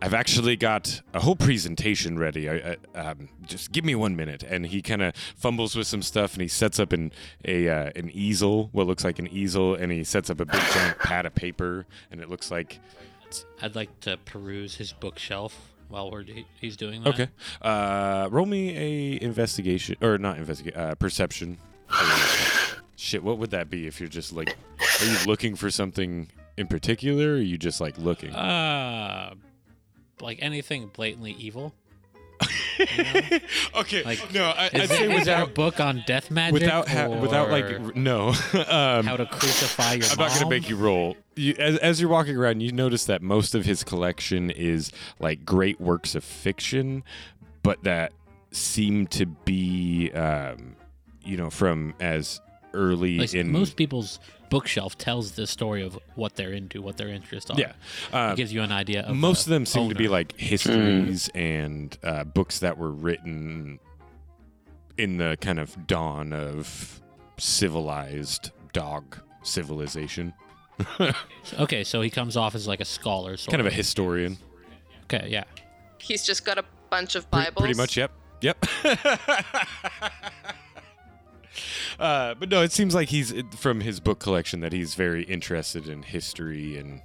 I've 0.00 0.14
actually 0.14 0.56
got 0.56 1.00
a 1.14 1.20
whole 1.20 1.36
presentation 1.36 2.18
ready. 2.18 2.48
I, 2.48 2.76
I, 2.94 2.98
um, 2.98 3.28
just 3.46 3.72
give 3.72 3.84
me 3.84 3.94
one 3.94 4.14
minute." 4.14 4.42
And 4.42 4.66
he 4.66 4.82
kind 4.82 5.02
of 5.02 5.16
fumbles 5.16 5.74
with 5.74 5.86
some 5.86 6.02
stuff 6.02 6.34
and 6.34 6.42
he 6.42 6.48
sets 6.48 6.78
up 6.78 6.92
an 6.92 7.12
a 7.44 7.68
uh, 7.68 7.90
an 7.96 8.10
easel, 8.12 8.68
what 8.72 8.86
looks 8.86 9.04
like 9.04 9.18
an 9.18 9.28
easel, 9.28 9.74
and 9.74 9.90
he 9.90 10.04
sets 10.04 10.28
up 10.30 10.38
a 10.38 10.44
big 10.44 10.60
giant 10.60 10.98
pad 11.00 11.26
of 11.26 11.34
paper, 11.34 11.86
and 12.10 12.20
it 12.20 12.28
looks 12.28 12.50
like 12.50 12.78
I'd 13.62 13.74
like 13.74 13.98
to 14.00 14.16
peruse 14.18 14.76
his 14.76 14.92
bookshelf 14.92 15.71
while 15.92 16.10
we're 16.10 16.24
he's 16.60 16.76
doing 16.76 17.02
that. 17.04 17.14
okay. 17.14 17.28
Uh, 17.60 18.28
roll 18.30 18.46
me 18.46 18.76
a 18.76 19.22
investigation 19.22 19.96
or 20.00 20.18
not 20.18 20.38
investigate 20.38 20.76
uh, 20.76 20.94
perception. 20.96 21.58
Shit, 22.96 23.22
what 23.22 23.38
would 23.38 23.50
that 23.50 23.68
be 23.68 23.86
if 23.86 24.00
you're 24.00 24.08
just 24.08 24.32
like, 24.32 24.56
are 24.80 25.06
you 25.06 25.16
looking 25.26 25.54
for 25.54 25.70
something 25.70 26.28
in 26.56 26.66
particular? 26.66 27.32
Or 27.32 27.34
are 27.34 27.38
you 27.38 27.58
just 27.58 27.80
like 27.80 27.98
looking? 27.98 28.30
Uh, 28.30 29.34
like 30.20 30.38
anything 30.40 30.90
blatantly 30.92 31.32
evil. 31.32 31.74
okay, 33.76 34.02
Like, 34.04 34.32
no, 34.32 34.44
I, 34.44 34.66
I'd 34.72 34.74
Is, 34.82 34.90
say 34.90 35.04
it, 35.04 35.10
is 35.10 35.24
there 35.26 35.36
a 35.36 35.40
without 35.40 35.54
book 35.54 35.80
on 35.80 36.02
death 36.06 36.30
magic? 36.30 36.54
without 36.54 36.88
ha- 36.88 37.08
without 37.08 37.50
like 37.50 37.64
or 37.64 37.84
r- 37.86 37.92
no. 37.94 38.28
um, 38.68 39.04
how 39.06 39.16
to 39.16 39.26
crucify 39.26 39.94
your 39.94 40.04
I'm 40.10 40.18
not 40.18 40.28
gonna 40.30 40.40
mom? 40.42 40.48
make 40.50 40.68
you 40.68 40.76
roll. 40.76 41.16
You, 41.36 41.54
as, 41.58 41.76
as 41.78 42.00
you're 42.00 42.10
walking 42.10 42.36
around, 42.36 42.60
you 42.60 42.72
notice 42.72 43.06
that 43.06 43.22
most 43.22 43.54
of 43.54 43.64
his 43.64 43.84
collection 43.84 44.50
is 44.50 44.92
like 45.18 45.44
great 45.44 45.80
works 45.80 46.14
of 46.14 46.24
fiction, 46.24 47.04
but 47.62 47.82
that 47.84 48.12
seem 48.50 49.06
to 49.08 49.26
be, 49.26 50.10
um, 50.12 50.76
you 51.24 51.36
know, 51.36 51.48
from 51.50 51.94
as 52.00 52.40
early 52.74 53.18
Like, 53.18 53.34
in 53.34 53.50
most 53.52 53.76
people's 53.76 54.18
bookshelf 54.50 54.98
tells 54.98 55.32
the 55.32 55.46
story 55.46 55.82
of 55.82 55.98
what 56.14 56.36
they're 56.36 56.52
into, 56.52 56.82
what 56.82 56.96
their 56.96 57.08
interests 57.08 57.50
are. 57.50 57.58
yeah. 57.58 57.72
Uh, 58.12 58.32
it 58.32 58.36
gives 58.36 58.52
you 58.52 58.62
an 58.62 58.72
idea 58.72 59.02
of 59.02 59.16
most 59.16 59.46
the 59.46 59.50
of 59.50 59.54
them 59.56 59.66
seem 59.66 59.88
to 59.88 59.94
be 59.94 60.08
like 60.08 60.38
histories 60.38 61.28
and 61.34 61.96
uh, 62.02 62.24
books 62.24 62.58
that 62.58 62.76
were 62.78 62.90
written 62.90 63.78
in 64.98 65.16
the 65.16 65.38
kind 65.40 65.58
of 65.58 65.86
dawn 65.86 66.32
of 66.32 67.00
civilized 67.38 68.50
dog 68.72 69.18
civilization. 69.42 70.32
Okay, 71.58 71.84
so 71.84 72.00
he 72.00 72.08
comes 72.10 72.36
off 72.36 72.54
as 72.54 72.66
like 72.66 72.80
a 72.80 72.84
scholar, 72.84 73.36
sort 73.36 73.50
kind 73.52 73.60
of 73.60 73.66
a 73.72 73.74
historian. 73.74 74.38
Okay, 75.04 75.28
yeah. 75.30 75.44
He's 75.98 76.24
just 76.24 76.44
got 76.44 76.58
a 76.58 76.64
bunch 76.90 77.14
of 77.14 77.30
Pre- 77.30 77.44
Bibles. 77.44 77.62
Pretty 77.64 77.76
much, 77.76 77.96
yep. 77.96 78.10
Yep. 78.40 78.64
uh, 81.98 82.34
but 82.34 82.48
no, 82.48 82.62
it 82.62 82.72
seems 82.72 82.94
like 82.94 83.08
he's 83.08 83.32
from 83.56 83.80
his 83.80 84.00
book 84.00 84.18
collection 84.18 84.60
that 84.60 84.72
he's 84.72 84.94
very 84.94 85.24
interested 85.24 85.88
in 85.88 86.02
history 86.02 86.76
and 86.76 87.02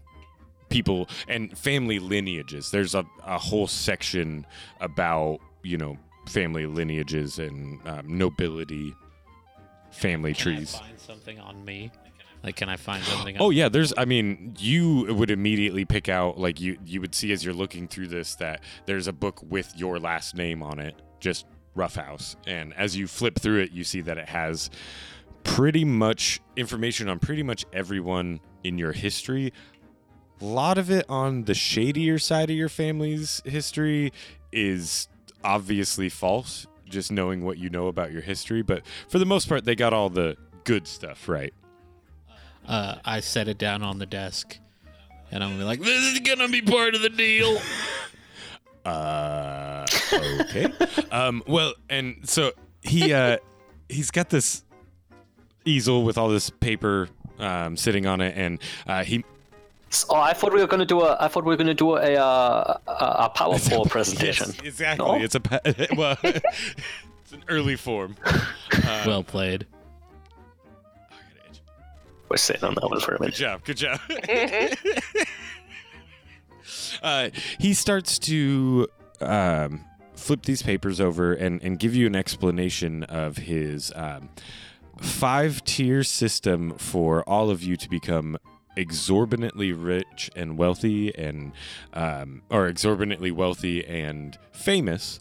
people 0.69 1.09
and 1.27 1.57
family 1.57 1.99
lineages. 1.99 2.71
There's 2.71 2.95
a, 2.95 3.05
a 3.25 3.37
whole 3.37 3.67
section 3.67 4.45
about, 4.79 5.39
you 5.63 5.77
know, 5.77 5.97
family 6.27 6.65
lineages 6.65 7.39
and 7.39 7.79
um, 7.87 8.17
nobility, 8.17 8.93
family 9.91 10.33
Can 10.33 10.43
trees. 10.43 10.75
I 10.75 10.79
find 10.79 10.99
something 10.99 11.39
on 11.39 11.63
me? 11.63 11.91
Like, 12.43 12.55
can 12.55 12.69
I 12.69 12.77
find 12.77 13.03
something? 13.03 13.37
Oh 13.39 13.49
yeah, 13.49 13.67
there's 13.67 13.93
I 13.97 14.05
mean, 14.05 14.55
you 14.59 15.13
would 15.13 15.31
immediately 15.31 15.85
pick 15.85 16.07
out 16.07 16.37
like 16.37 16.61
you 16.61 16.77
you 16.85 17.01
would 17.01 17.15
see 17.15 17.31
as 17.31 17.43
you're 17.43 17.53
looking 17.53 17.87
through 17.87 18.07
this 18.07 18.35
that 18.35 18.61
there's 18.85 19.07
a 19.07 19.13
book 19.13 19.41
with 19.43 19.73
your 19.75 19.99
last 19.99 20.35
name 20.35 20.61
on 20.61 20.79
it, 20.79 20.95
just 21.19 21.45
Roughhouse. 21.77 22.35
And 22.45 22.73
as 22.73 22.97
you 22.97 23.07
flip 23.07 23.39
through 23.39 23.61
it, 23.61 23.71
you 23.71 23.83
see 23.83 24.01
that 24.01 24.17
it 24.17 24.29
has 24.29 24.69
pretty 25.43 25.85
much 25.85 26.41
information 26.55 27.07
on 27.07 27.19
pretty 27.19 27.43
much 27.43 27.65
everyone 27.71 28.39
in 28.63 28.77
your 28.77 28.91
history. 28.91 29.53
A 30.41 30.45
lot 30.45 30.77
of 30.77 30.91
it 30.91 31.05
on 31.09 31.45
the 31.45 31.53
shadier 31.53 32.19
side 32.19 32.49
of 32.49 32.55
your 32.55 32.69
family's 32.69 33.41
history 33.45 34.11
is 34.51 35.07
obviously 35.43 36.09
false, 36.09 36.67
just 36.85 37.11
knowing 37.11 37.43
what 37.43 37.57
you 37.57 37.69
know 37.69 37.87
about 37.87 38.11
your 38.11 38.21
history, 38.21 38.61
but 38.61 38.83
for 39.07 39.19
the 39.19 39.25
most 39.25 39.47
part 39.47 39.65
they 39.65 39.75
got 39.75 39.93
all 39.93 40.09
the 40.09 40.35
good 40.63 40.87
stuff 40.87 41.29
right. 41.29 41.53
Uh, 42.67 42.97
I 43.05 43.21
set 43.21 43.47
it 43.47 43.57
down 43.57 43.81
on 43.81 43.97
the 43.97 44.05
desk, 44.05 44.57
and 45.31 45.41
I'm 45.43 45.51
gonna 45.51 45.61
be 45.61 45.65
like, 45.65 45.79
"This 45.79 46.13
is 46.13 46.19
gonna 46.19 46.49
be 46.49 46.61
part 46.61 46.95
of 46.95 47.01
the 47.01 47.09
deal." 47.09 47.59
Uh, 48.85 49.76
okay. 50.13 50.67
um, 51.11 51.43
well, 51.47 51.73
and 51.89 52.17
so 52.23 52.51
he 52.81 53.13
uh, 53.13 53.37
he's 53.89 54.11
got 54.11 54.29
this 54.29 54.63
easel 55.65 56.03
with 56.03 56.17
all 56.17 56.29
this 56.29 56.49
paper 56.49 57.09
um, 57.39 57.77
sitting 57.77 58.05
on 58.05 58.21
it, 58.21 58.35
and 58.37 58.59
uh, 58.87 59.03
he 59.03 59.23
Oh, 60.09 60.15
I 60.15 60.33
thought 60.33 60.53
we 60.53 60.59
were 60.59 60.67
gonna 60.67 60.85
do 60.85 61.01
a. 61.01 61.15
I 61.19 61.27
thought 61.27 61.45
we 61.45 61.49
were 61.49 61.57
gonna 61.57 61.73
do 61.73 61.95
a 61.95 62.15
uh, 62.15 62.77
a, 62.87 62.91
a 62.91 63.31
PowerPoint 63.35 63.89
presentation. 63.89 64.47
Yes, 64.49 64.61
exactly. 64.61 65.05
No? 65.05 65.15
It's 65.15 65.35
a 65.35 65.41
well, 65.95 66.17
it's 66.23 67.31
an 67.31 67.43
early 67.47 67.77
form. 67.77 68.15
Uh, 68.25 69.03
well 69.07 69.23
played. 69.23 69.65
We're 72.29 72.37
sitting 72.37 72.65
on 72.65 72.75
that 72.75 72.89
one 72.89 72.99
for 72.99 73.15
a 73.15 73.17
Good 73.17 73.33
job. 73.33 73.63
Good 73.63 73.77
job. 73.77 74.01
uh, 77.01 77.29
he 77.57 77.73
starts 77.73 78.19
to 78.19 78.89
um, 79.21 79.85
flip 80.27 80.43
these 80.43 80.61
papers 80.61 80.99
over 80.99 81.33
and, 81.33 81.63
and 81.63 81.79
give 81.79 81.95
you 81.95 82.05
an 82.05 82.15
explanation 82.15 83.03
of 83.03 83.37
his 83.37 83.93
um, 83.95 84.27
five 84.99 85.63
tier 85.63 86.03
system 86.03 86.71
for 86.77 87.23
all 87.29 87.49
of 87.49 87.63
you 87.63 87.77
to 87.77 87.89
become 87.89 88.37
exorbitantly 88.75 89.71
rich 89.71 90.29
and 90.35 90.57
wealthy 90.57 91.15
and 91.17 91.53
um, 91.93 92.41
or 92.51 92.67
exorbitantly 92.67 93.31
wealthy 93.31 93.85
and 93.85 94.37
famous 94.51 95.17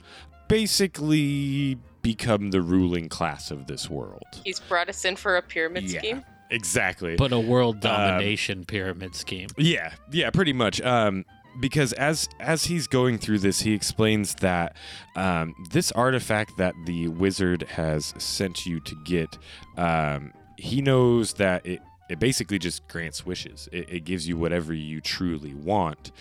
basically 0.48 1.78
become 2.02 2.50
the 2.50 2.60
ruling 2.60 3.08
class 3.08 3.50
of 3.50 3.66
this 3.66 3.88
world 3.88 4.22
He's 4.44 4.60
brought 4.60 4.88
us 4.88 5.04
in 5.04 5.14
for 5.16 5.36
a 5.36 5.42
pyramid 5.42 5.84
Yeah. 5.84 5.98
scheme. 6.00 6.24
exactly 6.50 7.16
But 7.16 7.32
a 7.32 7.38
world 7.40 7.80
domination 7.80 8.64
pyramid 8.64 9.14
scheme. 9.14 9.48
Yeah, 9.56 9.92
yeah, 10.12 10.30
pretty 10.30 10.52
much. 10.52 10.80
Um, 10.82 11.24
because 11.60 11.92
as 11.94 12.28
as 12.40 12.64
he's 12.64 12.86
going 12.86 13.18
through 13.18 13.40
this, 13.40 13.60
he 13.60 13.72
explains 13.72 14.34
that 14.36 14.76
um, 15.14 15.54
this 15.70 15.92
artifact 15.92 16.56
that 16.58 16.74
the 16.84 17.08
wizard 17.08 17.62
has 17.62 18.14
sent 18.18 18.66
you 18.66 18.80
to 18.80 18.94
get, 19.04 19.38
um, 19.76 20.32
he 20.56 20.82
knows 20.82 21.34
that 21.34 21.64
it 21.66 21.80
it 22.08 22.18
basically 22.18 22.58
just 22.58 22.86
grants 22.88 23.26
wishes. 23.26 23.68
It, 23.72 23.90
it 23.90 24.04
gives 24.04 24.28
you 24.28 24.36
whatever 24.36 24.72
you 24.72 25.00
truly 25.00 25.54
want, 25.54 26.12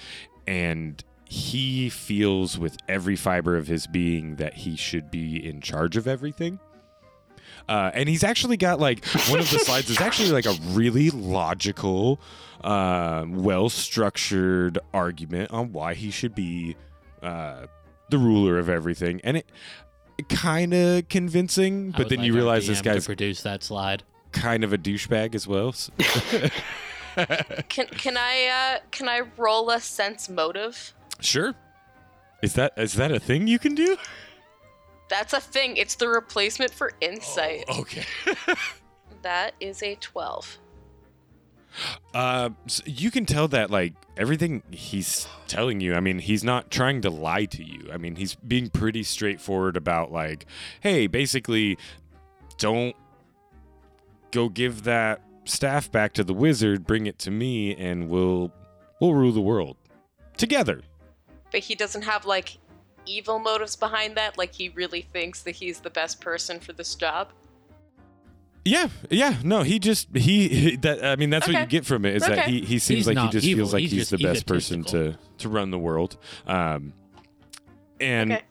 and 0.48 1.04
he 1.28 1.90
feels 1.90 2.58
with 2.58 2.78
every 2.88 3.16
fiber 3.16 3.58
of 3.58 3.68
his 3.68 3.88
being 3.88 4.36
that 4.36 4.54
he 4.54 4.76
should 4.76 5.10
be 5.10 5.44
in 5.44 5.62
charge 5.62 5.98
of 5.98 6.08
everything. 6.08 6.60
Uh, 7.68 7.92
and 7.94 8.08
he's 8.10 8.24
actually 8.24 8.58
got 8.58 8.80
like 8.80 9.04
one 9.30 9.40
of 9.40 9.50
the 9.50 9.60
slides 9.60 9.90
is 9.90 10.00
actually 10.00 10.30
like 10.32 10.46
a 10.46 10.54
really 10.72 11.10
logical, 11.10 12.20
uh, 12.64 13.26
well 13.28 13.70
structured 13.70 14.78
argument 14.94 15.52
on 15.52 15.72
why 15.74 15.94
he 15.94 16.12
should 16.12 16.36
be 16.36 16.76
uh, 17.24 17.66
the 18.10 18.18
ruler 18.18 18.60
of 18.60 18.70
everything. 18.70 19.20
And 19.24 19.38
it, 19.38 19.50
kind 20.30 20.74
of 20.74 21.10
convincing, 21.10 21.92
I 21.94 21.98
but 21.98 22.10
then 22.10 22.20
like 22.20 22.28
you 22.28 22.34
realize 22.34 22.68
this 22.68 22.80
DM 22.80 22.84
to 22.84 22.90
guy's 22.90 23.06
produce 23.06 23.42
that 23.42 23.64
slide. 23.64 24.04
kind 24.32 24.64
of 24.64 24.72
a 24.74 24.78
douchebag 24.78 25.34
as 25.36 25.48
well. 25.48 25.72
so- 25.74 25.92
Can 27.70 27.88
can 27.88 28.18
I 28.18 28.48
uh 28.78 28.80
can 28.92 29.08
I 29.08 29.22
roll 29.38 29.70
a 29.70 29.80
sense 29.80 30.28
motive? 30.28 30.94
sure. 31.22 31.56
Is 32.42 32.54
that 32.56 32.74
is 32.78 32.96
that 32.96 33.10
a 33.12 33.20
thing 33.22 33.48
you 33.48 33.58
can 33.58 33.74
do? 33.74 33.96
That's 35.08 35.34
a 35.34 35.40
thing. 35.40 35.78
It's 35.78 35.96
the 35.96 36.10
replacement 36.10 36.74
for 36.74 36.92
insight. 37.02 37.66
Okay. 37.70 38.06
That 39.26 39.56
is 39.60 39.82
a 39.82 39.96
twelve. 39.96 40.60
Uh, 42.14 42.52
s 42.68 42.84
you 42.86 43.10
can 43.10 43.26
tell 43.26 43.48
that 43.48 43.72
like 43.72 43.94
everything 44.18 44.62
he's 44.70 45.28
telling 45.48 45.82
you. 45.82 45.96
I 45.96 46.00
mean, 46.00 46.20
he's 46.20 46.44
not 46.44 46.70
trying 46.70 47.02
to 47.02 47.10
lie 47.10 47.46
to 47.46 47.64
you. 47.64 47.90
I 47.92 47.98
mean, 47.98 48.18
he's 48.18 48.36
being 48.36 48.70
pretty 48.70 49.02
straightforward 49.02 49.78
about 49.78 50.12
like, 50.12 50.46
hey, 50.82 51.08
basically, 51.08 51.80
don't 52.60 52.96
go 54.30 54.48
give 54.48 54.84
that 54.84 55.24
staff 55.46 55.92
back 55.92 56.14
to 56.14 56.24
the 56.24 56.36
wizard. 56.36 56.86
Bring 56.86 57.08
it 57.08 57.18
to 57.20 57.32
me, 57.32 57.76
and 57.76 58.10
we'll 58.10 58.52
we'll 59.02 59.16
rule 59.16 59.32
the 59.32 59.42
world 59.42 59.76
together. 60.38 60.84
But 61.52 61.62
he 61.62 61.74
doesn't 61.74 62.04
have 62.04 62.28
like 62.28 62.60
evil 63.06 63.40
motives 63.40 63.76
behind 63.76 64.16
that. 64.16 64.38
Like 64.38 64.54
he 64.54 64.70
really 64.70 65.02
thinks 65.02 65.42
that 65.44 65.52
he's 65.56 65.80
the 65.80 65.90
best 65.90 66.22
person 66.22 66.60
for 66.60 66.74
this 66.74 66.96
job. 66.96 67.30
Yeah, 68.64 68.90
yeah. 69.12 69.36
No, 69.44 69.62
he 69.62 69.78
just 69.78 70.08
he, 70.16 70.48
he- 70.48 70.76
that 70.78 71.06
I 71.06 71.16
mean 71.16 71.30
that's 71.30 71.48
what 71.48 71.60
you 71.60 71.66
get 71.68 71.86
from 71.86 72.04
it 72.06 72.16
is 72.16 72.26
that 72.26 72.48
he 72.48 72.62
he 72.62 72.80
seems 72.80 73.06
He's 73.06 73.08
like 73.08 73.18
he 73.18 73.30
just 73.30 73.46
evil, 73.46 73.66
feels 73.66 73.74
like 73.74 73.82
he's 73.82 73.92
he's, 73.92 74.10
the 74.10 74.18
best 74.18 74.48
person 74.48 74.84
to 74.86 75.18
to 75.38 75.50
run 75.50 75.70
the 75.72 75.80
world. 75.80 76.18
Um 76.48 76.94
and 78.02 78.32
Okay. 78.34 78.44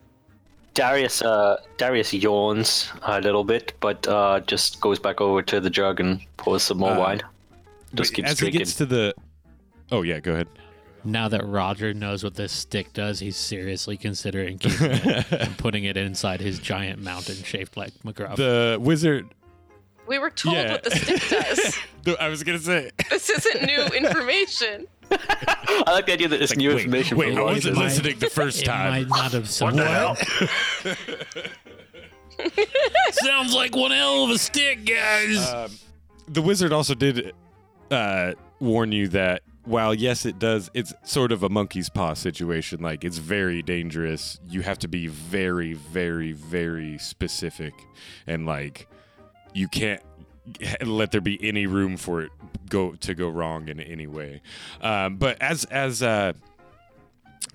Darius, 0.74 1.22
uh, 1.22 1.59
Darius 1.76 2.12
yawns 2.12 2.90
a 3.02 3.20
little 3.20 3.44
bit, 3.44 3.74
but 3.78 4.09
uh, 4.09 4.40
just 4.40 4.80
goes 4.80 4.98
back 4.98 5.20
over 5.20 5.40
to 5.40 5.61
the 5.61 5.70
jug 5.70 6.00
and 6.00 6.20
pours 6.36 6.64
some 6.64 6.78
more 6.78 6.90
Uh, 6.90 6.98
wine. 6.98 7.20
Just 7.94 8.12
keeps 8.12 8.32
as 8.32 8.40
he 8.40 8.50
gets 8.50 8.74
to 8.76 8.86
the 8.86 9.14
Oh 9.92 10.02
yeah, 10.02 10.18
go 10.18 10.32
ahead. 10.32 10.48
Now 11.05 11.28
that 11.28 11.44
Roger 11.44 11.92
knows 11.92 12.24
what 12.24 12.34
this 12.34 12.52
stick 12.52 12.92
does, 12.94 13.20
he's 13.20 13.36
seriously 13.36 13.96
considering 13.96 14.59
keeping 14.59 14.90
it 14.92 15.32
and 15.32 15.57
putting 15.59 15.84
it 15.84 15.96
inside 15.96 16.40
his 16.40 16.59
giant 16.59 17.02
mountain 17.02 17.36
shaped 17.36 17.76
like 17.76 17.92
McGruff. 18.05 18.36
The 18.36 18.78
wizard 18.80 19.28
We 20.07 20.18
were 20.18 20.30
told 20.30 20.57
Yeah. 20.57 20.72
what 20.72 20.84
the 20.84 20.90
stick 20.90 21.28
does. 21.28 21.78
No, 22.07 22.14
I 22.20 22.28
was 22.28 22.42
gonna 22.42 22.59
say 22.59 22.90
this 23.09 23.30
isn't 23.30 23.62
new 23.64 23.82
information. 23.96 24.86
I 25.11 25.84
like 25.92 26.05
the 26.05 26.12
idea 26.12 26.28
that 26.28 26.42
it's 26.42 26.55
new 26.55 26.68
wait, 26.68 26.78
information. 26.84 27.16
Wait, 27.16 27.30
from 27.32 27.38
I 27.38 27.42
wasn't 27.44 27.76
might- 27.76 27.84
listening 27.84 28.18
the 28.18 28.28
first 28.28 28.61
it 28.61 28.66
time. 28.66 28.90
might 28.90 29.09
not 29.09 29.32
have 29.32 29.50
What 29.62 29.74
the 29.76 29.86
hell? 29.86 30.16
Sounds 33.12 33.55
like 33.55 33.74
one 33.74 33.90
hell 33.90 34.24
of 34.24 34.30
a 34.30 34.38
stick, 34.38 34.84
guys. 34.84 35.50
Um, 35.50 35.70
the 36.28 36.42
wizard 36.42 36.72
also 36.72 36.94
did 36.94 37.32
uh, 37.90 38.32
warn 38.61 38.92
you 38.92 39.09
that 39.09 39.42
while 39.65 39.95
yes, 39.95 40.27
it 40.27 40.39
does, 40.39 40.71
it's 40.75 40.93
sort 41.05 41.33
of 41.33 41.43
a 41.43 41.49
monkey's 41.49 41.89
paw 41.89 42.15
situation. 42.15 42.81
Like 42.81 43.05
it's 43.05 43.19
very 43.19 43.62
dangerous. 43.62 44.39
You 44.49 44.62
have 44.62 44.79
to 44.81 44.89
be 44.89 45.07
very, 45.07 45.73
very, 45.73 46.33
very 46.33 46.99
specific, 46.99 47.75
and 48.27 48.47
like 48.47 48.89
you 49.53 49.69
can't 49.69 50.03
let 50.85 51.11
there 51.11 51.21
be 51.21 51.43
any 51.43 51.67
room 51.67 51.97
for 51.97 52.23
it 52.23 52.31
go 52.69 52.93
to 52.93 53.15
go 53.15 53.29
wrong 53.29 53.69
in 53.69 53.81
any 53.81 54.07
way. 54.07 54.43
Um, 54.81 55.17
but 55.17 55.41
as 55.41 55.65
as 55.67 56.03
uh, 56.03 56.35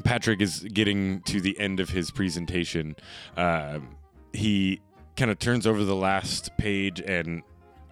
Patrick 0.03 0.41
is 0.41 0.61
getting 0.61 1.21
to 1.21 1.41
the 1.41 1.59
end 1.59 1.79
of 1.79 1.89
his 1.89 2.11
presentation, 2.11 2.95
um, 3.37 3.95
he 4.33 4.81
kind 5.15 5.29
of 5.29 5.39
turns 5.39 5.67
over 5.67 5.83
the 5.83 5.95
last 5.95 6.55
page 6.57 7.01
and 7.01 7.43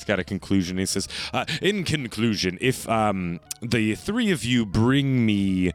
got 0.03 0.19
a 0.19 0.23
conclusion. 0.23 0.77
He 0.77 0.85
says, 0.85 1.07
uh, 1.33 1.45
"In 1.61 1.83
conclusion, 1.83 2.57
if 2.61 2.87
um, 2.89 3.39
the 3.61 3.95
three 3.95 4.31
of 4.31 4.43
you 4.43 4.65
bring 4.65 5.25
me 5.25 5.73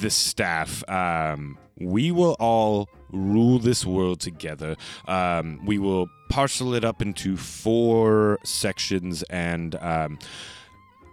the 0.00 0.10
staff, 0.10 0.88
um, 0.88 1.58
we 1.78 2.10
will 2.10 2.36
all 2.40 2.88
rule 3.10 3.58
this 3.58 3.84
world 3.84 4.20
together. 4.20 4.76
Um, 5.06 5.64
we 5.64 5.78
will 5.78 6.08
parcel 6.30 6.74
it 6.74 6.84
up 6.84 7.00
into 7.02 7.36
four 7.36 8.38
sections, 8.44 9.22
and 9.24 9.74
um, 9.76 10.18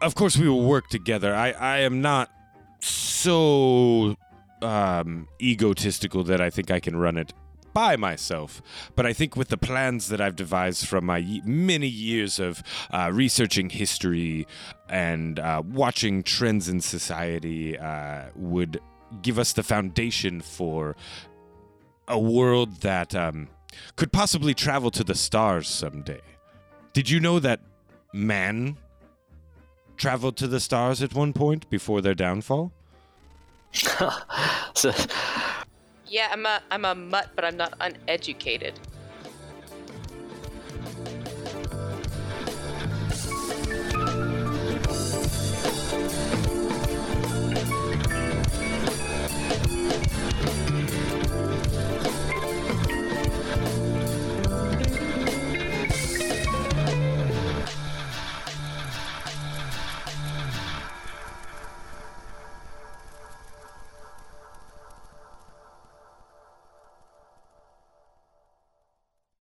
of 0.02 0.16
course, 0.16 0.38
we 0.38 0.50
will 0.50 0.66
work 0.66 0.90
together. 0.90 1.36
I, 1.36 1.52
I 1.52 1.80
am 1.80 2.02
not 2.02 2.32
so 2.80 4.16
um, 4.62 5.28
egotistical 5.42 6.24
that 6.26 6.42
I 6.42 6.50
think 6.50 6.72
I 6.72 6.80
can 6.80 6.96
run 6.96 7.18
it 7.18 7.34
by 7.74 7.96
myself. 7.96 8.62
But 8.96 9.06
I 9.06 9.14
think 9.14 9.36
with 9.36 9.50
the 9.50 9.58
plans 9.58 10.10
that 10.10 10.22
I've 10.22 10.36
devised 10.36 10.88
from 10.88 11.06
my 11.06 11.42
many 11.46 11.88
years 11.88 12.40
of 12.40 12.64
uh, 12.92 13.12
researching 13.14 13.70
history 13.70 14.48
and 14.90 15.40
uh, 15.40 15.64
watching 15.66 16.24
trends 16.24 16.68
in 16.68 16.82
society 16.82 17.78
uh, 17.78 18.26
would 18.36 18.80
give 19.22 19.38
us 19.40 19.54
the 19.54 19.64
foundation 19.64 20.42
for 20.42 20.96
a 22.08 22.20
world 22.20 22.82
that 22.82 23.16
um, 23.16 23.48
could 23.96 24.12
possibly 24.12 24.54
travel 24.54 24.92
to 24.92 25.04
the 25.04 25.16
stars 25.16 25.68
someday. 25.68 26.22
Did 26.94 27.10
you 27.10 27.20
know 27.20 27.40
that 27.40 27.62
man 28.14 28.78
traveled 29.98 30.36
to 30.38 30.48
the 30.48 30.60
stars 30.60 31.02
at 31.02 31.14
one 31.14 31.32
point 31.32 31.70
before 31.70 32.02
their 32.02 32.16
downfall? 32.16 32.72
So, 34.74 34.94
Yeah, 36.12 36.28
I'm 36.32 36.46
a 36.46 36.62
I'm 36.70 36.86
a 36.86 36.94
mutt, 36.94 37.32
but 37.36 37.44
I'm 37.46 37.58
not 37.58 37.74
uneducated. 37.80 38.80